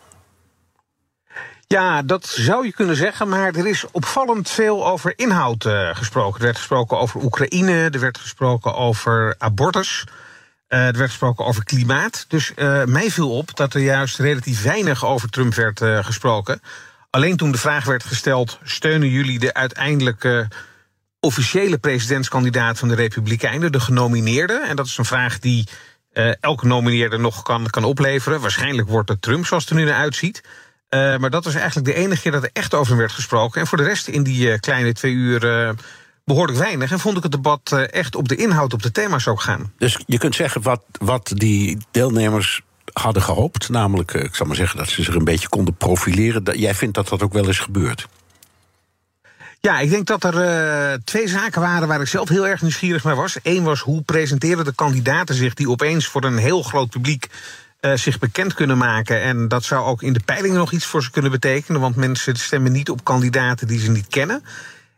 Ja, 1.67 2.03
dat 2.03 2.27
zou 2.27 2.65
je 2.65 2.73
kunnen 2.73 2.97
zeggen, 2.97 3.29
maar 3.29 3.55
er 3.55 3.67
is 3.67 3.85
opvallend 3.91 4.51
veel 4.51 4.87
over 4.87 5.13
inhoud 5.17 5.65
uh, 5.65 5.97
gesproken. 5.97 6.39
Er 6.39 6.45
werd 6.45 6.57
gesproken 6.57 6.99
over 6.99 7.23
Oekraïne, 7.23 7.89
er 7.91 8.01
werd 8.01 8.19
gesproken 8.19 8.75
over 8.75 9.35
abortus. 9.39 10.05
Uh, 10.69 10.87
er 10.87 10.97
werd 10.97 11.11
gesproken 11.11 11.45
over 11.45 11.65
klimaat. 11.65 12.25
Dus 12.29 12.53
uh, 12.57 12.85
mij 12.85 13.11
viel 13.11 13.31
op 13.31 13.57
dat 13.57 13.75
er 13.75 13.81
juist 13.81 14.19
relatief 14.19 14.63
weinig 14.63 15.05
over 15.05 15.29
Trump 15.29 15.55
werd 15.55 15.81
gesproken. 16.05 16.61
Alleen 17.11 17.37
toen 17.37 17.53
de 17.53 17.59
vraag 17.59 17.85
werd 17.85 18.05
gesteld: 18.05 18.59
steunen 18.63 19.09
jullie 19.09 19.39
de 19.39 19.55
uiteindelijke 19.55 20.49
officiële 21.21 21.79
presidentskandidaat 21.79 22.79
van 22.79 22.89
de 22.89 22.95
Republikeinen, 22.95 23.73
de 23.73 23.81
genomineerde? 23.81 24.65
En 24.69 24.77
dat 24.77 24.87
is 24.87 24.99
een 24.99 25.05
vraag 25.05 25.39
die 25.39 25.69
elke 26.41 26.67
nomineerde 26.67 27.19
nog 27.19 27.43
kan, 27.43 27.67
kan 27.67 27.85
opleveren. 27.85 28.41
Waarschijnlijk 28.41 28.89
wordt 28.89 29.09
het 29.09 29.23
Trump, 29.23 29.47
zoals 29.47 29.63
het 29.63 29.73
er 29.73 29.79
nu 29.79 29.85
naar 29.85 30.01
uitziet. 30.01 30.41
Uh, 30.91 31.17
maar 31.17 31.31
dat 31.31 31.45
was 31.45 31.55
eigenlijk 31.55 31.87
de 31.87 31.95
enige 31.95 32.23
keer 32.23 32.33
dat 32.33 32.43
er 32.43 32.51
echt 32.53 32.75
over 32.75 32.97
werd 32.97 33.13
gesproken. 33.13 33.61
En 33.61 33.67
voor 33.67 33.79
de 33.79 33.85
rest 33.85 34.09
in 34.09 34.23
die 34.23 34.49
uh, 34.49 34.59
kleine 34.59 34.93
twee 34.93 35.13
uur 35.13 35.45
uh, 35.45 35.71
behoorlijk 36.25 36.59
weinig. 36.59 36.91
En 36.91 37.01
vond 37.01 37.17
ik 37.17 37.23
het 37.23 37.33
debat 37.33 37.73
echt 37.91 38.15
op 38.17 38.29
de 38.29 38.37
inhoud, 38.37 38.73
op 38.73 38.83
de 38.83 38.93
thema's 38.93 39.27
ook 39.27 39.41
gaan. 39.41 39.73
Dus 39.79 39.99
je 40.07 40.19
kunt 40.19 40.35
zeggen 40.35 40.63
wat, 40.63 40.83
wat 40.99 41.33
die 41.35 41.79
deelnemers 41.91 42.63
hadden 42.93 43.23
gehoopt. 43.23 43.69
Namelijk, 43.69 44.15
ik 44.15 44.35
zal 44.35 44.47
maar 44.47 44.57
zeggen, 44.57 44.79
dat 44.79 44.89
ze 44.89 45.03
zich 45.03 45.15
een 45.15 45.25
beetje 45.25 45.49
konden 45.49 45.75
profileren. 45.75 46.59
Jij 46.59 46.75
vindt 46.75 46.95
dat 46.95 47.09
dat 47.09 47.23
ook 47.23 47.33
wel 47.33 47.47
eens 47.47 47.59
gebeurt? 47.59 48.09
Ja, 49.61 49.79
ik 49.79 49.91
denk 49.91 50.07
dat 50.07 50.25
er 50.25 51.05
twee 51.05 51.29
zaken 51.29 51.61
waren 51.61 51.89
waar 51.89 52.01
ik 52.01 52.07
zelf 52.07 52.29
heel 52.29 52.47
erg 52.47 52.63
nieuwsgierig 52.63 53.05
naar 53.05 53.17
was. 53.17 53.37
Eén 53.43 53.63
was 53.63 53.81
hoe 53.81 54.03
presenteren 54.03 54.65
de 54.65 54.75
kandidaten 54.75 55.35
zich 55.35 55.55
die 55.55 55.71
opeens 55.71 56.07
voor 56.07 56.25
een 56.25 56.37
heel 56.37 56.63
groot 56.63 56.91
publiek 56.91 57.29
uh, 57.81 57.95
zich 57.95 58.19
bekend 58.19 58.55
kunnen 58.55 58.79
maken. 58.79 59.23
En 59.23 59.49
dat 59.49 59.65
zou 59.65 59.87
ook 59.87 60.03
in 60.03 60.13
de 60.13 60.21
peilingen 60.25 60.57
nog 60.59 60.73
iets 60.73 60.87
voor 60.87 61.03
ze 61.03 61.11
kunnen 61.11 61.31
betekenen. 61.31 61.81
Want 61.81 61.97
mensen 61.97 62.37
stemmen 62.37 62.73
niet 62.73 62.91
op 62.91 63.05
kandidaten 63.05 63.67
die 63.67 63.81
ze 63.81 63.91
niet 63.91 64.07
kennen. 64.07 64.45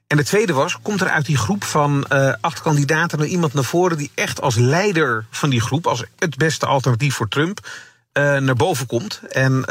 En 0.06 0.16
de 0.16 0.24
tweede 0.24 0.52
was, 0.52 0.78
komt 0.82 1.00
er 1.00 1.08
uit 1.08 1.26
die 1.26 1.36
groep 1.36 1.64
van 1.64 2.06
uh, 2.12 2.32
acht 2.40 2.60
kandidaten 2.60 3.18
nou 3.18 3.30
iemand 3.30 3.54
naar 3.54 3.64
voren 3.64 3.96
die 3.96 4.10
echt 4.14 4.40
als 4.40 4.54
leider 4.56 5.26
van 5.30 5.50
die 5.50 5.60
groep, 5.60 5.86
als 5.86 6.04
het 6.18 6.36
beste 6.36 6.66
alternatief 6.66 7.14
voor 7.14 7.28
Trump, 7.28 7.68
naar 8.12 8.54
boven 8.54 8.86
komt. 8.86 9.20
En 9.28 9.64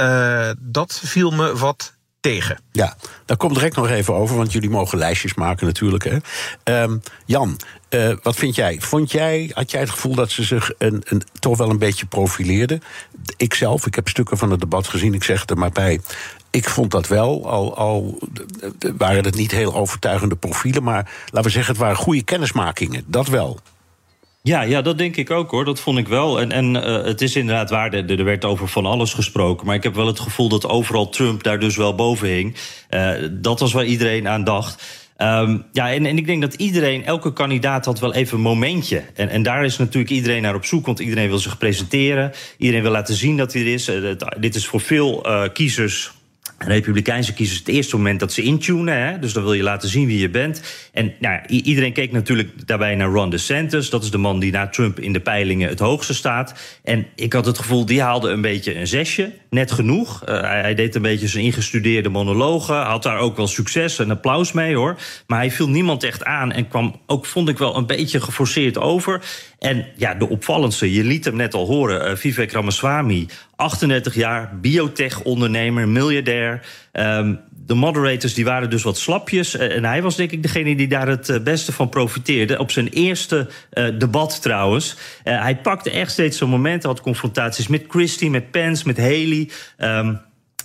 dat 0.60 1.02
viel 1.04 1.32
me 1.32 1.58
wat 1.58 1.94
tegen. 2.20 2.60
Ja, 2.72 2.96
daar 3.26 3.38
komt 3.38 3.54
direct 3.54 3.76
nog 3.76 3.90
even 3.90 4.14
over, 4.14 4.36
want 4.36 4.52
jullie 4.52 4.70
mogen 4.70 4.98
lijstjes 4.98 5.34
maken 5.34 5.66
natuurlijk. 5.66 6.04
Hè. 6.04 6.18
Um, 6.82 7.02
Jan, 7.26 7.60
uh, 7.90 8.14
wat 8.24 8.36
vind 8.36 8.56
jij? 8.56 8.78
Vond 8.82 9.12
jij, 9.12 9.52
had 9.54 9.72
jij 9.72 9.80
het 9.80 9.90
gevoel 9.90 10.16
dat 10.16 10.32
ze 10.32 10.44
zich 10.44 10.72
een, 10.78 11.02
een, 11.06 11.22
toch 11.40 11.58
wel 11.58 11.70
een 11.70 11.78
beetje 11.78 12.06
profileerden? 12.06 12.82
Ikzelf, 13.38 13.86
ik 13.86 13.96
heb 13.96 14.08
stukken 14.08 14.38
van 14.38 14.52
het 14.52 14.60
debat 14.60 14.88
gezien, 14.88 15.14
ik 15.14 15.24
zeg 15.24 15.46
er 15.46 15.58
maar 15.58 15.72
bij. 15.72 16.00
Ik 16.50 16.70
vond 16.70 16.92
dat 16.92 17.08
wel, 17.08 17.50
al, 17.50 17.78
al 17.78 18.20
waren 18.98 19.24
het 19.24 19.36
niet 19.36 19.52
heel 19.52 19.76
overtuigende 19.76 20.36
profielen, 20.36 20.84
maar 20.84 21.12
laten 21.26 21.44
we 21.44 21.50
zeggen, 21.50 21.74
het 21.74 21.82
waren 21.82 21.98
goede 21.98 22.24
kennismakingen. 22.24 23.04
Dat 23.08 23.28
wel. 23.28 23.60
Ja, 24.42 24.62
ja, 24.62 24.82
dat 24.82 24.98
denk 24.98 25.16
ik 25.16 25.32
ook 25.32 25.52
hoor. 25.52 25.66
Dat 25.66 25.80
vond 25.80 25.98
ik 25.98 26.08
wel. 26.08 26.40
En, 26.40 26.52
en 26.52 26.76
uh, 26.76 27.04
het 27.04 27.22
is 27.22 27.36
inderdaad 27.36 27.70
waar, 27.70 27.94
er, 27.94 28.20
er 28.20 28.24
werd 28.24 28.46
over 28.46 28.68
van 28.68 28.86
alles 28.86 29.14
gesproken. 29.14 29.66
Maar 29.66 29.76
ik 29.76 29.84
heb 29.84 29.96
wel 29.96 30.08
het 30.08 30.20
gevoel 30.20 30.50
dat 30.50 30.68
overal 30.68 31.10
Trump 31.10 31.44
daar 31.44 31.60
dus 31.60 31.76
wel 31.78 31.96
boven 31.96 32.28
hing. 32.28 32.56
Uh, 32.90 33.12
dat 33.32 33.60
was 33.60 33.74
waar 33.74 33.86
iedereen 33.86 34.28
aan 34.28 34.44
dacht. 34.44 34.84
Um, 35.18 35.66
ja, 35.72 35.92
en, 35.92 36.06
en 36.06 36.18
ik 36.18 36.26
denk 36.26 36.42
dat 36.42 36.54
iedereen, 36.54 37.06
elke 37.06 37.34
kandidaat 37.34 37.86
had 37.86 38.00
wel 38.00 38.14
even 38.14 38.38
een 38.38 38.44
momentje. 38.44 39.04
En, 39.14 39.30
en 39.30 39.44
daar 39.44 39.66
is 39.66 39.78
natuurlijk 39.78 40.12
iedereen 40.12 40.42
naar 40.42 40.56
op 40.56 40.66
zoek, 40.66 40.86
want 40.86 41.00
iedereen 41.00 41.30
wil 41.30 41.40
zich 41.40 41.58
presenteren. 41.58 42.32
Iedereen 42.58 42.82
wil 42.82 42.92
laten 42.92 43.16
zien 43.16 43.38
dat 43.38 43.54
hij 43.54 43.62
er 43.62 43.74
is. 43.74 43.90
Uh, 43.90 44.12
dit 44.40 44.56
is 44.56 44.68
voor 44.68 44.82
veel 44.82 45.26
kiezers 45.54 46.12
Republikeinse 46.66 47.34
kiezers 47.34 47.60
het 47.60 47.68
eerste 47.68 47.96
moment 47.96 48.20
dat 48.20 48.34
ze 48.34 48.42
intunen. 48.42 48.98
Hè? 48.98 49.20
Dus 49.20 49.34
dan 49.34 49.44
wil 49.44 49.54
je 49.54 49.64
laten 49.64 49.90
zien 49.90 50.08
wie 50.08 50.20
je 50.20 50.30
bent. 50.30 50.62
En 50.94 51.14
nou, 51.20 51.40
iedereen 51.48 51.94
keek 51.94 52.12
natuurlijk 52.12 52.68
daarbij 52.68 52.96
naar 52.96 53.10
Ron 53.10 53.30
DeSantis. 53.30 53.90
Dat 53.90 54.04
is 54.04 54.12
de 54.12 54.18
man 54.18 54.40
die 54.40 54.52
na 54.52 54.68
Trump 54.68 55.00
in 55.00 55.14
de 55.14 55.20
peilingen 55.20 55.70
het 55.70 55.80
hoogste 55.80 56.14
staat. 56.14 56.54
En 56.84 57.06
ik 57.16 57.34
had 57.34 57.46
het 57.46 57.58
gevoel, 57.58 57.86
die 57.86 58.02
haalde 58.02 58.30
een 58.30 58.42
beetje 58.42 58.76
een 58.76 58.88
zesje. 58.88 59.32
Net 59.50 59.72
genoeg. 59.72 60.22
Hij, 60.26 60.62
hij, 60.62 60.76
deed 60.76 60.96
een 60.96 61.02
beetje 61.02 61.28
zijn 61.28 61.44
ingestudeerde 61.44 62.10
monologen. 62.10 62.76
Had 62.76 63.04
daar 63.04 63.20
ook 63.20 63.38
wel 63.38 63.48
succes 63.48 64.00
en 64.00 64.12
applaus 64.12 64.52
mee 64.52 64.76
hoor. 64.76 64.98
Maar 65.28 65.40
hij 65.40 65.52
viel 65.52 65.70
niemand 65.70 66.04
echt 66.04 66.24
aan. 66.24 66.52
En 66.52 66.68
kwam 66.68 67.02
ook, 67.06 67.26
vond 67.26 67.50
ik 67.50 67.58
wel, 67.58 67.78
een 67.78 67.86
beetje 67.86 68.22
geforceerd 68.22 68.78
over. 68.78 69.22
En 69.60 69.86
ja, 69.96 70.14
de 70.14 70.30
opvallendste, 70.30 70.94
je 70.94 71.04
liet 71.04 71.26
hem 71.26 71.36
net 71.36 71.54
al 71.54 71.66
horen. 71.66 72.10
Uh, 72.10 72.16
Vivek 72.16 72.52
Ramaswamy 72.52 73.28
38 73.60 74.16
jaar, 74.16 74.60
biotech-ondernemer, 74.62 75.88
miljardair. 75.88 76.62
Um, 76.94 77.40
de 77.66 77.74
moderators 77.74 78.34
die 78.34 78.46
waren 78.46 78.70
dus 78.70 78.84
wat 78.84 78.98
slapjes. 78.98 79.56
Eh, 79.56 79.76
en 79.76 79.86
hij 79.86 80.02
was 80.02 80.16
denk 80.16 80.32
ik 80.32 80.42
degene 80.42 80.76
die 80.76 80.88
daar 80.88 81.08
het 81.08 81.30
eh, 81.30 81.40
beste 81.40 81.72
van 81.72 81.90
profiteerde. 81.90 82.60
Op 82.60 82.72
zijn 82.72 82.88
eerste 82.88 83.50
uh, 83.74 84.00
debat 84.00 84.42
trouwens. 84.42 84.96
Hij 85.24 85.58
pakte 85.58 85.92
echt 85.92 86.12
steeds 86.12 86.38
zo'n 86.38 86.50
momenten. 86.50 86.90
Had 86.90 87.02
confrontaties 87.02 87.68
met 87.68 87.84
Christie, 87.88 88.30
met 88.30 88.52
Pence, 88.52 88.88
met 88.88 88.98
Haley. 88.98 89.50
Um, 89.78 90.20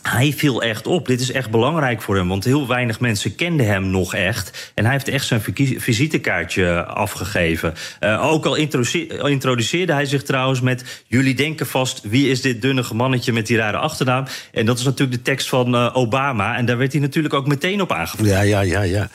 hij 0.09 0.33
viel 0.37 0.62
echt 0.62 0.87
op. 0.87 1.07
Dit 1.07 1.21
is 1.21 1.31
echt 1.31 1.51
belangrijk 1.51 2.03
voor 2.03 2.17
hem, 2.17 2.29
want 2.29 2.45
heel 2.45 2.67
weinig 2.67 3.01
mensen 3.01 3.35
kenden 3.35 3.67
hem 3.67 3.90
nog 3.90 4.14
echt. 4.14 4.73
En 4.75 4.85
hij 4.85 4.93
heeft 4.93 5.09
echt 5.09 5.27
zijn 5.27 5.43
visitekaartje 5.77 6.85
afgegeven. 6.85 7.75
Uh, 8.01 8.27
ook 8.27 8.47
al 8.47 8.57
introduceerde 9.27 9.93
hij 9.93 10.07
zich 10.07 10.23
trouwens 10.23 10.61
met... 10.61 11.03
jullie 11.07 11.35
denken 11.35 11.67
vast, 11.67 12.01
wie 12.03 12.29
is 12.29 12.40
dit 12.40 12.62
dunnige 12.62 12.95
mannetje 12.95 13.33
met 13.33 13.47
die 13.47 13.57
rare 13.57 13.77
achternaam? 13.77 14.25
En 14.53 14.67
dat 14.67 14.79
is 14.79 14.85
natuurlijk 14.85 15.19
de 15.19 15.31
tekst 15.31 15.49
van 15.49 15.75
uh, 15.75 15.90
Obama. 15.93 16.57
En 16.57 16.67
daar 16.67 16.79
werd 16.79 16.93
hij 16.93 17.01
natuurlijk 17.01 17.35
ook 17.35 17.47
meteen 17.47 17.81
op 17.81 17.93
aangevoerd. 17.93 18.29
Ja, 18.29 18.40
ja, 18.40 18.61
ja, 18.61 18.83
ja. 18.83 19.09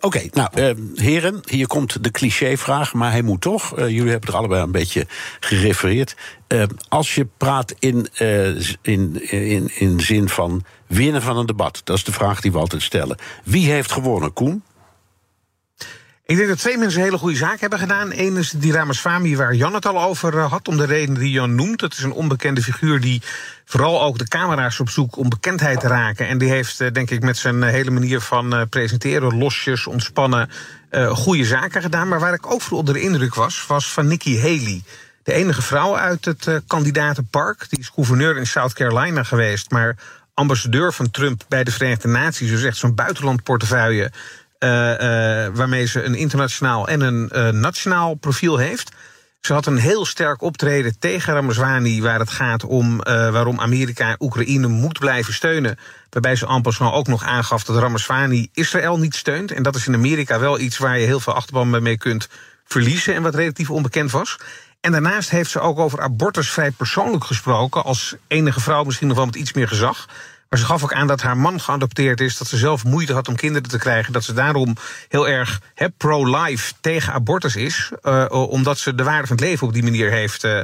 Oké, 0.00 0.20
nou, 0.32 0.74
heren, 0.94 1.40
hier 1.50 1.66
komt 1.66 2.04
de 2.04 2.10
clichévraag, 2.10 2.92
maar 2.92 3.10
hij 3.10 3.22
moet 3.22 3.40
toch. 3.40 3.72
jullie 3.76 4.10
hebben 4.10 4.28
er 4.28 4.36
allebei 4.36 4.62
een 4.62 4.72
beetje 4.72 5.06
gerefereerd. 5.40 6.16
Uh, 6.48 6.62
als 6.88 7.14
je 7.14 7.26
praat 7.36 7.74
in, 7.78 8.08
uh, 8.18 8.60
in, 8.82 9.30
in, 9.30 9.70
in 9.74 10.00
zin 10.00 10.28
van 10.28 10.64
winnen 10.86 11.22
van 11.22 11.36
een 11.36 11.46
debat, 11.46 11.80
dat 11.84 11.96
is 11.96 12.04
de 12.04 12.12
vraag 12.12 12.40
die 12.40 12.52
we 12.52 12.58
altijd 12.58 12.82
stellen. 12.82 13.16
Wie 13.44 13.70
heeft 13.70 13.92
gewonnen, 13.92 14.32
Koen? 14.32 14.62
Ik 16.24 16.36
denk 16.36 16.48
dat 16.48 16.58
twee 16.58 16.78
mensen 16.78 17.02
hele 17.02 17.18
goede 17.18 17.36
zaak 17.36 17.60
hebben 17.60 17.78
gedaan. 17.78 18.10
Eén 18.12 18.36
is 18.36 18.50
die 18.50 18.72
Ramaswamy, 18.72 19.36
waar 19.36 19.54
Jan 19.54 19.74
het 19.74 19.86
al 19.86 20.02
over 20.02 20.34
uh, 20.34 20.50
had, 20.50 20.68
om 20.68 20.76
de 20.76 20.84
reden 20.84 21.14
die 21.14 21.30
Jan 21.30 21.54
noemt. 21.54 21.80
Dat 21.80 21.92
is 21.92 22.02
een 22.02 22.12
onbekende 22.12 22.62
figuur 22.62 23.00
die 23.00 23.22
vooral 23.64 24.02
ook 24.02 24.18
de 24.18 24.28
camera's 24.28 24.80
op 24.80 24.88
zoek 24.88 25.16
om 25.16 25.28
bekendheid 25.28 25.80
te 25.80 25.86
raken. 25.86 26.28
En 26.28 26.38
die 26.38 26.48
heeft, 26.48 26.94
denk 26.94 27.10
ik, 27.10 27.22
met 27.22 27.36
zijn 27.36 27.62
hele 27.62 27.90
manier 27.90 28.20
van 28.20 28.66
presenteren, 28.70 29.38
losjes, 29.38 29.86
ontspannen, 29.86 30.50
goede 31.08 31.44
zaken 31.44 31.82
gedaan. 31.82 32.08
Maar 32.08 32.20
waar 32.20 32.34
ik 32.34 32.52
ook 32.52 32.60
voor 32.60 32.78
onder 32.78 32.94
de 32.94 33.00
indruk 33.00 33.34
was, 33.34 33.66
was 33.66 33.92
van 33.92 34.06
Nikki 34.06 34.40
Haley 34.40 34.82
de 35.28 35.34
enige 35.34 35.62
vrouw 35.62 35.96
uit 35.96 36.24
het 36.24 36.46
uh, 36.46 36.56
kandidatenpark. 36.66 37.66
Die 37.68 37.78
is 37.78 37.90
gouverneur 37.94 38.36
in 38.36 38.46
South 38.46 38.72
Carolina 38.72 39.22
geweest, 39.22 39.70
maar 39.70 39.96
ambassadeur 40.34 40.92
van 40.92 41.10
Trump 41.10 41.44
bij 41.48 41.64
de 41.64 41.70
Verenigde 41.70 42.08
Naties. 42.08 42.50
Dus 42.50 42.62
echt 42.62 42.76
zo'n 42.76 42.94
buitenlandportefeuille. 42.94 44.02
Uh, 44.04 44.68
waarmee 45.54 45.86
ze 45.86 46.02
een 46.02 46.14
internationaal 46.14 46.88
en 46.88 47.00
een 47.00 47.60
nationaal 47.60 48.14
profiel 48.14 48.56
heeft. 48.56 48.92
Ze 49.40 49.52
had 49.52 49.66
een 49.66 49.76
heel 49.76 50.06
sterk 50.06 50.42
optreden 50.42 50.98
tegen 50.98 51.34
Ramaswamy, 51.34 52.00
waar 52.00 52.18
het 52.18 52.30
gaat 52.30 52.64
om 52.64 53.02
waarom 53.06 53.60
Amerika 53.60 54.16
Oekraïne 54.18 54.66
moet 54.66 54.98
blijven 54.98 55.34
steunen. 55.34 55.78
Waarbij 56.10 56.36
ze 56.36 56.60
passant 56.62 56.94
ook 56.94 57.06
nog 57.06 57.24
aangaf 57.24 57.64
dat 57.64 57.76
Ramaswamy 57.76 58.48
Israël 58.52 58.98
niet 58.98 59.14
steunt. 59.14 59.52
En 59.52 59.62
dat 59.62 59.74
is 59.74 59.86
in 59.86 59.94
Amerika 59.94 60.38
wel 60.38 60.58
iets 60.58 60.78
waar 60.78 60.98
je 60.98 61.06
heel 61.06 61.20
veel 61.20 61.34
achterban 61.34 61.82
mee 61.82 61.98
kunt 61.98 62.28
verliezen 62.64 63.14
en 63.14 63.22
wat 63.22 63.34
relatief 63.34 63.70
onbekend 63.70 64.10
was. 64.10 64.36
En 64.80 64.92
daarnaast 64.92 65.30
heeft 65.30 65.50
ze 65.50 65.60
ook 65.60 65.78
over 65.78 66.00
abortus 66.00 66.50
vrij 66.50 66.70
persoonlijk 66.70 67.24
gesproken. 67.24 67.84
Als 67.84 68.14
enige 68.26 68.60
vrouw 68.60 68.84
misschien 68.84 69.08
nog 69.08 69.16
wel 69.16 69.26
met 69.26 69.36
iets 69.36 69.52
meer 69.52 69.68
gezag. 69.68 70.08
Maar 70.48 70.58
ze 70.58 70.64
gaf 70.64 70.82
ook 70.82 70.92
aan 70.92 71.06
dat 71.06 71.22
haar 71.22 71.36
man 71.36 71.60
geadopteerd 71.60 72.20
is. 72.20 72.36
Dat 72.36 72.48
ze 72.48 72.56
zelf 72.56 72.84
moeite 72.84 73.12
had 73.12 73.28
om 73.28 73.36
kinderen 73.36 73.68
te 73.68 73.78
krijgen. 73.78 74.12
Dat 74.12 74.24
ze 74.24 74.32
daarom 74.32 74.76
heel 75.08 75.28
erg 75.28 75.60
pro-life 75.96 76.72
tegen 76.80 77.12
abortus 77.12 77.56
is. 77.56 77.90
Uh, 78.02 78.24
omdat 78.30 78.78
ze 78.78 78.94
de 78.94 79.04
waarde 79.04 79.26
van 79.26 79.36
het 79.36 79.44
leven 79.44 79.66
op 79.66 79.72
die 79.72 79.82
manier 79.82 80.10
heeft. 80.10 80.44
Uh, 80.44 80.60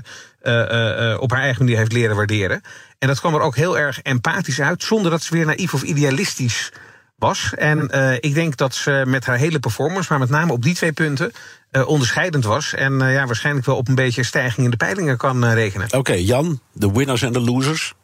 op 1.20 1.30
haar 1.30 1.40
eigen 1.40 1.64
manier 1.64 1.78
heeft 1.78 1.92
leren 1.92 2.16
waarderen. 2.16 2.62
En 2.98 3.08
dat 3.08 3.20
kwam 3.20 3.34
er 3.34 3.40
ook 3.40 3.56
heel 3.56 3.78
erg 3.78 4.02
empathisch 4.02 4.60
uit. 4.60 4.82
Zonder 4.82 5.10
dat 5.10 5.22
ze 5.22 5.34
weer 5.34 5.46
naïef 5.46 5.74
of 5.74 5.82
idealistisch 5.82 6.72
was. 7.16 7.52
En 7.56 7.90
uh, 7.94 8.12
ik 8.12 8.34
denk 8.34 8.56
dat 8.56 8.74
ze 8.74 9.02
met 9.06 9.26
haar 9.26 9.36
hele 9.36 9.58
performance, 9.58 10.06
maar 10.10 10.18
met 10.18 10.30
name 10.30 10.52
op 10.52 10.62
die 10.62 10.74
twee 10.74 10.92
punten, 10.92 11.32
uh, 11.72 11.88
onderscheidend 11.88 12.44
was. 12.44 12.74
En 12.74 12.92
uh, 12.92 13.12
ja, 13.12 13.26
waarschijnlijk 13.26 13.66
wel 13.66 13.76
op 13.76 13.88
een 13.88 13.94
beetje 13.94 14.22
stijging 14.22 14.64
in 14.64 14.70
de 14.70 14.76
peilingen 14.76 15.16
kan 15.16 15.44
rekenen. 15.44 15.86
Oké, 15.86 15.96
okay, 15.96 16.20
Jan, 16.20 16.60
de 16.72 16.92
winners 16.92 17.22
en 17.22 17.32
de 17.32 17.40
losers. 17.40 17.94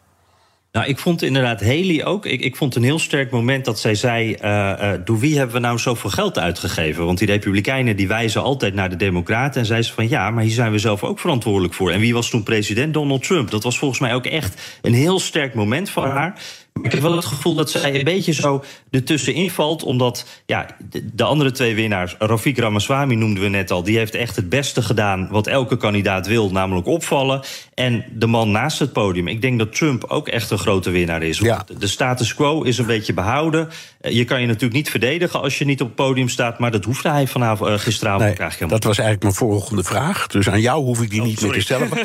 Nou, 0.73 0.87
ik 0.87 0.99
vond 0.99 1.23
inderdaad 1.23 1.61
Haley 1.61 2.05
ook. 2.05 2.27
Ik, 2.27 2.41
ik 2.41 2.57
vond 2.57 2.75
een 2.75 2.83
heel 2.83 2.99
sterk 2.99 3.31
moment 3.31 3.65
dat 3.65 3.81
zij 3.81 3.95
zei: 3.95 4.37
uh, 4.43 4.73
uh, 4.81 4.93
door 5.05 5.19
wie 5.19 5.37
hebben 5.37 5.55
we 5.55 5.61
nou 5.61 5.79
zoveel 5.79 6.11
geld 6.11 6.39
uitgegeven? 6.39 7.05
Want 7.05 7.19
die 7.19 7.29
Republikeinen 7.29 7.97
die 7.97 8.09
wijzen 8.09 8.43
altijd 8.43 8.75
naar 8.75 8.91
de 8.91 8.97
Democraten. 8.97 9.61
En 9.61 9.67
zei 9.67 9.83
ze 9.83 9.93
van 9.93 10.09
ja, 10.09 10.31
maar 10.31 10.43
hier 10.43 10.53
zijn 10.53 10.73
we 10.73 10.79
zelf 10.79 11.05
ook 11.05 11.19
verantwoordelijk 11.19 11.75
voor. 11.75 11.91
En 11.91 12.01
wie 12.01 12.15
was 12.15 12.31
toen 12.31 12.43
president? 12.43 12.95
Donald 12.95 13.23
Trump. 13.23 13.51
Dat 13.51 13.63
was 13.63 13.79
volgens 13.79 14.01
mij 14.01 14.15
ook 14.15 14.27
echt 14.27 14.79
een 14.83 14.95
heel 14.95 15.19
sterk 15.21 15.55
moment 15.55 15.91
voor 15.91 16.07
haar. 16.07 16.41
Ik 16.83 16.93
heb 16.93 17.01
wel 17.01 17.17
het 17.17 17.25
gevoel 17.25 17.55
dat 17.55 17.71
zij 17.71 17.95
een 17.95 18.05
beetje 18.05 18.33
zo 18.33 18.65
ertussenin 18.91 19.51
valt. 19.51 19.83
Omdat 19.83 20.27
ja, 20.47 20.67
de, 20.91 21.15
de 21.15 21.25
andere 21.25 21.51
twee 21.51 21.75
winnaars, 21.75 22.15
Rafik 22.19 22.59
Ramaswamy 22.59 23.15
noemden 23.15 23.43
we 23.43 23.49
net 23.49 23.71
al... 23.71 23.83
die 23.83 23.99
heeft 23.99 24.15
echt 24.15 24.37
het 24.37 24.49
beste 24.49 24.83
gedaan 24.83 25.29
wat 25.31 25.47
elke 25.47 25.77
kandidaat 25.77 26.27
wil, 26.27 26.51
namelijk 26.51 26.87
opvallen. 26.87 27.41
En 27.75 28.05
de 28.13 28.27
man 28.27 28.51
naast 28.51 28.79
het 28.79 28.93
podium, 28.93 29.29
ik 29.29 29.43
denk 29.43 29.59
dat 29.59 29.77
Trump 29.77 30.05
ook 30.05 30.29
echt 30.29 30.51
een 30.51 30.59
grote 30.59 30.91
winnaar 30.91 31.23
is. 31.23 31.39
Ja. 31.39 31.65
De 31.79 31.87
status 31.87 32.35
quo 32.35 32.63
is 32.63 32.79
een 32.79 32.87
beetje 32.87 33.13
behouden. 33.13 33.69
Eh, 34.01 34.13
Je 34.13 34.25
kan 34.25 34.41
je 34.41 34.47
natuurlijk 34.47 34.75
niet 34.75 34.91
verdedigen 34.91 35.41
als 35.41 35.59
je 35.59 35.65
niet 35.65 35.81
op 35.81 35.87
het 35.87 35.97
podium 35.97 36.29
staat... 36.29 36.59
maar 36.59 36.71
dat 36.71 36.85
hoefde 36.85 37.09
hij 37.09 37.27
vanavond, 37.27 37.71
eh, 37.71 37.79
gisteravond 37.79 38.25
Nee, 38.25 38.29
eigenlijk 38.37 38.53
helemaal 38.53 38.79
dat 38.81 38.89
was 38.89 38.99
eigenlijk 38.99 39.23
mijn 39.23 39.51
volgende 39.51 39.85
vraag. 39.85 40.27
Dus 40.27 40.49
aan 40.49 40.61
jou 40.61 40.83
hoef 40.85 41.03
ik 41.03 41.11
die 41.11 41.23
niet 41.23 41.41
meer 41.41 41.53
te 41.53 41.61
stellen. 41.61 41.89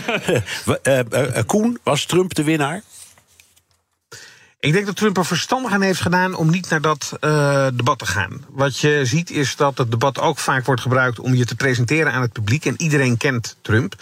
Eh, 0.82 0.99
Koen, 1.45 1.78
was 1.84 2.05
Trump 2.05 2.34
de 2.34 2.43
winnaar? 2.43 2.84
Ik 4.66 4.74
denk 4.74 4.86
dat 4.86 4.95
Trump 4.95 5.18
er 5.18 5.26
verstandig 5.26 5.72
aan 5.72 5.82
heeft 5.82 6.01
gedaan 6.01 6.36
om 6.36 6.49
niet 6.49 6.70
naar 6.70 6.82
dat 6.82 7.18
eh, 7.20 7.68
debat 7.74 7.99
te 7.99 8.05
gaan. 8.05 8.45
Wat 8.49 8.80
je 8.80 9.01
ziet 9.03 9.30
is 9.30 9.55
dat 9.55 9.78
het 9.78 9.91
debat 9.91 10.20
ook 10.20 10.38
vaak 10.38 10.66
wordt 10.66 10.82
gebruikt 10.82 11.20
om 11.20 11.36
je 11.36 11.45
te 11.45 11.55
presenteren 11.55 12.11
aan 12.11 12.22
het 12.22 12.34
publiek. 12.34 12.66
En 12.66 12.82
iedereen 12.82 13.18
kent 13.18 13.57
Trump. 13.61 13.95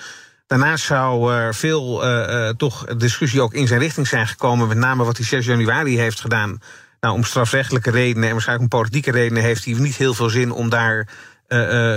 Daarnaast 0.47 0.85
zou 0.85 1.33
er 1.33 1.55
veel 1.55 2.03
eh, 2.03 2.47
eh, 2.47 2.55
toch 2.55 2.85
discussie 2.85 3.41
ook 3.41 3.53
in 3.53 3.67
zijn 3.67 3.79
richting 3.79 4.07
zijn 4.07 4.27
gekomen. 4.27 4.67
Met 4.67 4.77
name 4.77 5.03
wat 5.03 5.17
hij 5.17 5.25
6 5.25 5.45
januari 5.45 5.97
heeft 5.97 6.21
gedaan. 6.21 6.61
Nou, 6.99 7.15
om 7.15 7.23
strafrechtelijke 7.23 7.91
redenen 7.91 8.27
en 8.27 8.33
waarschijnlijk 8.33 8.73
om 8.73 8.79
politieke 8.79 9.11
redenen 9.11 9.43
heeft 9.43 9.65
hij 9.65 9.73
niet 9.73 9.95
heel 9.95 10.13
veel 10.13 10.29
zin 10.29 10.51
om 10.51 10.69
daar 10.69 11.07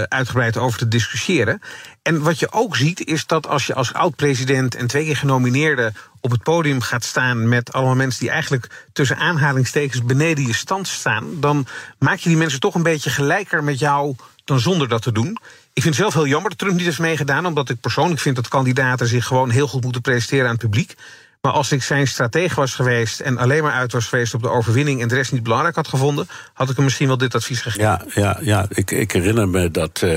uitgebreid 0.08 0.56
over 0.56 0.78
te 0.78 0.88
discussiëren. 0.88 1.60
En 2.02 2.22
wat 2.22 2.38
je 2.38 2.52
ook 2.52 2.76
ziet 2.76 3.06
is 3.06 3.26
dat 3.26 3.46
als 3.46 3.66
je 3.66 3.74
als 3.74 3.92
oud-president 3.92 4.74
en 4.74 4.86
twee 4.86 5.04
keer 5.04 5.16
genomineerde 5.16 5.92
op 6.26 6.32
het 6.32 6.42
podium 6.42 6.80
gaat 6.80 7.04
staan 7.04 7.48
met 7.48 7.72
allemaal 7.72 7.94
mensen 7.94 8.20
die 8.20 8.30
eigenlijk 8.30 8.84
tussen 8.92 9.16
aanhalingstekens 9.16 10.04
beneden 10.04 10.46
je 10.46 10.54
stand 10.54 10.88
staan, 10.88 11.40
dan 11.40 11.66
maak 11.98 12.18
je 12.18 12.28
die 12.28 12.38
mensen 12.38 12.60
toch 12.60 12.74
een 12.74 12.82
beetje 12.82 13.10
gelijker 13.10 13.64
met 13.64 13.78
jou 13.78 14.14
dan 14.44 14.60
zonder 14.60 14.88
dat 14.88 15.02
te 15.02 15.12
doen. 15.12 15.38
Ik 15.72 15.82
vind 15.82 15.84
het 15.84 15.94
zelf 15.94 16.14
heel 16.14 16.26
jammer 16.26 16.50
dat 16.50 16.58
Trump 16.58 16.74
niet 16.74 16.84
heeft 16.84 16.98
meegedaan, 16.98 17.46
omdat 17.46 17.68
ik 17.68 17.80
persoonlijk 17.80 18.20
vind 18.20 18.36
dat 18.36 18.48
kandidaten 18.48 19.06
zich 19.06 19.26
gewoon 19.26 19.50
heel 19.50 19.66
goed 19.66 19.82
moeten 19.82 20.00
presenteren 20.00 20.44
aan 20.44 20.50
het 20.50 20.60
publiek. 20.60 20.94
Maar 21.40 21.52
als 21.52 21.72
ik 21.72 21.82
zijn 21.82 22.06
stratege 22.06 22.54
was 22.54 22.74
geweest 22.74 23.20
en 23.20 23.38
alleen 23.38 23.62
maar 23.62 23.72
uit 23.72 23.92
was 23.92 24.06
geweest 24.06 24.34
op 24.34 24.42
de 24.42 24.48
overwinning 24.48 25.02
en 25.02 25.08
de 25.08 25.14
rest 25.14 25.32
niet 25.32 25.42
belangrijk 25.42 25.76
had 25.76 25.88
gevonden, 25.88 26.28
had 26.52 26.70
ik 26.70 26.76
hem 26.76 26.84
misschien 26.84 27.06
wel 27.06 27.18
dit 27.18 27.34
advies 27.34 27.60
gegeven. 27.60 27.82
Ja, 27.82 28.04
ja, 28.14 28.38
ja. 28.42 28.66
Ik, 28.68 28.90
ik 28.90 29.12
herinner 29.12 29.48
me 29.48 29.70
dat 29.70 30.02
eh, 30.02 30.16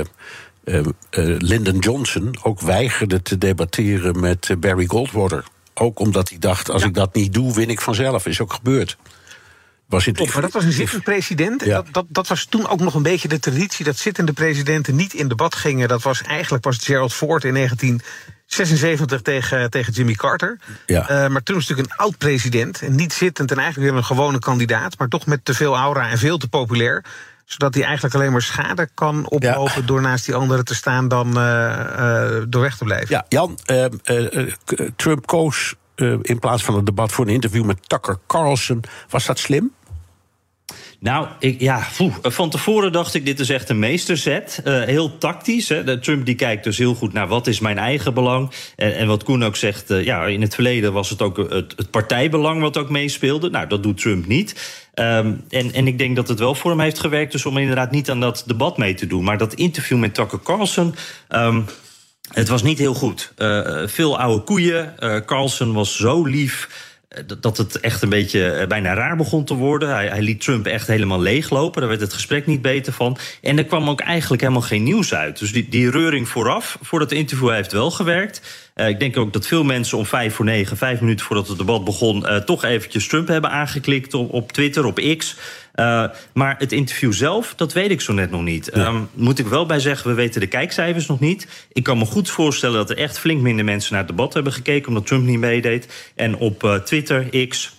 eh, 0.64 0.78
eh, 0.78 0.84
Lyndon 1.38 1.78
Johnson 1.78 2.36
ook 2.42 2.60
weigerde 2.60 3.22
te 3.22 3.38
debatteren 3.38 4.20
met 4.20 4.54
Barry 4.58 4.86
Goldwater. 4.86 5.44
Ook 5.80 5.98
omdat 5.98 6.28
hij 6.28 6.38
dacht, 6.38 6.70
als 6.70 6.82
ik 6.82 6.94
dat 6.94 7.14
niet 7.14 7.32
doe, 7.32 7.54
win 7.54 7.70
ik 7.70 7.80
vanzelf. 7.80 8.26
Is 8.26 8.40
ook 8.40 8.52
gebeurd. 8.52 8.96
Was 9.88 10.04
Klopt, 10.04 10.32
maar 10.32 10.42
dat 10.42 10.52
was 10.52 10.64
een 10.64 10.72
zittend 10.72 11.02
president. 11.02 11.64
Ja. 11.64 11.74
Dat, 11.74 11.86
dat, 11.90 12.04
dat 12.08 12.28
was 12.28 12.44
toen 12.44 12.68
ook 12.68 12.80
nog 12.80 12.94
een 12.94 13.02
beetje 13.02 13.28
de 13.28 13.38
traditie 13.38 13.84
dat 13.84 13.96
zittende 13.96 14.32
presidenten 14.32 14.96
niet 14.96 15.14
in 15.14 15.28
debat 15.28 15.54
gingen. 15.54 15.88
Dat 15.88 16.02
was 16.02 16.22
eigenlijk 16.22 16.62
pas 16.62 16.78
Gerald 16.78 17.12
Ford 17.12 17.44
in 17.44 17.54
1976 17.54 19.22
tegen, 19.22 19.70
tegen 19.70 19.92
Jimmy 19.92 20.14
Carter. 20.14 20.58
Ja. 20.86 21.08
Eh, 21.08 21.28
maar 21.28 21.42
toen 21.42 21.54
was 21.54 21.68
natuurlijk 21.68 21.92
een 21.92 22.04
oud 22.04 22.18
president. 22.18 22.82
En 22.82 22.94
niet 22.94 23.12
zittend 23.12 23.50
en 23.50 23.58
eigenlijk 23.58 23.90
weer 23.90 23.98
een 23.98 24.06
gewone 24.06 24.38
kandidaat. 24.38 24.98
Maar 24.98 25.08
toch 25.08 25.26
met 25.26 25.44
te 25.44 25.54
veel 25.54 25.76
aura 25.76 26.10
en 26.10 26.18
veel 26.18 26.38
te 26.38 26.48
populair. 26.48 27.04
Zodat 27.50 27.74
hij 27.74 27.84
eigenlijk 27.84 28.14
alleen 28.14 28.32
maar 28.32 28.42
schade 28.42 28.88
kan 28.94 29.28
oplopen 29.28 29.86
door 29.86 30.00
naast 30.00 30.24
die 30.24 30.34
anderen 30.34 30.64
te 30.64 30.74
staan 30.74 31.08
dan 31.08 31.38
eh, 31.38 32.36
eh, 32.36 32.44
door 32.48 32.62
weg 32.62 32.76
te 32.76 32.84
blijven. 32.84 33.06
Ja, 33.08 33.24
Jan, 33.28 33.58
eh, 33.64 33.86
Trump 34.96 35.26
koos 35.26 35.74
in 36.22 36.38
plaats 36.38 36.64
van 36.64 36.74
het 36.74 36.86
debat 36.86 37.12
voor 37.12 37.26
een 37.26 37.32
interview 37.32 37.64
met 37.64 37.88
Tucker 37.88 38.18
Carlson. 38.26 38.82
Was 39.08 39.26
dat 39.26 39.38
slim? 39.38 39.72
Nou, 41.00 41.26
ik, 41.38 41.60
ja, 41.60 41.86
van 42.22 42.50
tevoren 42.50 42.92
dacht 42.92 43.14
ik, 43.14 43.24
dit 43.26 43.40
is 43.40 43.50
echt 43.50 43.68
een 43.68 43.78
meesterzet. 43.78 44.60
Eh, 44.64 44.82
heel 44.82 45.18
tactisch. 45.18 45.68
Hè. 45.68 45.98
Trump 46.00 46.26
die 46.26 46.34
kijkt 46.34 46.64
dus 46.64 46.78
heel 46.78 46.94
goed 46.94 47.12
naar 47.12 47.28
wat 47.28 47.46
is 47.46 47.60
mijn 47.60 47.78
eigen 47.78 48.14
belang. 48.14 48.50
En, 48.76 48.96
en 48.96 49.06
wat 49.06 49.24
Koen 49.24 49.44
ook 49.44 49.56
zegt, 49.56 49.90
eh, 49.90 50.04
ja, 50.04 50.26
in 50.26 50.40
het 50.40 50.54
verleden 50.54 50.92
was 50.92 51.10
het 51.10 51.22
ook 51.22 51.36
het, 51.36 51.72
het 51.76 51.90
partijbelang 51.90 52.60
wat 52.60 52.76
ook 52.76 52.90
meespeelde. 52.90 53.50
Nou, 53.50 53.66
dat 53.66 53.82
doet 53.82 54.00
Trump 54.00 54.26
niet. 54.26 54.80
Ehm, 54.94 55.34
en, 55.48 55.72
en 55.72 55.86
ik 55.86 55.98
denk 55.98 56.16
dat 56.16 56.28
het 56.28 56.38
wel 56.38 56.54
voor 56.54 56.70
hem 56.70 56.80
heeft 56.80 56.98
gewerkt, 56.98 57.32
dus 57.32 57.46
om 57.46 57.58
inderdaad 57.58 57.90
niet 57.90 58.10
aan 58.10 58.20
dat 58.20 58.42
debat 58.46 58.78
mee 58.78 58.94
te 58.94 59.06
doen. 59.06 59.24
Maar 59.24 59.38
dat 59.38 59.54
interview 59.54 59.98
met 59.98 60.14
Tucker 60.14 60.42
Carlson. 60.42 60.94
ehm, 61.28 61.60
het 62.32 62.48
was 62.48 62.62
niet 62.62 62.78
heel 62.78 62.94
goed. 62.94 63.32
Eh, 63.36 63.82
veel 63.86 64.18
oude 64.18 64.44
koeien. 64.44 64.98
Eh, 64.98 65.16
Carlson 65.26 65.72
was 65.72 65.96
zo 65.96 66.24
lief. 66.24 66.88
Eh, 67.10 67.22
dat- 67.40 67.56
het 67.56 67.80
echt 67.80 68.02
een 68.02 68.08
beetje 68.08 68.50
eh, 68.50 68.66
bijna 68.66 68.94
raar 68.94 69.16
begon 69.16 69.44
te 69.44 69.54
worden. 69.54 69.88
Hij, 69.88 70.06
hij 70.08 70.22
liet 70.22 70.40
Trump 70.40 70.66
echt 70.66 70.86
helemaal 70.86 71.20
leeglopen. 71.20 71.80
Daar 71.80 71.88
werd 71.90 72.00
het 72.02 72.12
gesprek 72.12 72.46
niet 72.46 72.62
beter 72.62 72.92
van. 72.92 73.16
En 73.42 73.58
er 73.58 73.64
kwam 73.64 73.88
ook 73.88 74.00
eigenlijk 74.00 74.42
helemaal 74.42 74.62
geen 74.62 74.82
nieuws 74.82 75.14
uit. 75.14 75.38
Dus 75.38 75.52
die, 75.52 75.68
die 75.68 75.90
reuring 75.90 76.28
vooraf, 76.28 76.78
voor 76.82 76.98
dat 76.98 77.12
interview, 77.12 77.50
heeft 77.50 77.72
wel 77.72 77.90
gewerkt. 77.90 78.69
Eh, 78.80 78.88
ik 78.88 78.98
denk 78.98 79.16
ook 79.16 79.32
dat 79.32 79.46
veel 79.46 79.64
mensen 79.64 79.98
om 79.98 80.06
vijf 80.06 80.34
voor 80.34 80.44
negen, 80.44 80.76
vijf 80.76 81.00
minuten 81.00 81.26
voordat 81.26 81.48
het 81.48 81.58
debat 81.58 81.84
begon, 81.84 82.26
eh, 82.26 82.36
toch 82.36 82.64
eventjes 82.64 83.06
Trump 83.06 83.28
hebben 83.28 83.50
aangeklikt 83.50 84.14
op, 84.14 84.32
op 84.32 84.52
Twitter, 84.52 84.84
op 84.84 85.16
X. 85.16 85.36
Eh, 85.74 86.04
maar 86.32 86.54
het 86.58 86.72
interview 86.72 87.12
zelf, 87.12 87.54
dat 87.56 87.72
weet 87.72 87.90
ik 87.90 88.00
zo 88.00 88.12
net 88.12 88.30
nog 88.30 88.42
niet. 88.42 88.70
Ehm, 88.70 89.00
moet 89.14 89.38
ik 89.38 89.46
wel 89.46 89.66
bij 89.66 89.80
zeggen, 89.80 90.10
we 90.10 90.16
weten 90.16 90.40
de 90.40 90.46
kijkcijfers 90.46 91.06
nog 91.06 91.20
niet. 91.20 91.46
Ik 91.72 91.82
kan 91.82 91.98
me 91.98 92.04
goed 92.04 92.30
voorstellen 92.30 92.76
dat 92.76 92.90
er 92.90 92.96
echt 92.96 93.18
flink 93.18 93.40
minder 93.40 93.64
mensen 93.64 93.92
naar 93.92 94.02
het 94.02 94.10
debat 94.10 94.34
hebben 94.34 94.52
gekeken, 94.52 94.88
omdat 94.88 95.06
Trump 95.06 95.24
niet 95.26 95.38
meedeed. 95.38 96.12
En 96.14 96.36
op 96.36 96.80
Twitter, 96.84 97.46
X, 97.48 97.72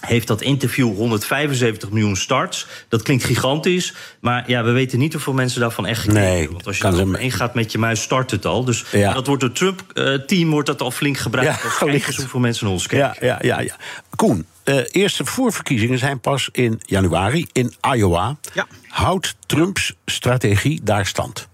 heeft 0.00 0.26
dat 0.26 0.40
interview 0.40 0.94
175 0.94 1.90
miljoen 1.90 2.16
starts. 2.16 2.66
Dat 2.88 3.02
klinkt 3.02 3.24
gigantisch, 3.24 3.94
maar 4.20 4.50
ja, 4.50 4.62
we 4.64 4.70
weten 4.70 4.98
niet 4.98 5.12
hoeveel 5.12 5.32
mensen 5.32 5.60
daarvan 5.60 5.86
echt 5.86 6.00
gekeken 6.00 6.20
Nee, 6.20 6.34
hebben. 6.36 6.52
Want 6.52 6.66
als 6.66 6.76
je 6.76 6.82
kan 6.82 6.94
er 6.98 7.02
overheen 7.06 7.30
gaat 7.32 7.54
met 7.54 7.72
je 7.72 7.78
muis, 7.78 8.02
start 8.02 8.30
het 8.30 8.46
al. 8.46 8.64
Dus 8.64 8.84
Ja. 8.92 9.12
dat 9.12 9.26
wordt 9.26 9.40
door 9.40 9.50
het 9.50 9.58
Trump-team 9.94 10.50
wordt 10.50 10.66
dat 10.66 10.80
al 10.80 10.90
flink 10.90 11.18
gebruikt. 11.18 11.56
Ja, 11.58 11.64
als 11.64 11.78
kijk 11.78 11.92
eens 11.92 12.02
gelicht. 12.02 12.20
hoeveel 12.20 12.40
mensen 12.40 12.64
naar 12.64 12.72
ons 12.74 12.86
kijken. 12.86 13.26
Ja, 13.26 13.38
ja, 13.42 13.56
ja, 13.56 13.60
ja. 13.60 13.76
Koen, 14.16 14.46
eh, 14.64 14.76
eerste 14.90 15.24
voorverkiezingen 15.24 15.98
zijn 15.98 16.20
pas 16.20 16.48
in 16.52 16.80
januari 16.84 17.46
in 17.52 17.74
Iowa. 17.94 18.36
Ja. 18.52 18.66
Houdt 18.88 19.36
Trumps 19.46 19.94
strategie 20.06 20.80
daar 20.82 21.06
stand? 21.06 21.48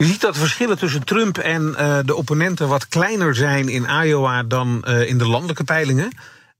Je 0.00 0.06
ziet 0.06 0.20
dat 0.20 0.36
verschillen 0.36 0.78
tussen 0.78 1.04
Trump 1.04 1.38
en 1.38 1.74
eh, 1.74 1.98
de 2.04 2.14
opponenten 2.14 2.68
wat 2.68 2.88
kleiner 2.88 3.34
zijn 3.34 3.68
in 3.68 3.86
Iowa 4.04 4.42
dan 4.42 4.84
eh, 4.84 5.08
in 5.08 5.18
de 5.18 5.28
landelijke 5.28 5.64
peilingen. 5.64 6.12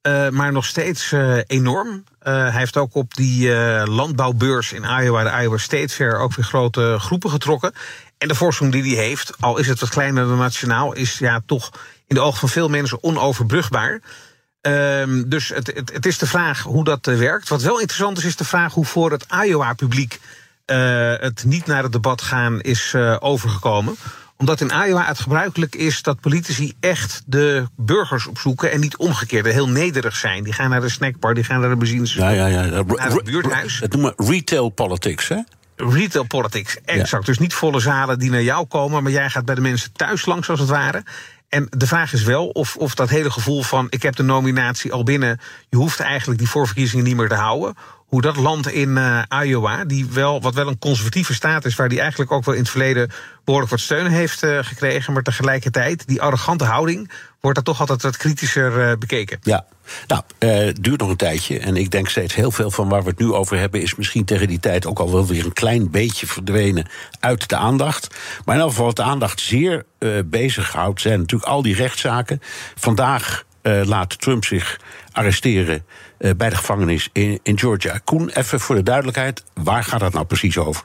Eh, 0.02 0.28
maar 0.28 0.52
nog 0.52 0.64
steeds 0.64 1.14
enorm. 1.46 2.04
Hij 2.18 2.50
heeft 2.50 2.76
ook 2.76 2.94
op 2.94 3.14
die 3.14 3.56
landbouwbeurs 3.86 4.72
in 4.72 4.82
Iowa, 4.82 5.22
de 5.22 5.42
Iowa 5.42 5.56
State 5.56 5.94
Fair, 5.94 6.18
ook 6.18 6.34
weer 6.34 6.44
grote 6.44 6.96
groepen 6.98 7.30
getrokken. 7.30 7.72
En 8.18 8.28
de 8.28 8.34
voorsprong 8.34 8.72
die 8.72 8.96
hij 8.96 9.04
heeft, 9.04 9.32
al 9.40 9.58
is 9.58 9.66
het 9.66 9.80
wat 9.80 9.88
kleiner 9.88 10.26
dan 10.26 10.38
nationaal, 10.38 10.92
is 10.92 11.18
ja 11.18 11.40
toch 11.46 11.70
in 12.06 12.14
de 12.14 12.20
ogen 12.20 12.38
van 12.38 12.48
veel 12.48 12.68
mensen 12.68 13.02
onoverbrugbaar. 13.02 14.00
Ehm, 14.60 15.22
dus 15.26 15.48
het, 15.48 15.66
het, 15.66 15.92
het 15.92 16.06
is 16.06 16.18
de 16.18 16.26
vraag 16.26 16.62
hoe 16.62 16.84
dat 16.84 17.06
werkt. 17.06 17.48
Wat 17.48 17.62
wel 17.62 17.78
interessant 17.78 18.18
is, 18.18 18.24
is 18.24 18.36
de 18.36 18.44
vraag 18.44 18.74
hoe 18.74 18.86
voor 18.86 19.10
het 19.10 19.26
Iowa-publiek 19.44 20.20
eh, 20.70 21.12
het 21.26 21.44
niet 21.44 21.66
naar 21.66 21.82
het 21.82 21.92
debat 21.92 22.22
gaan 22.22 22.60
is 22.60 22.92
eh, 22.94 23.16
overgekomen. 23.20 23.96
Omdat 24.36 24.60
in 24.60 24.70
Iowa 24.86 25.04
het 25.04 25.20
gebruikelijk 25.20 25.74
is 25.74 26.02
dat 26.02 26.20
politici 26.20 26.72
echt 26.80 27.22
de 27.26 27.66
burgers 27.76 28.26
opzoeken 28.26 28.72
en 28.72 28.80
niet 28.80 28.96
omgekeerd, 28.96 29.46
heel 29.46 29.68
nederig 29.68 30.16
zijn. 30.16 30.44
Die 30.44 30.52
gaan 30.52 30.70
naar 30.70 30.80
de 30.80 30.88
snackbar, 30.88 31.34
die 31.34 31.44
gaan 31.44 31.60
naar 31.60 31.70
de 31.70 31.76
benzinestation, 31.76 32.34
Ja, 32.34 32.46
ja, 32.46 32.62
ja. 32.62 32.84
naar 32.84 33.10
het 33.10 33.24
buurthuis. 33.24 33.80
Het 33.80 33.92
noemen 33.92 34.12
we 34.16 34.24
retail 34.24 34.68
politics, 34.68 35.28
hè? 35.28 35.38
Retail 35.76 36.24
politics, 36.24 36.78
exact. 36.84 37.26
Dus 37.26 37.38
niet 37.38 37.54
volle 37.54 37.80
zalen 37.80 38.18
die 38.18 38.30
naar 38.30 38.42
jou 38.42 38.66
komen, 38.66 39.02
maar 39.02 39.12
jij 39.12 39.30
gaat 39.30 39.44
bij 39.44 39.54
de 39.54 39.60
mensen 39.60 39.92
thuis 39.92 40.26
langs, 40.26 40.50
als 40.50 40.60
het 40.60 40.68
ware. 40.68 41.04
En 41.48 41.66
de 41.70 41.86
vraag 41.86 42.12
is 42.12 42.22
wel 42.22 42.48
of, 42.48 42.76
of 42.76 42.94
dat 42.94 43.08
hele 43.08 43.30
gevoel 43.30 43.62
van: 43.62 43.86
ik 43.88 44.02
heb 44.02 44.16
de 44.16 44.22
nominatie 44.22 44.92
al 44.92 45.02
binnen, 45.02 45.40
je 45.68 45.76
hoeft 45.76 46.00
eigenlijk 46.00 46.38
die 46.38 46.48
voorverkiezingen 46.48 47.04
niet 47.04 47.16
meer 47.16 47.28
te 47.28 47.34
houden. 47.34 47.74
Hoe 48.10 48.20
dat 48.20 48.36
land 48.36 48.70
in 48.70 48.96
eh, 48.96 49.22
Iowa, 49.44 49.84
die 49.84 50.06
wel, 50.06 50.40
wat 50.40 50.54
wel 50.54 50.68
een 50.68 50.78
conservatieve 50.78 51.34
staat 51.34 51.64
is, 51.64 51.74
waar 51.74 51.88
die 51.88 52.00
eigenlijk 52.00 52.32
ook 52.32 52.44
wel 52.44 52.54
in 52.54 52.60
het 52.60 52.70
verleden 52.70 53.10
behoorlijk 53.44 53.70
wat 53.70 53.80
steun 53.80 54.06
heeft 54.06 54.42
eh, 54.42 54.58
gekregen, 54.60 55.12
maar 55.12 55.22
tegelijkertijd, 55.22 56.06
die 56.06 56.22
arrogante 56.22 56.64
houding, 56.64 57.10
wordt 57.40 57.56
daar 57.56 57.64
toch 57.64 57.80
altijd 57.80 58.02
wat 58.02 58.16
kritischer 58.16 58.80
eh, 58.80 58.96
bekeken. 58.98 59.38
Ja, 59.42 59.66
nou, 60.06 60.22
het 60.38 60.82
duurt 60.84 61.00
nog 61.00 61.08
een 61.08 61.16
tijdje. 61.16 61.58
En 61.58 61.76
ik 61.76 61.90
denk 61.90 62.08
steeds 62.08 62.34
heel 62.34 62.50
veel 62.50 62.70
van 62.70 62.88
waar 62.88 63.02
we 63.02 63.08
het 63.08 63.18
nu 63.18 63.32
over 63.32 63.58
hebben... 63.58 63.82
is 63.82 63.94
misschien 63.94 64.24
tegen 64.24 64.48
die 64.48 64.60
tijd 64.60 64.86
ook 64.86 64.98
al 64.98 65.12
wel 65.12 65.26
weer 65.26 65.44
een 65.44 65.52
klein 65.52 65.90
beetje 65.90 66.26
verdwenen 66.26 66.88
uit 67.20 67.48
de 67.48 67.56
aandacht. 67.56 68.16
Maar 68.44 68.54
in 68.54 68.60
elk 68.60 68.70
geval 68.70 68.86
wat 68.86 68.96
de 68.96 69.02
aandacht 69.02 69.40
zeer 69.40 69.84
eh 69.98 70.10
bezighoudt... 70.24 71.00
zijn 71.00 71.18
natuurlijk 71.18 71.50
al 71.50 71.62
die 71.62 71.74
rechtszaken. 71.74 72.40
Vandaag 72.74 73.44
laat 73.62 74.20
Trump 74.20 74.44
zich 74.44 74.80
arresteren 75.12 75.84
bij 76.36 76.50
de 76.50 76.56
gevangenis 76.56 77.08
in, 77.12 77.40
in 77.42 77.58
Georgia. 77.58 78.00
Koen, 78.04 78.28
even 78.28 78.60
voor 78.60 78.74
de 78.74 78.82
duidelijkheid, 78.82 79.44
waar 79.54 79.84
gaat 79.84 80.00
het 80.00 80.12
nou 80.12 80.26
precies 80.26 80.58
over? 80.58 80.84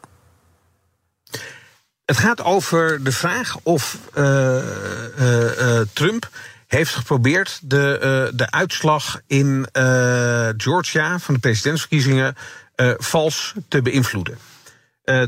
Het 2.05 2.17
gaat 2.17 2.43
over 2.43 3.03
de 3.03 3.11
vraag 3.11 3.57
of 3.63 3.97
eh, 4.13 4.57
eh, 4.57 5.79
eh, 5.79 5.87
Trump 5.93 6.29
heeft 6.67 6.93
geprobeerd 6.95 7.59
de, 7.61 8.31
de 8.35 8.51
uitslag 8.51 9.21
in 9.27 9.67
Georgia 10.57 11.19
van 11.19 11.33
de 11.33 11.39
presidentsverkiezingen 11.39 12.35
vals 12.97 13.53
te 13.67 13.81
beïnvloeden. 13.81 14.37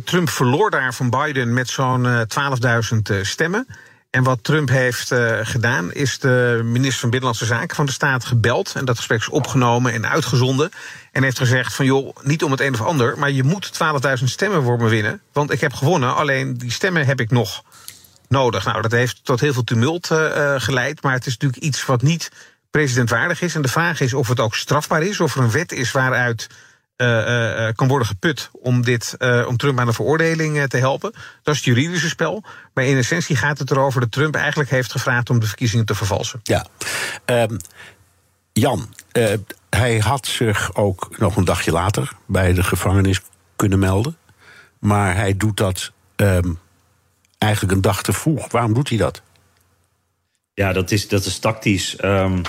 Trump 0.04 0.30
verloor 0.30 0.72
daar 0.72 0.94
van 0.94 1.10
Biden 1.10 1.54
met 1.54 1.70
zo'n 1.70 2.06
12.000 2.06 3.22
stemmen. 3.22 3.68
En 4.18 4.24
wat 4.24 4.44
Trump 4.44 4.70
heeft 4.70 5.12
uh, 5.12 5.40
gedaan, 5.42 5.94
is 5.94 6.20
de 6.20 6.62
minister 6.64 7.00
van 7.00 7.10
Binnenlandse 7.10 7.46
Zaken 7.46 7.76
van 7.76 7.86
de 7.86 7.92
staat 7.92 8.26
gebeld. 8.26 8.74
En 8.76 8.86
dat 8.86 8.98
gesprek 8.98 9.20
is 9.20 9.30
opgenomen 9.30 9.94
en 9.94 10.10
uitgezonden. 10.10 10.72
En 11.12 11.24
heeft 11.24 11.38
gezegd 11.38 11.74
van 11.74 11.86
joh, 11.86 12.16
niet 12.24 12.44
om 12.44 12.52
het 12.52 12.60
een 12.60 12.74
of 12.74 12.82
ander, 12.82 13.18
maar 13.18 13.32
je 13.32 13.44
moet 13.44 13.72
12.000 14.20 14.24
stemmen 14.24 14.64
voor 14.64 14.78
me 14.78 14.90
winnen. 14.90 15.22
Want 15.34 15.52
ik 15.52 15.62
heb 15.62 15.74
gewonnen, 15.74 16.16
alleen 16.16 16.54
die 16.54 16.72
stemmen 16.72 17.06
heb 17.06 17.20
ik 17.20 17.32
nog 17.32 17.64
nodig. 18.28 18.66
Nou, 18.66 18.82
dat 18.82 18.92
heeft 18.92 19.20
tot 19.24 19.40
heel 19.40 19.54
veel 19.54 19.64
tumult 19.64 20.10
uh, 20.12 20.54
geleid. 20.58 21.04
Maar 21.04 21.14
het 21.14 21.26
is 21.26 21.38
natuurlijk 21.38 21.64
iets 21.64 21.86
wat 21.86 22.02
niet 22.02 22.32
presidentwaardig 22.72 23.42
is. 23.42 23.56
En 23.56 23.62
de 23.62 23.68
vraag 23.68 24.00
is 24.00 24.14
of 24.14 24.28
het 24.28 24.40
ook 24.40 24.56
strafbaar 24.56 25.04
is, 25.04 25.20
of 25.20 25.36
er 25.36 25.42
een 25.42 25.52
wet 25.52 25.72
is 25.72 25.92
waaruit 25.92 26.48
uh, 26.98 27.08
uh, 27.08 27.74
kan 27.76 27.88
worden 27.88 28.08
geput 28.08 28.50
om, 28.54 28.82
dit, 28.82 29.16
uh, 29.20 29.48
om 29.48 29.58
Trump 29.58 29.80
aan 29.80 29.86
de 29.86 29.94
veroordeling 29.94 30.68
te 30.68 30.78
helpen. 30.78 31.12
Dat 31.44 31.56
is 31.56 31.66
het 31.66 31.76
juridische 31.76 32.10
spel. 32.10 32.44
Maar 32.74 32.84
in 32.84 32.98
essentie 32.98 33.36
gaat 33.36 33.60
het 33.60 33.72
erover 33.72 34.02
dat 34.02 34.12
Trump 34.12 34.36
eigenlijk 34.36 34.70
heeft 34.70 34.92
gevraagd 34.92 35.30
om 35.30 35.40
de 35.40 35.46
verkiezingen 35.46 35.86
te 35.86 35.96
vervalsen. 35.96 36.40
Ja. 36.44 36.66
Um, 37.26 37.58
Jan, 38.54 38.94
hij 39.70 39.98
had 39.98 40.26
zich 40.26 40.76
ook 40.76 41.18
nog 41.18 41.36
een 41.36 41.46
dagje 41.46 41.72
later 41.72 42.12
bij 42.26 42.54
de 42.54 42.64
gevangenis 42.64 43.22
kunnen 43.56 43.80
melden. 43.80 44.18
Maar 44.80 45.16
hij 45.16 45.38
doet 45.38 45.58
dat 45.58 45.92
um, 46.16 46.60
eigenlijk 47.38 47.74
een 47.74 47.82
dag 47.82 48.04
te 48.04 48.14
vroeg. 48.14 48.52
Waarom 48.52 48.74
doet 48.74 48.90
hij 48.90 48.98
dat? 48.98 49.22
Ja, 50.54 50.74
dat 50.74 50.92
is, 50.92 51.08
dat 51.08 51.26
is 51.26 51.40
tactisch. 51.40 52.04
Um, 52.04 52.42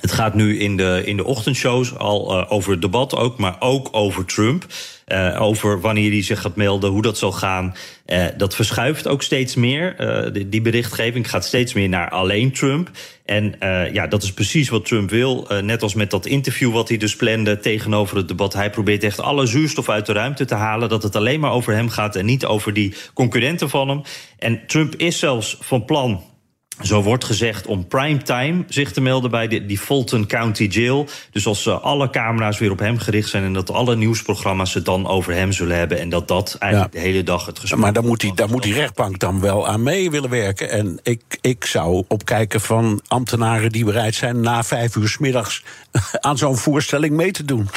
het 0.00 0.12
gaat 0.12 0.34
nu 0.34 0.58
in 0.58 0.76
de, 0.76 1.02
in 1.04 1.16
de 1.16 1.24
ochtendshows 1.24 1.96
al 1.96 2.38
uh, 2.38 2.52
over 2.52 2.70
het 2.70 2.82
debat 2.82 3.16
ook, 3.16 3.38
maar 3.38 3.56
ook 3.58 3.88
over 3.90 4.24
Trump. 4.24 4.66
Uh, 5.06 5.40
over 5.40 5.80
wanneer 5.80 6.10
hij 6.10 6.22
zich 6.22 6.40
gaat 6.40 6.56
melden, 6.56 6.90
hoe 6.90 7.02
dat 7.02 7.18
zal 7.18 7.32
gaan. 7.32 7.74
Uh, 8.06 8.26
dat 8.36 8.54
verschuift 8.54 9.08
ook 9.08 9.22
steeds 9.22 9.54
meer. 9.54 9.96
Die, 10.32 10.48
die, 10.48 10.60
berichtgeving 10.60 11.30
gaat 11.30 11.44
steeds 11.44 11.72
meer 11.72 11.88
naar 11.88 12.10
alleen 12.10 12.52
Trump. 12.52 12.90
En 13.24 13.54
ja, 13.92 14.06
dat 14.06 14.22
is 14.22 14.32
precies 14.32 14.68
wat 14.68 14.84
Trump 14.84 15.10
wil. 15.10 15.48
net 15.62 15.82
als 15.82 15.94
met 15.94 16.10
dat 16.10 16.26
interview 16.26 16.72
wat 16.72 16.88
hij 16.88 16.98
dus 16.98 17.16
plande 17.16 17.58
tegenover 17.58 18.16
het 18.16 18.28
debat. 18.28 18.52
Hij 18.52 18.70
probeert 18.70 19.04
echt 19.04 19.20
alle 19.20 19.46
zuurstof 19.46 19.88
uit 19.88 20.06
de 20.06 20.12
ruimte 20.12 20.44
te 20.44 20.54
halen. 20.54 20.88
Dat 20.88 21.02
het 21.02 21.16
alleen 21.16 21.40
maar 21.40 21.52
over 21.52 21.74
hem 21.74 21.88
gaat 21.88 22.16
en 22.16 22.26
niet 22.26 22.44
over 22.44 22.72
die 22.72 22.94
concurrenten 23.14 23.68
van 23.68 23.88
hem. 23.88 24.02
En 24.38 24.60
Trump 24.66 24.94
is 24.96 25.18
zelfs 25.18 25.56
van 25.60 25.84
plan 25.84 26.22
zo 26.82 27.02
wordt 27.02 27.24
gezegd 27.24 27.66
om 27.66 27.86
primetime 27.86 28.64
zich 28.68 28.92
te 28.92 29.00
melden 29.00 29.30
bij 29.30 29.48
de, 29.48 29.66
die 29.66 29.78
Fulton 29.78 30.26
County 30.26 30.64
Jail. 30.64 31.06
Dus 31.30 31.46
als 31.46 31.66
uh, 31.66 31.80
alle 31.80 32.10
camera's 32.10 32.58
weer 32.58 32.70
op 32.70 32.78
hem 32.78 32.98
gericht 32.98 33.28
zijn... 33.28 33.44
en 33.44 33.52
dat 33.52 33.70
alle 33.70 33.96
nieuwsprogramma's 33.96 34.74
het 34.74 34.84
dan 34.84 35.06
over 35.06 35.34
hem 35.34 35.52
zullen 35.52 35.76
hebben... 35.76 35.98
en 35.98 36.08
dat 36.08 36.28
dat 36.28 36.56
eigenlijk 36.58 36.92
de 36.92 36.98
hele 36.98 37.22
dag 37.22 37.46
het 37.46 37.58
gesprek... 37.58 37.80
Maar 37.80 37.92
dan 37.92 38.06
moet, 38.06 38.20
die, 38.20 38.34
dan 38.34 38.50
moet 38.50 38.62
die 38.62 38.74
rechtbank 38.74 39.18
dan 39.18 39.40
wel 39.40 39.68
aan 39.68 39.82
mee 39.82 40.10
willen 40.10 40.30
werken. 40.30 40.70
En 40.70 40.98
ik, 41.02 41.38
ik 41.40 41.64
zou 41.64 42.04
opkijken 42.08 42.60
van 42.60 43.00
ambtenaren 43.06 43.70
die 43.70 43.84
bereid 43.84 44.14
zijn... 44.14 44.40
na 44.40 44.64
vijf 44.64 44.96
uur 44.96 45.08
s 45.08 45.18
middags 45.18 45.64
aan 46.20 46.38
zo'n 46.38 46.56
voorstelling 46.56 47.14
mee 47.14 47.30
te 47.30 47.44
doen. 47.44 47.68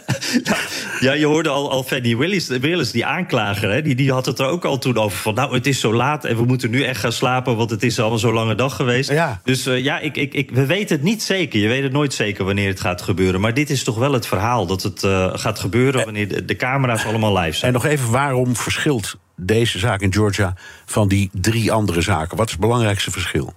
ja, 1.00 1.12
je 1.12 1.26
hoorde 1.26 1.48
al, 1.48 1.70
al 1.70 1.82
Fanny 1.82 2.16
Willis, 2.16 2.46
Willis, 2.48 2.90
die 2.90 3.06
aanklager... 3.06 3.70
Hè, 3.70 3.82
die, 3.82 3.94
die 3.94 4.12
had 4.12 4.26
het 4.26 4.38
er 4.38 4.46
ook 4.46 4.64
al 4.64 4.78
toen 4.78 4.96
over 4.96 5.18
van... 5.18 5.34
nou, 5.34 5.54
het 5.54 5.66
is 5.66 5.80
zo 5.80 5.94
laat 5.94 6.24
en 6.24 6.36
we 6.36 6.44
moeten 6.44 6.70
nu 6.70 6.82
echt 6.82 7.00
gaan 7.00 7.12
slapen... 7.12 7.56
want 7.56 7.70
het 7.70 7.82
is 7.82 8.00
al 8.00 8.15
zo'n 8.18 8.32
lange 8.32 8.54
dag 8.54 8.76
geweest. 8.76 9.10
Ja. 9.10 9.40
Dus 9.44 9.66
uh, 9.66 9.84
ja, 9.84 9.98
ik, 9.98 10.16
ik, 10.16 10.34
ik, 10.34 10.50
we 10.50 10.66
weten 10.66 10.96
het 10.96 11.04
niet 11.04 11.22
zeker. 11.22 11.60
Je 11.60 11.68
weet 11.68 11.82
het 11.82 11.92
nooit 11.92 12.14
zeker 12.14 12.44
wanneer 12.44 12.68
het 12.68 12.80
gaat 12.80 13.02
gebeuren. 13.02 13.40
Maar 13.40 13.54
dit 13.54 13.70
is 13.70 13.84
toch 13.84 13.96
wel 13.96 14.12
het 14.12 14.26
verhaal 14.26 14.66
dat 14.66 14.82
het 14.82 15.02
uh, 15.02 15.30
gaat 15.32 15.58
gebeuren 15.58 16.04
wanneer 16.04 16.28
de, 16.28 16.44
de 16.44 16.56
camera's 16.56 17.04
allemaal 17.04 17.38
live 17.38 17.56
zijn. 17.56 17.74
En 17.74 17.80
nog 17.80 17.90
even, 17.90 18.10
waarom 18.10 18.56
verschilt 18.56 19.16
deze 19.36 19.78
zaak 19.78 20.00
in 20.00 20.12
Georgia 20.12 20.54
van 20.84 21.08
die 21.08 21.30
drie 21.32 21.72
andere 21.72 22.00
zaken? 22.00 22.36
Wat 22.36 22.46
is 22.46 22.52
het 22.52 22.60
belangrijkste 22.60 23.10
verschil? 23.10 23.54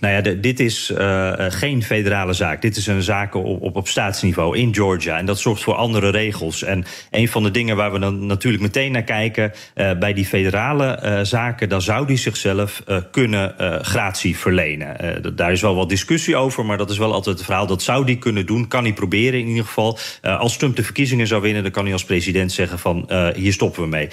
Nou 0.00 0.14
ja, 0.14 0.34
dit 0.40 0.60
is 0.60 0.90
uh, 0.90 1.32
geen 1.36 1.82
federale 1.82 2.32
zaak. 2.32 2.62
Dit 2.62 2.76
is 2.76 2.86
een 2.86 3.02
zaak 3.02 3.34
op, 3.34 3.62
op, 3.62 3.76
op 3.76 3.88
staatsniveau 3.88 4.58
in 4.58 4.74
Georgia. 4.74 5.18
En 5.18 5.26
dat 5.26 5.38
zorgt 5.38 5.62
voor 5.62 5.74
andere 5.74 6.10
regels. 6.10 6.62
En 6.62 6.84
een 7.10 7.28
van 7.28 7.42
de 7.42 7.50
dingen 7.50 7.76
waar 7.76 7.92
we 7.92 7.98
dan 7.98 8.26
natuurlijk 8.26 8.62
meteen 8.62 8.92
naar 8.92 9.02
kijken... 9.02 9.52
Uh, 9.74 9.92
bij 9.98 10.12
die 10.12 10.24
federale 10.24 11.20
zaken, 11.22 11.68
dan 11.68 11.82
zou 11.82 12.06
die 12.06 12.16
zichzelf 12.16 12.82
kunnen 13.10 13.54
gratie 13.84 14.36
verlenen. 14.36 14.96
daar 15.36 15.52
is 15.52 15.60
wel 15.60 15.74
wat 15.74 15.88
discussie 15.88 16.36
over, 16.36 16.64
maar 16.64 16.76
dat 16.76 16.90
is 16.90 16.98
wel 16.98 17.12
altijd 17.12 17.36
het 17.36 17.44
verhaal. 17.44 17.66
Dat 17.66 17.82
zou 17.82 18.06
die 18.06 18.18
kunnen 18.18 18.46
doen, 18.46 18.68
kan 18.68 18.84
hij 18.84 18.92
proberen 18.92 19.40
in 19.40 19.46
ieder 19.46 19.64
geval. 19.64 19.98
als 20.22 20.56
Trump 20.56 20.76
de 20.76 20.82
verkiezingen 20.84 21.26
zou 21.26 21.42
winnen, 21.42 21.62
dan 21.62 21.72
kan 21.72 21.84
hij 21.84 21.92
als 21.92 22.04
president 22.04 22.52
zeggen 22.52 22.78
van... 22.78 23.10
hier 23.34 23.52
stoppen 23.52 23.82
we 23.82 23.88
mee. 23.88 24.08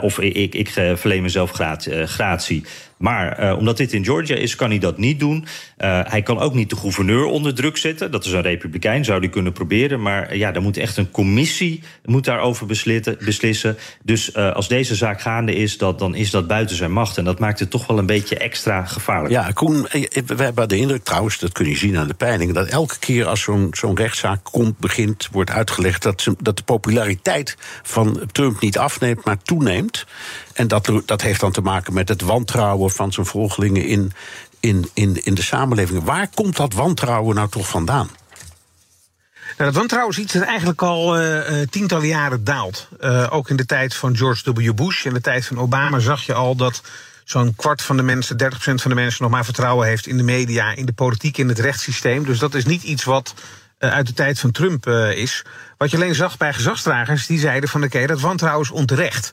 of 0.00 0.18
ik, 0.18 0.34
ik, 0.34 0.54
ik 0.54 0.68
verleen 0.96 1.22
mezelf 1.22 1.50
gratie. 2.04 2.64
Maar 3.02 3.44
uh, 3.44 3.58
omdat 3.58 3.76
dit 3.76 3.92
in 3.92 4.04
Georgia 4.04 4.36
is, 4.36 4.56
kan 4.56 4.70
hij 4.70 4.78
dat 4.78 4.98
niet 4.98 5.20
doen. 5.20 5.44
Uh, 5.82 6.00
hij 6.04 6.22
kan 6.22 6.38
ook 6.38 6.54
niet 6.54 6.70
de 6.70 6.76
gouverneur 6.76 7.24
onder 7.24 7.54
druk 7.54 7.76
zetten. 7.76 8.10
Dat 8.10 8.24
is 8.24 8.32
een 8.32 8.42
republikein, 8.42 9.04
zou 9.04 9.20
hij 9.20 9.28
kunnen 9.28 9.52
proberen. 9.52 10.02
Maar 10.02 10.32
uh, 10.32 10.38
ja, 10.38 10.54
er 10.54 10.62
moet 10.62 10.76
echt 10.76 10.96
een 10.96 11.10
commissie 11.10 11.82
moet 12.04 12.24
daarover 12.24 12.66
beslissen. 12.66 13.78
Dus 14.02 14.34
uh, 14.34 14.52
als 14.52 14.68
deze 14.68 14.94
zaak 14.94 15.20
gaande 15.20 15.54
is, 15.54 15.78
dat, 15.78 15.98
dan 15.98 16.14
is 16.14 16.30
dat 16.30 16.46
buiten 16.46 16.76
zijn 16.76 16.92
macht. 16.92 17.18
En 17.18 17.24
dat 17.24 17.38
maakt 17.38 17.58
het 17.58 17.70
toch 17.70 17.86
wel 17.86 17.98
een 17.98 18.06
beetje 18.06 18.36
extra 18.36 18.84
gevaarlijk. 18.84 19.34
Ja, 19.34 19.50
Koen, 19.50 19.86
we 20.26 20.42
hebben 20.42 20.68
de 20.68 20.76
indruk 20.76 21.04
trouwens, 21.04 21.38
dat 21.38 21.52
kun 21.52 21.68
je 21.68 21.76
zien 21.76 21.98
aan 21.98 22.08
de 22.08 22.14
peiling... 22.14 22.52
dat 22.52 22.66
elke 22.66 22.98
keer 22.98 23.26
als 23.26 23.42
zo'n 23.70 23.96
rechtszaak 23.96 24.44
komt, 24.44 24.78
begint, 24.78 25.28
wordt 25.32 25.50
uitgelegd... 25.50 26.02
Dat, 26.02 26.26
dat 26.38 26.56
de 26.56 26.62
populariteit 26.62 27.56
van 27.82 28.20
Trump 28.32 28.60
niet 28.60 28.78
afneemt, 28.78 29.24
maar 29.24 29.42
toeneemt. 29.42 30.06
En 30.54 30.68
dat, 30.68 30.92
dat 31.06 31.22
heeft 31.22 31.40
dan 31.40 31.52
te 31.52 31.60
maken 31.60 31.94
met 31.94 32.08
het 32.08 32.22
wantrouwen 32.22 32.90
van 32.90 33.12
zijn 33.12 33.26
volgelingen 33.26 33.86
in, 33.86 34.12
in, 34.62 34.90
in, 34.94 35.24
in 35.24 35.34
de 35.34 35.42
samenleving. 35.42 36.04
Waar 36.04 36.28
komt 36.34 36.56
dat 36.56 36.72
wantrouwen 36.72 37.34
nou 37.34 37.48
toch 37.48 37.68
vandaan? 37.68 38.10
Nou, 39.56 39.70
dat 39.70 39.74
wantrouwen 39.74 40.12
is 40.12 40.18
iets 40.18 40.32
dat 40.32 40.42
eigenlijk 40.42 40.82
al 40.82 41.22
uh, 41.22 41.60
tientallen 41.70 42.06
jaren 42.06 42.44
daalt. 42.44 42.88
Uh, 43.00 43.26
ook 43.30 43.50
in 43.50 43.56
de 43.56 43.66
tijd 43.66 43.94
van 43.94 44.16
George 44.16 44.52
W. 44.52 44.74
Bush. 44.74 45.04
In 45.04 45.12
de 45.12 45.20
tijd 45.20 45.46
van 45.46 45.58
Obama 45.58 45.98
zag 45.98 46.26
je 46.26 46.34
al 46.34 46.56
dat 46.56 46.82
zo'n 47.24 47.54
kwart 47.54 47.82
van 47.82 47.96
de 47.96 48.02
mensen, 48.02 48.36
30% 48.42 48.54
van 48.56 48.90
de 48.90 48.94
mensen, 48.94 49.22
nog 49.22 49.30
maar 49.30 49.44
vertrouwen 49.44 49.86
heeft 49.86 50.06
in 50.06 50.16
de 50.16 50.22
media, 50.22 50.74
in 50.74 50.86
de 50.86 50.92
politiek, 50.92 51.38
in 51.38 51.48
het 51.48 51.58
rechtssysteem. 51.58 52.24
Dus 52.24 52.38
dat 52.38 52.54
is 52.54 52.64
niet 52.64 52.82
iets 52.82 53.04
wat 53.04 53.34
uit 53.78 54.06
de 54.06 54.12
tijd 54.12 54.38
van 54.38 54.50
Trump 54.50 54.86
is. 55.14 55.44
Wat 55.78 55.90
je 55.90 55.96
alleen 55.96 56.14
zag 56.14 56.36
bij 56.36 56.52
gezagsdragers, 56.52 57.26
die 57.26 57.38
zeiden 57.38 57.68
van 57.68 57.84
oké, 57.84 58.06
dat 58.06 58.20
wantrouwen 58.20 58.62
is 58.64 58.70
onterecht. 58.70 59.32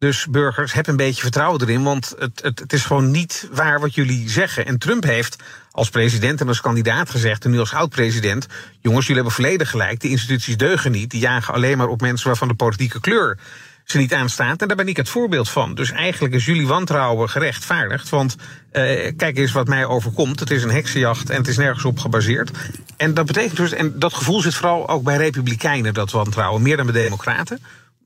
Dus 0.00 0.26
burgers, 0.26 0.72
heb 0.72 0.86
een 0.86 0.96
beetje 0.96 1.22
vertrouwen 1.22 1.60
erin, 1.60 1.82
want 1.82 2.14
het, 2.18 2.42
het, 2.42 2.58
het 2.58 2.72
is 2.72 2.84
gewoon 2.84 3.10
niet 3.10 3.48
waar 3.52 3.80
wat 3.80 3.94
jullie 3.94 4.28
zeggen. 4.28 4.66
En 4.66 4.78
Trump 4.78 5.04
heeft 5.04 5.36
als 5.70 5.90
president 5.90 6.40
en 6.40 6.48
als 6.48 6.60
kandidaat 6.60 7.10
gezegd, 7.10 7.44
en 7.44 7.50
nu 7.50 7.58
als 7.58 7.74
oud-president: 7.74 8.46
jongens, 8.80 9.06
jullie 9.06 9.22
hebben 9.22 9.42
volledig 9.42 9.70
gelijk, 9.70 10.00
de 10.00 10.08
instituties 10.08 10.56
deugen 10.56 10.90
niet, 10.90 11.10
die 11.10 11.20
jagen 11.20 11.54
alleen 11.54 11.78
maar 11.78 11.88
op 11.88 12.00
mensen 12.00 12.26
waarvan 12.26 12.48
de 12.48 12.54
politieke 12.54 13.00
kleur 13.00 13.38
ze 13.84 13.98
niet 13.98 14.14
aanstaat. 14.14 14.62
En 14.62 14.68
daar 14.68 14.76
ben 14.76 14.88
ik 14.88 14.96
het 14.96 15.08
voorbeeld 15.08 15.48
van. 15.48 15.74
Dus 15.74 15.90
eigenlijk 15.90 16.34
is 16.34 16.44
jullie 16.44 16.66
wantrouwen 16.66 17.28
gerechtvaardigd. 17.28 18.08
Want 18.08 18.36
uh, 18.72 19.10
kijk 19.16 19.36
eens 19.36 19.52
wat 19.52 19.68
mij 19.68 19.86
overkomt. 19.86 20.40
Het 20.40 20.50
is 20.50 20.62
een 20.62 20.70
heksenjacht 20.70 21.30
en 21.30 21.36
het 21.36 21.48
is 21.48 21.56
nergens 21.56 21.84
op 21.84 21.98
gebaseerd. 21.98 22.50
En 22.96 23.14
dat 23.14 23.26
betekent 23.26 23.56
dus, 23.56 23.72
en 23.72 23.98
dat 23.98 24.14
gevoel 24.14 24.40
zit 24.40 24.54
vooral 24.54 24.88
ook 24.88 25.02
bij 25.02 25.16
republikeinen, 25.16 25.94
dat 25.94 26.10
wantrouwen, 26.10 26.62
meer 26.62 26.76
dan 26.76 26.86
bij 26.86 27.02
democraten 27.02 27.60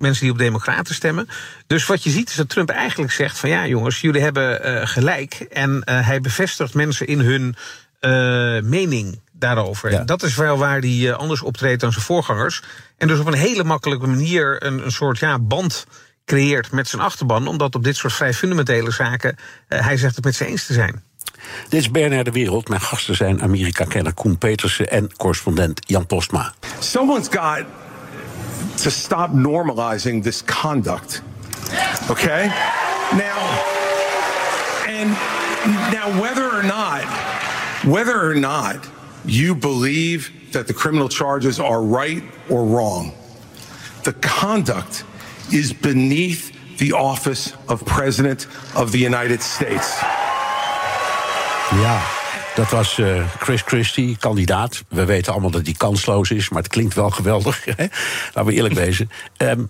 mensen 0.05 0.22
die 0.22 0.32
op 0.32 0.38
democraten 0.38 0.94
stemmen. 0.94 1.28
Dus 1.66 1.86
wat 1.86 2.02
je 2.02 2.11
ziet 2.11 2.28
is 2.28 2.34
dat 2.34 2.48
Trump 2.48 2.70
eigenlijk 2.70 3.12
zegt 3.12 3.38
van 3.38 3.50
ja 3.50 3.66
jongens, 3.66 4.00
jullie 4.00 4.20
hebben 4.20 4.66
uh, 4.66 4.86
gelijk. 4.86 5.34
En 5.34 5.70
uh, 5.70 6.07
hij 6.07 6.20
bevestigt 6.20 6.74
mensen 6.74 7.07
in 7.07 7.20
hun 7.20 7.57
uh, 8.00 8.62
mening 8.62 9.20
daarover. 9.32 9.90
Ja. 9.90 10.05
Dat 10.05 10.22
is 10.22 10.34
wel 10.34 10.59
waar 10.59 10.78
hij 10.78 11.14
anders 11.14 11.42
optreedt 11.42 11.80
dan 11.80 11.92
zijn 11.92 12.05
voorgangers. 12.05 12.62
En 12.96 13.09
dus 13.09 13.18
op 13.18 13.26
een 13.26 13.34
hele 13.34 13.64
makkelijke 13.64 14.07
manier 14.07 14.64
een, 14.64 14.84
een 14.84 14.92
soort 14.92 15.18
ja, 15.18 15.38
band 15.38 15.86
creëert 16.24 16.72
met 16.72 16.88
zijn 16.88 17.02
achterban. 17.02 17.46
Omdat 17.46 17.74
op 17.74 17.84
dit 17.84 17.96
soort 17.96 18.12
vrij 18.12 18.34
fundamentele 18.34 18.90
zaken 18.90 19.36
hij 19.68 19.96
zegt 19.96 20.16
het 20.16 20.24
met 20.24 20.34
ze 20.34 20.46
eens 20.46 20.66
te 20.66 20.72
zijn. 20.72 21.02
Dit 21.68 21.80
is 21.80 21.90
Bernard 21.90 22.24
de 22.24 22.30
Wereld. 22.30 22.68
Mijn 22.68 22.80
gasten 22.80 23.16
zijn 23.16 23.42
Amerika-kenner 23.42 24.14
Koen 24.14 24.38
Petersen 24.38 24.90
en 24.90 25.16
correspondent 25.16 25.80
Jan 25.86 26.07
Postma. 26.07 26.55
Someone's 26.78 27.28
got 27.30 27.64
to 28.78 28.90
stop 28.90 29.30
normalizing 29.30 30.22
this 30.22 30.42
conduct. 30.42 31.22
Okay? 32.11 32.46
Now, 33.16 33.38
and 34.86 35.11
now 35.92 36.20
whether 36.20 36.44
or 36.44 36.62
not, 36.62 37.05
whether 37.84 38.28
or 38.28 38.34
not 38.34 38.88
you 39.24 39.55
believe 39.55 40.52
that 40.52 40.66
the 40.66 40.74
criminal 40.74 41.09
charges 41.09 41.59
are 41.59 41.82
right 41.82 42.22
or 42.50 42.64
wrong, 42.64 43.12
the 44.05 44.12
conduct 44.14 45.05
is 45.52 45.72
beneath 45.72 46.52
the 46.78 46.92
office 46.92 47.55
of 47.68 47.84
President 47.86 48.46
of 48.76 48.92
the 48.92 48.98
United 48.98 49.40
States. 49.42 50.00
Ja. 51.72 52.24
Dat 52.55 52.70
was 52.70 52.98
uh, 52.98 53.24
Chris 53.38 53.62
Christie, 53.62 54.16
kandidaat. 54.16 54.84
We 54.88 55.05
weten 55.05 55.32
allemaal 55.32 55.50
dat 55.50 55.64
hij 55.64 55.74
kansloos 55.74 56.30
is, 56.30 56.48
maar 56.48 56.62
het 56.62 56.72
klinkt 56.72 56.94
wel 56.94 57.11
geweldig. 57.11 57.66
Laten 58.34 58.44
we 58.44 58.52
eerlijk 58.52 58.74
wezen. 58.74 59.11
Um, 59.36 59.68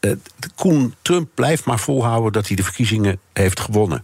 uh, 0.00 0.12
Koen 0.54 0.94
Trump 1.02 1.28
blijft 1.34 1.64
maar 1.64 1.78
volhouden 1.78 2.32
dat 2.32 2.46
hij 2.46 2.56
de 2.56 2.62
verkiezingen 2.62 3.20
heeft 3.32 3.60
gewonnen. 3.60 4.02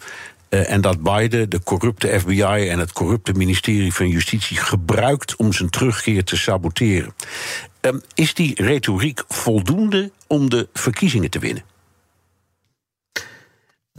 Uh, 0.51 0.71
en 0.71 0.81
dat 0.81 1.03
Biden 1.03 1.51
de 1.51 1.63
corrupte 1.63 2.21
FBI 2.21 2.69
en 2.69 2.79
het 2.79 2.93
corrupte 2.93 3.33
ministerie 3.33 3.95
van 3.95 4.09
Justitie 4.09 4.57
gebruikt 4.57 5.37
om 5.37 5.53
zijn 5.53 5.71
terugkeer 5.71 6.25
te 6.25 6.37
saboteren. 6.37 7.15
Um, 7.81 8.03
is 8.15 8.35
die 8.35 8.63
retoriek 8.63 9.25
voldoende 9.29 10.11
om 10.27 10.51
de 10.51 10.69
verkiezingen 10.73 11.31
te 11.31 11.39
winnen? 11.39 11.70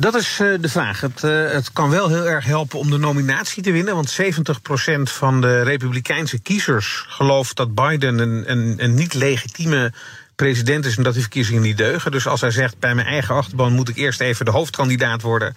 Dat 0.01 0.15
is 0.15 0.39
uh, 0.39 0.61
de 0.61 0.69
vraag. 0.69 1.01
Het, 1.01 1.23
uh, 1.23 1.51
het, 1.51 1.71
kan 1.73 1.89
wel 1.89 2.09
heel 2.09 2.27
erg 2.27 2.45
helpen 2.45 2.79
om 2.79 2.89
de 2.89 2.97
nominatie 2.97 3.63
te 3.63 3.71
winnen. 3.71 3.95
Want 3.95 4.21
70% 4.21 5.01
van 5.01 5.41
de 5.41 5.61
Republikeinse 5.61 6.39
kiezers 6.39 7.05
gelooft 7.07 7.55
dat 7.55 7.75
Biden 7.75 8.19
een, 8.19 8.51
een, 8.51 8.75
een 8.77 8.93
niet 8.93 9.13
legitieme 9.13 9.93
president 10.35 10.85
is 10.85 10.97
en 10.97 11.03
dat 11.03 11.13
die 11.13 11.21
verkiezingen 11.21 11.61
niet 11.61 11.77
deugen. 11.77 12.11
Dus 12.11 12.27
als 12.27 12.41
hij 12.41 12.51
zegt: 12.51 12.79
bij 12.79 12.95
mijn 12.95 13.07
eigen 13.07 13.35
achterban 13.35 13.73
moet 13.73 13.89
ik 13.89 13.95
eerst 13.95 14.21
even 14.21 14.45
de 14.45 14.51
hoofdkandidaat 14.51 15.21
worden. 15.21 15.53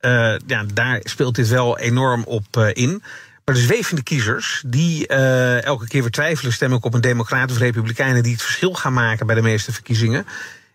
Uh, 0.00 0.36
ja, 0.46 0.64
daar 0.74 1.00
speelt 1.02 1.34
dit 1.34 1.48
wel 1.48 1.78
enorm 1.78 2.22
op 2.24 2.56
in. 2.72 3.02
Maar 3.44 3.54
de 3.54 3.60
zwevende 3.60 4.02
kiezers, 4.02 4.62
die 4.66 5.06
elke 5.06 5.86
keer 5.86 6.00
weer 6.00 6.10
twijfelen, 6.10 6.52
stemmen 6.52 6.78
ook 6.78 6.84
op 6.84 6.94
een 6.94 7.00
Democrat 7.00 7.50
of 7.50 7.58
Republikeinen 7.58 8.22
die 8.22 8.32
het 8.32 8.42
verschil 8.42 8.74
gaan 8.74 8.92
maken 8.92 9.26
bij 9.26 9.34
de 9.34 9.42
meeste 9.42 9.72
verkiezingen. 9.72 10.26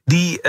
Die 0.05 0.39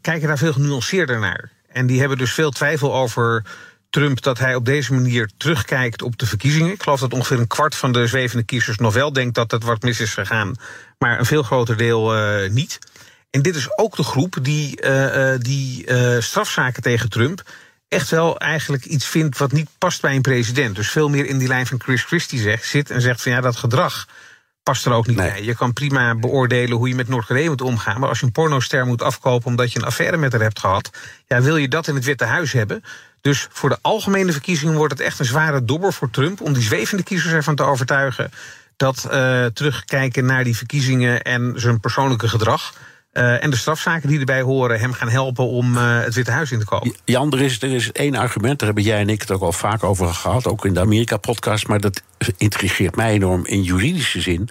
kijken 0.00 0.26
daar 0.26 0.38
veel 0.38 0.52
genuanceerder 0.52 1.18
naar. 1.18 1.56
En 1.78 1.86
die 1.86 1.98
hebben 1.98 2.18
dus 2.18 2.32
veel 2.32 2.50
twijfel 2.50 2.94
over 2.94 3.44
Trump 3.90 4.22
dat 4.22 4.38
hij 4.38 4.54
op 4.54 4.64
deze 4.64 4.94
manier 4.94 5.30
terugkijkt 5.36 6.02
op 6.02 6.18
de 6.18 6.26
verkiezingen. 6.26 6.72
Ik 6.72 6.82
geloof 6.82 7.00
dat 7.00 7.12
ongeveer 7.12 7.38
een 7.38 7.46
kwart 7.46 7.74
van 7.74 7.92
de 7.92 8.06
zwevende 8.06 8.44
kiezers 8.44 8.78
nog 8.78 8.94
wel 8.94 9.12
denkt 9.12 9.34
dat 9.34 9.50
het 9.50 9.62
wat 9.62 9.82
mis 9.82 10.00
is 10.00 10.14
gegaan, 10.14 10.54
maar 10.98 11.18
een 11.18 11.26
veel 11.26 11.42
groter 11.42 11.76
deel 11.76 12.16
uh, 12.16 12.50
niet. 12.50 12.78
En 13.30 13.42
dit 13.42 13.56
is 13.56 13.78
ook 13.78 13.96
de 13.96 14.02
groep 14.02 14.36
die, 14.42 14.82
uh, 14.82 15.34
die 15.38 15.86
uh, 15.86 16.20
strafzaken 16.20 16.82
tegen 16.82 17.08
Trump 17.08 17.42
echt 17.88 18.10
wel 18.10 18.38
eigenlijk 18.38 18.84
iets 18.84 19.06
vindt 19.06 19.38
wat 19.38 19.52
niet 19.52 19.68
past 19.78 20.00
bij 20.00 20.14
een 20.14 20.22
president. 20.22 20.76
Dus 20.76 20.90
veel 20.90 21.08
meer 21.08 21.26
in 21.26 21.38
die 21.38 21.48
lijn 21.48 21.66
van 21.66 21.80
Chris 21.82 22.02
Christie 22.02 22.40
zegt, 22.40 22.66
zit 22.66 22.90
en 22.90 23.00
zegt 23.00 23.22
van 23.22 23.32
ja, 23.32 23.40
dat 23.40 23.56
gedrag 23.56 24.06
past 24.68 24.86
er 24.86 24.92
ook 24.92 25.06
niet 25.06 25.16
nee. 25.16 25.30
bij. 25.30 25.44
Je 25.44 25.54
kan 25.54 25.72
prima 25.72 26.14
beoordelen 26.14 26.76
hoe 26.76 26.88
je 26.88 26.94
met 26.94 27.08
Noord-Korea 27.08 27.48
moet 27.48 27.60
omgaan. 27.60 28.00
Maar 28.00 28.08
als 28.08 28.20
je 28.20 28.26
een 28.26 28.32
pornoster 28.32 28.86
moet 28.86 29.02
afkopen 29.02 29.46
omdat 29.46 29.72
je 29.72 29.78
een 29.78 29.84
affaire 29.84 30.16
met 30.16 30.32
haar 30.32 30.40
hebt 30.40 30.58
gehad. 30.58 30.90
Ja, 31.26 31.40
wil 31.40 31.56
je 31.56 31.68
dat 31.68 31.88
in 31.88 31.94
het 31.94 32.04
Witte 32.04 32.24
Huis 32.24 32.52
hebben? 32.52 32.84
Dus 33.20 33.46
voor 33.50 33.68
de 33.68 33.78
algemene 33.80 34.32
verkiezingen 34.32 34.74
wordt 34.74 34.92
het 34.92 35.02
echt 35.02 35.18
een 35.18 35.24
zware 35.24 35.64
dobber 35.64 35.92
voor 35.92 36.10
Trump. 36.10 36.40
om 36.40 36.52
die 36.52 36.62
zwevende 36.62 37.02
kiezers 37.02 37.32
ervan 37.32 37.54
te 37.54 37.62
overtuigen. 37.62 38.30
dat 38.76 39.08
uh, 39.12 39.44
terugkijken 39.46 40.24
naar 40.24 40.44
die 40.44 40.56
verkiezingen 40.56 41.22
en 41.22 41.52
zijn 41.56 41.80
persoonlijke 41.80 42.28
gedrag. 42.28 42.74
Uh, 43.18 43.44
en 43.44 43.50
de 43.50 43.56
strafzaken 43.56 44.08
die 44.08 44.18
erbij 44.18 44.42
horen 44.42 44.80
hem 44.80 44.92
gaan 44.92 45.08
helpen 45.08 45.48
om 45.48 45.74
uh, 45.74 46.00
het 46.00 46.14
Witte 46.14 46.30
Huis 46.30 46.52
in 46.52 46.58
te 46.58 46.64
komen. 46.64 46.94
Jan, 47.04 47.32
er 47.32 47.40
is, 47.40 47.62
er 47.62 47.72
is 47.74 47.92
één 47.92 48.14
argument, 48.14 48.58
daar 48.58 48.68
hebben 48.68 48.84
jij 48.84 49.00
en 49.00 49.08
ik 49.08 49.20
het 49.20 49.30
ook 49.30 49.42
al 49.42 49.52
vaak 49.52 49.84
over 49.84 50.06
gehad, 50.06 50.46
ook 50.46 50.64
in 50.64 50.74
de 50.74 50.80
Amerika-podcast, 50.80 51.68
maar 51.68 51.80
dat 51.80 52.02
intrigeert 52.36 52.96
mij 52.96 53.12
enorm 53.12 53.46
in 53.46 53.62
juridische 53.62 54.20
zin. 54.20 54.48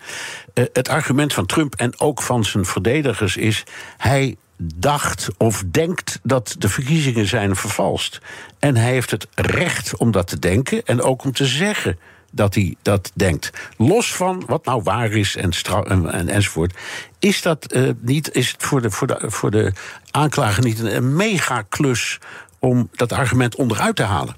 Uh, 0.54 0.66
het 0.74 0.90
argument 0.90 1.34
van 1.34 1.46
Trump 1.46 1.76
en 1.76 2.00
ook 2.00 2.22
van 2.22 2.46
zijn 2.46 2.66
verdedigers 2.66 3.38
is: 3.38 3.64
hij 3.98 4.36
dacht 4.58 5.28
of 5.38 5.64
denkt 5.72 6.20
dat 6.24 6.56
de 6.60 6.70
verkiezingen 6.70 7.28
zijn 7.28 7.56
vervalst. 7.56 8.20
En 8.60 8.76
hij 8.76 8.92
heeft 8.92 9.12
het 9.12 9.28
recht 9.36 9.98
om 9.98 10.12
dat 10.12 10.28
te 10.28 10.40
denken 10.40 10.86
en 10.86 11.02
ook 11.02 11.24
om 11.24 11.32
te 11.32 11.46
zeggen 11.46 12.00
dat 12.32 12.56
hij 12.56 12.76
dat 12.82 13.12
denkt. 13.14 13.52
Los 13.78 14.16
van 14.16 14.44
wat 14.48 14.66
nou 14.66 14.82
waar 14.84 15.12
is 15.12 15.36
en, 15.36 15.52
en, 15.84 16.12
en 16.12 16.30
enzovoort. 16.30 16.74
Is 17.20 17.42
dat 17.42 17.76
uh, 17.76 17.90
niet, 18.02 18.36
is 18.36 18.52
het 18.52 18.64
voor 18.64 18.82
de, 18.82 18.92
voor 18.92 19.08
de, 19.08 19.18
voor 19.20 19.52
de 19.52 19.72
aanklager 20.12 20.64
niet 20.64 20.80
een, 20.80 20.96
een 20.96 21.16
megaklus 21.16 22.20
om 22.60 22.90
dat 22.92 23.12
argument 23.12 23.56
onderuit 23.56 23.96
te 23.96 24.04
halen? 24.04 24.36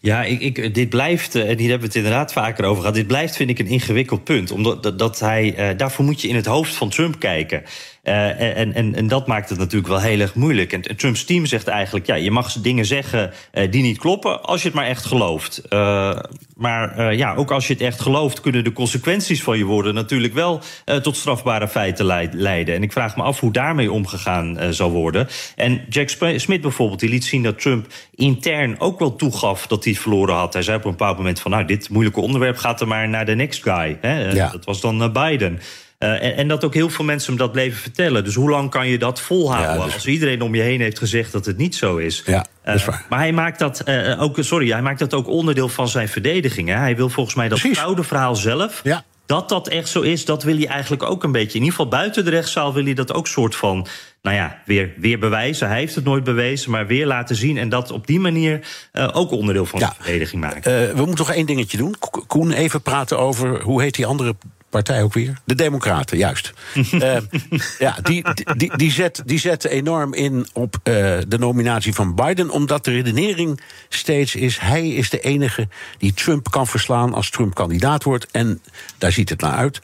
Ja, 0.00 0.22
ik, 0.22 0.40
ik, 0.40 0.74
dit 0.74 0.88
blijft, 0.88 1.34
en 1.34 1.58
hier 1.58 1.70
hebben 1.70 1.78
we 1.78 1.86
het 1.86 1.94
inderdaad 1.94 2.32
vaker 2.32 2.64
over 2.64 2.80
gehad. 2.80 2.94
Dit 2.94 3.06
blijft, 3.06 3.36
vind 3.36 3.50
ik, 3.50 3.58
een 3.58 3.66
ingewikkeld 3.66 4.24
punt. 4.24 4.50
Omdat 4.50 4.82
dat, 4.82 4.98
dat 4.98 5.18
hij, 5.18 5.70
uh, 5.70 5.78
daarvoor 5.78 6.04
moet 6.04 6.20
je 6.20 6.28
in 6.28 6.34
het 6.34 6.46
hoofd 6.46 6.74
van 6.74 6.90
Trump 6.90 7.18
kijken. 7.18 7.62
Uh, 8.04 8.58
en, 8.58 8.72
en, 8.74 8.94
en 8.94 9.08
dat 9.08 9.26
maakt 9.26 9.48
het 9.48 9.58
natuurlijk 9.58 9.88
wel 9.88 10.00
heel 10.00 10.20
erg 10.20 10.34
moeilijk. 10.34 10.72
En, 10.72 10.82
en 10.82 10.96
Trumps 10.96 11.24
team 11.24 11.46
zegt 11.46 11.68
eigenlijk: 11.68 12.06
ja, 12.06 12.14
je 12.14 12.30
mag 12.30 12.52
dingen 12.52 12.84
zeggen 12.84 13.32
uh, 13.54 13.70
die 13.70 13.82
niet 13.82 13.98
kloppen, 13.98 14.42
als 14.42 14.60
je 14.60 14.66
het 14.66 14.76
maar 14.76 14.86
echt 14.86 15.04
gelooft. 15.04 15.62
Uh, 15.70 16.18
maar 16.56 17.14
ja, 17.14 17.34
ook 17.34 17.50
als 17.50 17.66
je 17.66 17.72
het 17.72 17.82
echt 17.82 18.00
gelooft, 18.00 18.40
kunnen 18.40 18.64
de 18.64 18.72
consequenties 18.72 19.42
van 19.42 19.58
je 19.58 19.64
woorden 19.64 19.94
natuurlijk 19.94 20.34
wel 20.34 20.60
tot 21.02 21.16
strafbare 21.16 21.68
feiten 21.68 22.04
leiden. 22.32 22.74
En 22.74 22.82
ik 22.82 22.92
vraag 22.92 23.16
me 23.16 23.22
af 23.22 23.40
hoe 23.40 23.52
daarmee 23.52 23.92
omgegaan 23.92 24.58
zal 24.70 24.90
worden. 24.90 25.28
En 25.56 25.80
Jack 25.88 26.08
Smith 26.36 26.60
bijvoorbeeld, 26.60 27.00
die 27.00 27.08
liet 27.08 27.24
zien 27.24 27.42
dat 27.42 27.60
Trump 27.60 27.86
intern 28.14 28.80
ook 28.80 28.98
wel 28.98 29.16
toegaf 29.16 29.66
dat 29.66 29.84
hij 29.84 29.92
het 29.92 30.02
verloren 30.02 30.34
had. 30.34 30.52
Hij 30.52 30.62
zei 30.62 30.76
op 30.76 30.84
een 30.84 30.90
bepaald 30.90 31.16
moment 31.16 31.40
van: 31.40 31.50
nou, 31.50 31.64
dit 31.64 31.88
moeilijke 31.88 32.20
onderwerp 32.20 32.56
gaat 32.56 32.80
er 32.80 32.88
maar 32.88 33.08
naar 33.08 33.26
de 33.26 33.34
next 33.34 33.62
guy. 33.62 33.98
Hè? 34.00 34.30
Ja. 34.30 34.50
Dat 34.50 34.64
was 34.64 34.80
dan 34.80 35.12
Biden. 35.12 35.60
Uh, 36.04 36.22
en, 36.22 36.36
en, 36.36 36.48
dat 36.48 36.64
ook 36.64 36.74
heel 36.74 36.88
veel 36.90 37.04
mensen 37.04 37.28
hem 37.28 37.38
dat 37.38 37.52
bleven 37.52 37.78
vertellen. 37.80 38.24
Dus 38.24 38.34
hoe 38.34 38.50
lang 38.50 38.70
kan 38.70 38.88
je 38.88 38.98
dat 38.98 39.20
volhouden 39.20 39.78
ja, 39.78 39.84
dus... 39.84 39.94
als 39.94 40.06
iedereen 40.06 40.42
om 40.42 40.54
je 40.54 40.62
heen 40.62 40.80
heeft 40.80 40.98
gezegd 40.98 41.32
dat 41.32 41.46
het 41.46 41.56
niet 41.56 41.74
zo 41.74 41.96
is? 41.96 42.22
Ja, 42.26 42.46
dat 42.64 42.74
is 42.74 42.84
waar. 42.84 43.06
Maar 43.08 43.18
hij 43.18 43.32
maakt 43.32 43.58
dat 43.58 43.82
uh, 43.84 44.22
ook, 44.22 44.36
sorry, 44.40 44.70
hij 44.70 44.82
maakt 44.82 44.98
dat 44.98 45.14
ook 45.14 45.26
onderdeel 45.26 45.68
van 45.68 45.88
zijn 45.88 46.08
verdediging. 46.08 46.68
Hè? 46.68 46.74
Hij 46.74 46.96
wil 46.96 47.08
volgens 47.08 47.34
mij 47.34 47.48
dat 47.48 47.60
fraude 47.60 48.02
verhaal 48.02 48.36
zelf. 48.36 48.80
Ja. 48.84 49.04
Dat 49.26 49.48
dat 49.48 49.68
echt 49.68 49.88
zo 49.88 50.00
is, 50.00 50.24
dat 50.24 50.42
wil 50.42 50.56
hij 50.56 50.66
eigenlijk 50.66 51.02
ook 51.02 51.24
een 51.24 51.32
beetje. 51.32 51.58
In 51.58 51.64
ieder 51.64 51.70
geval 51.70 51.88
buiten 51.88 52.24
de 52.24 52.30
rechtszaal 52.30 52.74
wil 52.74 52.84
hij 52.84 52.94
dat 52.94 53.12
ook 53.12 53.26
soort 53.26 53.56
van. 53.56 53.86
Nou 54.22 54.36
ja, 54.36 54.62
weer, 54.64 54.92
weer 54.96 55.18
bewijzen. 55.18 55.68
Hij 55.68 55.78
heeft 55.78 55.94
het 55.94 56.04
nooit 56.04 56.24
bewezen, 56.24 56.70
maar 56.70 56.86
weer 56.86 57.06
laten 57.06 57.36
zien. 57.36 57.58
En 57.58 57.68
dat 57.68 57.90
op 57.90 58.06
die 58.06 58.20
manier 58.20 58.60
uh, 58.92 59.08
ook 59.12 59.30
onderdeel 59.30 59.66
van 59.66 59.80
ja. 59.80 59.88
de 59.88 59.94
verdediging 60.02 60.42
maken. 60.42 60.82
Uh, 60.82 60.88
we 60.88 60.96
moeten 60.96 61.26
nog 61.26 61.32
één 61.32 61.46
dingetje 61.46 61.76
doen. 61.76 61.94
Koen, 62.26 62.52
even 62.52 62.82
praten 62.82 63.18
over 63.18 63.62
hoe 63.62 63.82
heet 63.82 63.94
die 63.94 64.06
andere 64.06 64.34
partij 64.70 65.02
ook 65.02 65.12
weer? 65.12 65.38
De 65.44 65.54
Democraten, 65.54 66.18
juist. 66.18 66.52
uh, 66.74 67.16
ja, 67.78 67.96
die, 68.02 68.24
die, 68.56 68.76
die, 68.76 68.90
zet, 68.90 69.22
die 69.24 69.38
zetten 69.38 69.70
enorm 69.70 70.14
in 70.14 70.46
op 70.52 70.74
uh, 70.74 70.82
de 71.28 71.38
nominatie 71.38 71.94
van 71.94 72.14
Biden, 72.14 72.50
omdat 72.50 72.84
de 72.84 72.90
redenering 72.90 73.60
steeds 73.88 74.34
is: 74.34 74.58
hij 74.58 74.88
is 74.88 75.10
de 75.10 75.20
enige 75.20 75.68
die 75.98 76.14
Trump 76.14 76.50
kan 76.50 76.66
verslaan 76.66 77.14
als 77.14 77.30
Trump 77.30 77.54
kandidaat 77.54 78.02
wordt. 78.02 78.26
En 78.30 78.62
daar 78.98 79.12
ziet 79.12 79.28
het 79.28 79.40
naar 79.40 79.56
uit. 79.56 79.80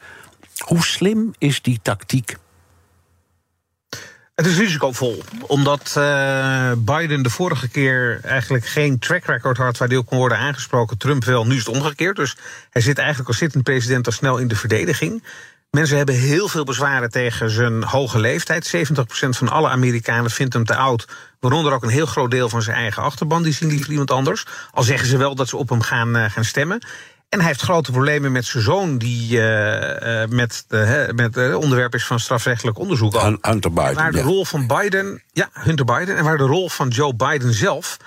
Hoe 0.57 0.83
slim 0.83 1.33
is 1.37 1.61
die 1.61 1.79
tactiek? 1.81 2.37
Het 4.37 4.45
is 4.45 4.57
risicovol, 4.57 5.23
omdat 5.47 5.95
uh, 5.97 6.71
Biden 6.77 7.23
de 7.23 7.29
vorige 7.29 7.67
keer 7.69 8.19
eigenlijk 8.23 8.65
geen 8.65 8.99
track 8.99 9.25
record 9.25 9.57
had 9.57 9.77
waar 9.77 9.97
op 9.97 10.05
kon 10.05 10.17
worden 10.17 10.37
aangesproken. 10.37 10.97
Trump 10.97 11.23
wel, 11.23 11.45
nu 11.45 11.55
is 11.55 11.65
het 11.65 11.75
omgekeerd. 11.75 12.15
Dus 12.15 12.35
hij 12.69 12.81
zit 12.81 12.97
eigenlijk 12.97 13.27
als 13.27 13.37
zittend 13.37 13.63
president 13.63 14.05
al 14.05 14.11
snel 14.11 14.37
in 14.37 14.47
de 14.47 14.55
verdediging. 14.55 15.23
Mensen 15.71 15.97
hebben 15.97 16.15
heel 16.15 16.47
veel 16.47 16.63
bezwaren 16.63 17.09
tegen 17.09 17.49
zijn 17.49 17.83
hoge 17.83 18.19
leeftijd. 18.19 18.75
70% 18.75 18.79
van 19.29 19.49
alle 19.49 19.69
Amerikanen 19.69 20.31
vindt 20.31 20.53
hem 20.53 20.65
te 20.65 20.75
oud. 20.75 21.07
Waaronder 21.39 21.73
ook 21.73 21.83
een 21.83 21.89
heel 21.89 22.05
groot 22.05 22.31
deel 22.31 22.49
van 22.49 22.61
zijn 22.61 22.77
eigen 22.77 23.03
achterban. 23.03 23.43
Die 23.43 23.53
zien 23.53 23.69
liever 23.69 23.91
iemand 23.91 24.11
anders. 24.11 24.45
Al 24.71 24.83
zeggen 24.83 25.07
ze 25.07 25.17
wel 25.17 25.35
dat 25.35 25.47
ze 25.47 25.57
op 25.57 25.69
hem 25.69 25.81
gaan, 25.81 26.17
uh, 26.17 26.29
gaan 26.29 26.45
stemmen. 26.45 26.79
En 27.29 27.39
hij 27.39 27.47
heeft 27.47 27.61
grote 27.61 27.91
problemen 27.91 28.31
met 28.31 28.45
zijn 28.45 28.63
zoon, 28.63 28.97
die 28.97 29.37
uh, 29.37 29.41
uh, 29.41 30.27
met, 30.29 30.65
de, 30.67 31.11
met 31.15 31.35
het 31.35 31.55
onderwerp 31.55 31.93
is 31.93 32.05
van 32.05 32.19
strafrechtelijk 32.19 32.77
onderzoek. 32.77 33.21
Hunter 33.41 33.73
Biden. 33.73 33.93
Waar 33.93 34.11
de 34.11 34.21
rol 34.21 34.45
van 34.45 34.67
Biden, 34.67 35.23
ja, 35.31 35.49
Hunter 35.53 35.85
Biden, 35.85 36.17
en 36.17 36.23
waar 36.23 36.37
de 36.37 36.43
rol 36.43 36.69
van 36.69 36.87
Joe 36.87 37.15
Biden 37.15 37.53
zelf 37.53 37.97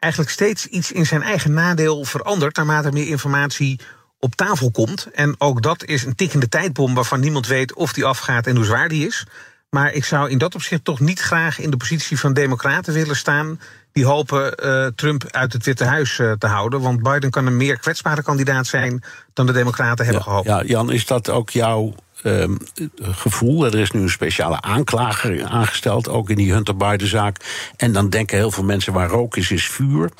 eigenlijk 0.00 0.32
steeds 0.32 0.66
iets 0.66 0.92
in 0.92 1.06
zijn 1.06 1.22
eigen 1.22 1.52
nadeel 1.52 2.04
verandert 2.04 2.56
naarmate 2.56 2.86
er 2.86 2.92
meer 2.92 3.08
informatie 3.08 3.80
op 4.18 4.34
tafel 4.34 4.70
komt. 4.70 5.06
En 5.12 5.34
ook 5.38 5.62
dat 5.62 5.84
is 5.84 6.04
een 6.04 6.14
tikkende 6.14 6.48
tijdbom 6.48 6.94
waarvan 6.94 7.20
niemand 7.20 7.46
weet 7.46 7.74
of 7.74 7.92
die 7.92 8.04
afgaat 8.04 8.46
en 8.46 8.56
hoe 8.56 8.64
zwaar 8.64 8.88
die 8.88 9.06
is. 9.06 9.26
Maar 9.70 9.92
ik 9.92 10.04
zou 10.04 10.30
in 10.30 10.38
dat 10.38 10.54
opzicht 10.54 10.84
toch 10.84 11.00
niet 11.00 11.20
graag 11.20 11.58
in 11.58 11.70
de 11.70 11.76
positie 11.76 12.18
van 12.18 12.32
Democraten 12.32 12.92
willen 12.92 13.16
staan. 13.16 13.60
Die 13.92 14.04
hopen 14.04 14.54
uh, 14.64 14.86
Trump 14.86 15.24
uit 15.30 15.52
het 15.52 15.64
Witte 15.64 15.84
Huis 15.84 16.18
uh, 16.18 16.32
te 16.32 16.46
houden. 16.46 16.80
Want 16.80 17.02
Biden 17.02 17.30
kan 17.30 17.46
een 17.46 17.56
meer 17.56 17.78
kwetsbare 17.78 18.22
kandidaat 18.22 18.66
zijn 18.66 19.02
dan 19.32 19.46
de 19.46 19.52
Democraten 19.52 20.04
hebben 20.04 20.22
ja, 20.24 20.30
gehoopt. 20.30 20.46
Ja, 20.46 20.62
Jan, 20.62 20.92
is 20.92 21.06
dat 21.06 21.30
ook 21.30 21.50
jouw 21.50 21.94
um, 22.24 22.58
gevoel? 23.00 23.64
Er 23.64 23.78
is 23.78 23.90
nu 23.90 24.00
een 24.00 24.10
speciale 24.10 24.60
aanklager 24.60 25.44
aangesteld, 25.44 26.08
ook 26.08 26.30
in 26.30 26.36
die 26.36 26.52
Hunter 26.52 26.76
Biden-zaak. 26.76 27.36
En 27.76 27.92
dan 27.92 28.10
denken 28.10 28.36
heel 28.36 28.50
veel 28.50 28.64
mensen: 28.64 28.92
waar 28.92 29.08
rook 29.08 29.36
is, 29.36 29.50
is 29.50 29.66
vuur. 29.66 30.10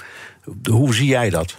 Hoe 0.70 0.94
zie 0.94 1.08
jij 1.08 1.30
dat? 1.30 1.56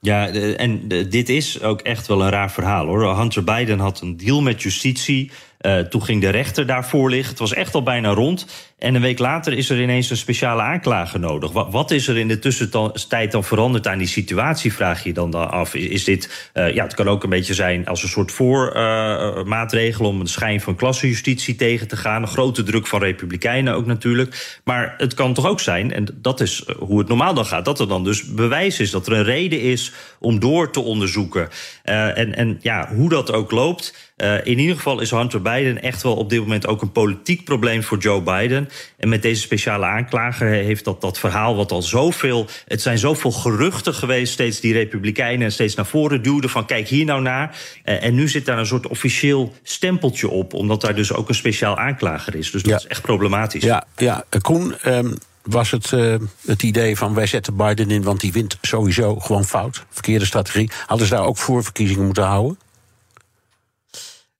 Ja, 0.00 0.28
en 0.56 0.88
dit 0.88 1.28
is 1.28 1.62
ook 1.62 1.80
echt 1.80 2.06
wel 2.06 2.22
een 2.22 2.30
raar 2.30 2.50
verhaal 2.50 2.86
hoor. 2.86 3.16
Hunter 3.16 3.44
Biden 3.44 3.78
had 3.78 4.00
een 4.00 4.16
deal 4.16 4.40
met 4.40 4.62
justitie. 4.62 5.30
Uh, 5.62 5.78
toen 5.78 6.02
ging 6.02 6.20
de 6.20 6.28
rechter 6.28 6.66
daarvoor 6.66 7.10
liggen. 7.10 7.30
Het 7.30 7.38
was 7.38 7.52
echt 7.52 7.74
al 7.74 7.82
bijna 7.82 8.08
rond. 8.08 8.46
En 8.78 8.94
een 8.94 9.00
week 9.00 9.18
later 9.18 9.52
is 9.52 9.70
er 9.70 9.82
ineens 9.82 10.10
een 10.10 10.16
speciale 10.16 10.62
aanklager 10.62 11.20
nodig. 11.20 11.52
Wat, 11.52 11.68
wat 11.70 11.90
is 11.90 12.08
er 12.08 12.18
in 12.18 12.28
de 12.28 12.38
tussentijd 12.38 13.32
dan 13.32 13.44
veranderd 13.44 13.86
aan 13.86 13.98
die 13.98 14.06
situatie, 14.06 14.72
vraag 14.72 15.04
je 15.04 15.12
dan, 15.12 15.50
af. 15.50 15.74
Is 15.74 16.04
dit, 16.04 16.50
uh, 16.54 16.74
ja, 16.74 16.82
het 16.82 16.94
kan 16.94 17.08
ook 17.08 17.22
een 17.22 17.30
beetje 17.30 17.54
zijn 17.54 17.86
als 17.86 18.02
een 18.02 18.08
soort 18.08 18.32
voormaatregel... 18.32 20.04
Uh, 20.04 20.10
om 20.10 20.20
een 20.20 20.26
schijn 20.26 20.60
van 20.60 20.76
klassenjustitie 20.76 21.54
tegen 21.54 21.88
te 21.88 21.96
gaan. 21.96 22.22
Een 22.22 22.28
grote 22.28 22.62
druk 22.62 22.86
van 22.86 23.00
republikeinen 23.00 23.74
ook 23.74 23.86
natuurlijk. 23.86 24.60
Maar 24.64 24.94
het 24.98 25.14
kan 25.14 25.34
toch 25.34 25.46
ook 25.46 25.60
zijn, 25.60 25.92
en 25.92 26.06
dat 26.14 26.40
is 26.40 26.64
hoe 26.78 26.98
het 26.98 27.08
normaal 27.08 27.34
dan 27.34 27.46
gaat... 27.46 27.64
dat 27.64 27.80
er 27.80 27.88
dan 27.88 28.04
dus 28.04 28.24
bewijs 28.24 28.80
is, 28.80 28.90
dat 28.90 29.06
er 29.06 29.12
een 29.12 29.24
reden 29.24 29.60
is 29.60 29.92
om 30.18 30.40
door 30.40 30.70
te 30.70 30.80
onderzoeken. 30.80 31.48
en, 31.82 32.36
en 32.36 32.58
ja, 32.60 32.88
hoe 32.94 33.08
dat 33.08 33.32
ook 33.32 33.50
loopt... 33.50 34.10
Uh, 34.22 34.34
in 34.44 34.58
ieder 34.58 34.76
geval 34.76 35.00
is 35.00 35.10
Hunter 35.10 35.42
Biden 35.42 35.82
echt 35.82 36.02
wel 36.02 36.14
op 36.16 36.30
dit 36.30 36.40
moment 36.40 36.66
ook 36.66 36.82
een 36.82 36.92
politiek 36.92 37.44
probleem 37.44 37.82
voor 37.82 37.98
Joe 37.98 38.22
Biden. 38.22 38.68
En 38.96 39.08
met 39.08 39.22
deze 39.22 39.40
speciale 39.40 39.86
aanklager 39.86 40.48
heeft 40.48 40.84
dat, 40.84 41.00
dat 41.00 41.18
verhaal 41.18 41.56
wat 41.56 41.70
al 41.72 41.82
zoveel. 41.82 42.46
Het 42.66 42.82
zijn 42.82 42.98
zoveel 42.98 43.30
geruchten 43.32 43.94
geweest, 43.94 44.32
steeds 44.32 44.60
die 44.60 44.72
Republikeinen 44.72 45.52
steeds 45.52 45.74
naar 45.74 45.86
voren 45.86 46.22
duwden 46.22 46.50
van 46.50 46.66
kijk 46.66 46.88
hier 46.88 47.04
nou 47.04 47.22
naar. 47.22 47.56
Uh, 47.84 48.04
en 48.04 48.14
nu 48.14 48.28
zit 48.28 48.46
daar 48.46 48.58
een 48.58 48.66
soort 48.66 48.86
officieel 48.86 49.52
stempeltje 49.62 50.28
op, 50.28 50.54
omdat 50.54 50.80
daar 50.80 50.94
dus 50.94 51.12
ook 51.12 51.28
een 51.28 51.34
speciaal 51.34 51.78
aanklager 51.78 52.34
is. 52.34 52.50
Dus 52.50 52.62
dat 52.62 52.70
Ja. 52.70 52.76
is 52.76 52.86
echt 52.86 53.02
problematisch. 53.02 53.62
Ja, 53.64 53.84
ja. 53.96 54.24
Eh, 54.28 54.40
Koen, 54.40 54.74
ehm, 54.82 55.12
was 55.42 55.70
het 55.70 55.90
uh, 55.92 56.14
het 56.46 56.62
idee 56.62 56.96
van 56.96 57.14
wij 57.14 57.26
zetten 57.26 57.56
Biden 57.56 57.90
in, 57.90 58.02
want 58.02 58.20
die 58.20 58.32
wint 58.32 58.58
sowieso 58.60 59.16
gewoon 59.18 59.44
fout. 59.44 59.84
Verkeerde 59.90 60.24
strategie. 60.24 60.70
Hadden 60.86 61.06
ze 61.06 61.14
daar 61.14 61.24
ook 61.24 61.38
voor 61.38 61.62
verkiezingen 61.64 62.04
moeten 62.04 62.24
houden? 62.24 62.58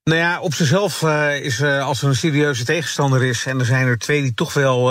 Nou 0.04 0.18
ja, 0.18 0.40
op 0.40 0.54
zichzelf 0.54 1.02
uh, 1.02 1.44
is 1.44 1.60
uh, 1.60 1.86
als 1.86 2.02
er 2.02 2.08
een 2.08 2.14
serieuze 2.14 2.64
tegenstander 2.64 3.22
is... 3.22 3.46
en 3.46 3.58
er 3.58 3.64
zijn 3.64 3.86
er 3.86 3.98
twee 3.98 4.22
die 4.22 4.34
toch 4.34 4.52
wel 4.52 4.86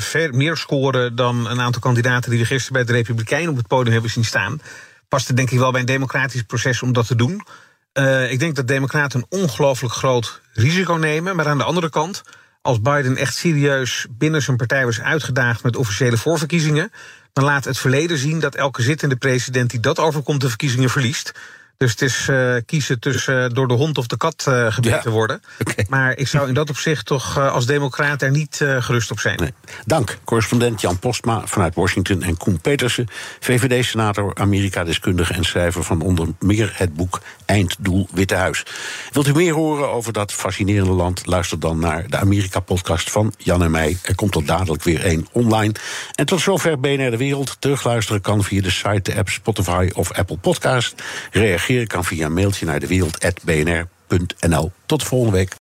ver 0.00 0.34
meer 0.34 0.56
scoren... 0.56 1.16
dan 1.16 1.50
een 1.50 1.60
aantal 1.60 1.80
kandidaten 1.80 2.30
die 2.30 2.38
we 2.38 2.44
gisteren 2.44 2.72
bij 2.72 2.84
de 2.84 2.92
Republikeinen 2.92 3.50
op 3.50 3.56
het 3.56 3.66
podium 3.66 3.92
hebben 3.92 4.10
zien 4.10 4.24
staan... 4.24 4.60
past 5.08 5.26
het 5.26 5.36
denk 5.36 5.50
ik 5.50 5.58
wel 5.58 5.70
bij 5.70 5.80
een 5.80 5.86
democratisch 5.86 6.42
proces 6.42 6.82
om 6.82 6.92
dat 6.92 7.06
te 7.06 7.14
doen. 7.14 7.46
ik 8.30 8.38
denk 8.38 8.56
dat 8.56 8.68
democraten 8.68 9.20
een 9.20 9.40
ongelooflijk 9.40 9.94
groot 9.94 10.40
risico 10.52 10.94
nemen. 10.94 11.36
Maar 11.36 11.48
aan 11.48 11.58
de 11.58 11.64
andere 11.64 11.90
kant, 11.90 12.22
als 12.62 12.80
Biden 12.80 13.16
echt 13.16 13.34
serieus 13.34 14.06
binnen 14.10 14.42
zijn 14.42 14.56
partij 14.56 14.84
was 14.84 15.00
uitgedaagd... 15.00 15.62
met 15.62 15.76
officiële 15.76 16.16
voorverkiezingen... 16.16 16.92
dan 17.32 17.44
laat 17.44 17.64
het 17.64 17.78
verleden 17.78 18.18
zien 18.18 18.40
dat 18.40 18.54
elke 18.54 18.82
zittende 18.82 19.16
president 19.16 19.70
die 19.70 19.80
dat 19.80 19.98
overkomt... 19.98 20.40
de 20.40 20.48
verkiezingen 20.48 20.90
verliest... 20.90 21.32
Dus 21.76 21.90
het 21.90 22.02
is 22.02 22.28
uh, 22.30 22.56
kiezen 22.66 23.00
tussen 23.00 23.44
uh, 23.44 23.54
door 23.54 23.68
de 23.68 23.74
hond 23.74 23.98
of 23.98 24.06
de 24.06 24.16
kat 24.16 24.46
uh, 24.48 24.72
gebeten 24.72 25.00
ja. 25.04 25.10
worden. 25.10 25.40
Okay. 25.62 25.86
Maar 25.88 26.16
ik 26.16 26.28
zou 26.28 26.48
in 26.48 26.54
dat 26.54 26.70
opzicht 26.70 27.06
toch 27.06 27.38
als 27.38 27.66
democraat 27.66 28.22
er 28.22 28.30
niet 28.30 28.56
gerust 28.78 29.10
op 29.10 29.20
zijn. 29.20 29.36
Nee. 29.36 29.52
Dank, 29.84 30.18
correspondent 30.24 30.80
Jan 30.80 30.98
Postma 30.98 31.42
vanuit 31.44 31.74
Washington... 31.74 32.22
en 32.22 32.36
Koen 32.36 32.60
Petersen, 32.60 33.06
VVD-senator, 33.40 34.34
Amerika-deskundige... 34.34 35.32
en 35.32 35.44
schrijver 35.44 35.84
van 35.84 36.00
onder 36.00 36.28
meer 36.38 36.72
het 36.74 36.94
boek 36.94 37.20
Einddoel 37.52 38.08
Witte 38.12 38.34
Huis. 38.34 38.62
Wilt 39.12 39.26
u 39.26 39.32
meer 39.32 39.54
horen 39.54 39.92
over 39.92 40.12
dat 40.12 40.32
fascinerende 40.32 40.92
land? 40.92 41.26
Luister 41.26 41.60
dan 41.60 41.78
naar 41.78 42.10
de 42.10 42.16
Amerika-podcast 42.16 43.10
van 43.10 43.34
Jan 43.38 43.62
en 43.62 43.70
mij. 43.70 43.98
Er 44.02 44.14
komt 44.14 44.34
er 44.34 44.46
dadelijk 44.46 44.82
weer 44.82 45.04
één 45.04 45.26
online. 45.32 45.74
En 46.14 46.26
tot 46.26 46.40
zover 46.40 46.80
BNR 46.80 47.10
De 47.10 47.16
Wereld. 47.16 47.56
Terugluisteren 47.58 48.20
kan 48.20 48.44
via 48.44 48.62
de 48.62 48.70
site, 48.70 49.00
de 49.02 49.16
app 49.16 49.28
Spotify 49.28 49.90
of 49.94 50.12
Apple 50.12 50.36
Podcast. 50.36 50.94
Reageer 51.30 51.86
kan 51.86 52.04
via 52.04 52.26
een 52.26 52.34
mailtje 52.34 52.66
naar 52.66 52.80
dewereld.bnr.nl. 52.80 54.72
Tot 54.86 55.00
de 55.00 55.06
volgende 55.06 55.36
week. 55.36 55.61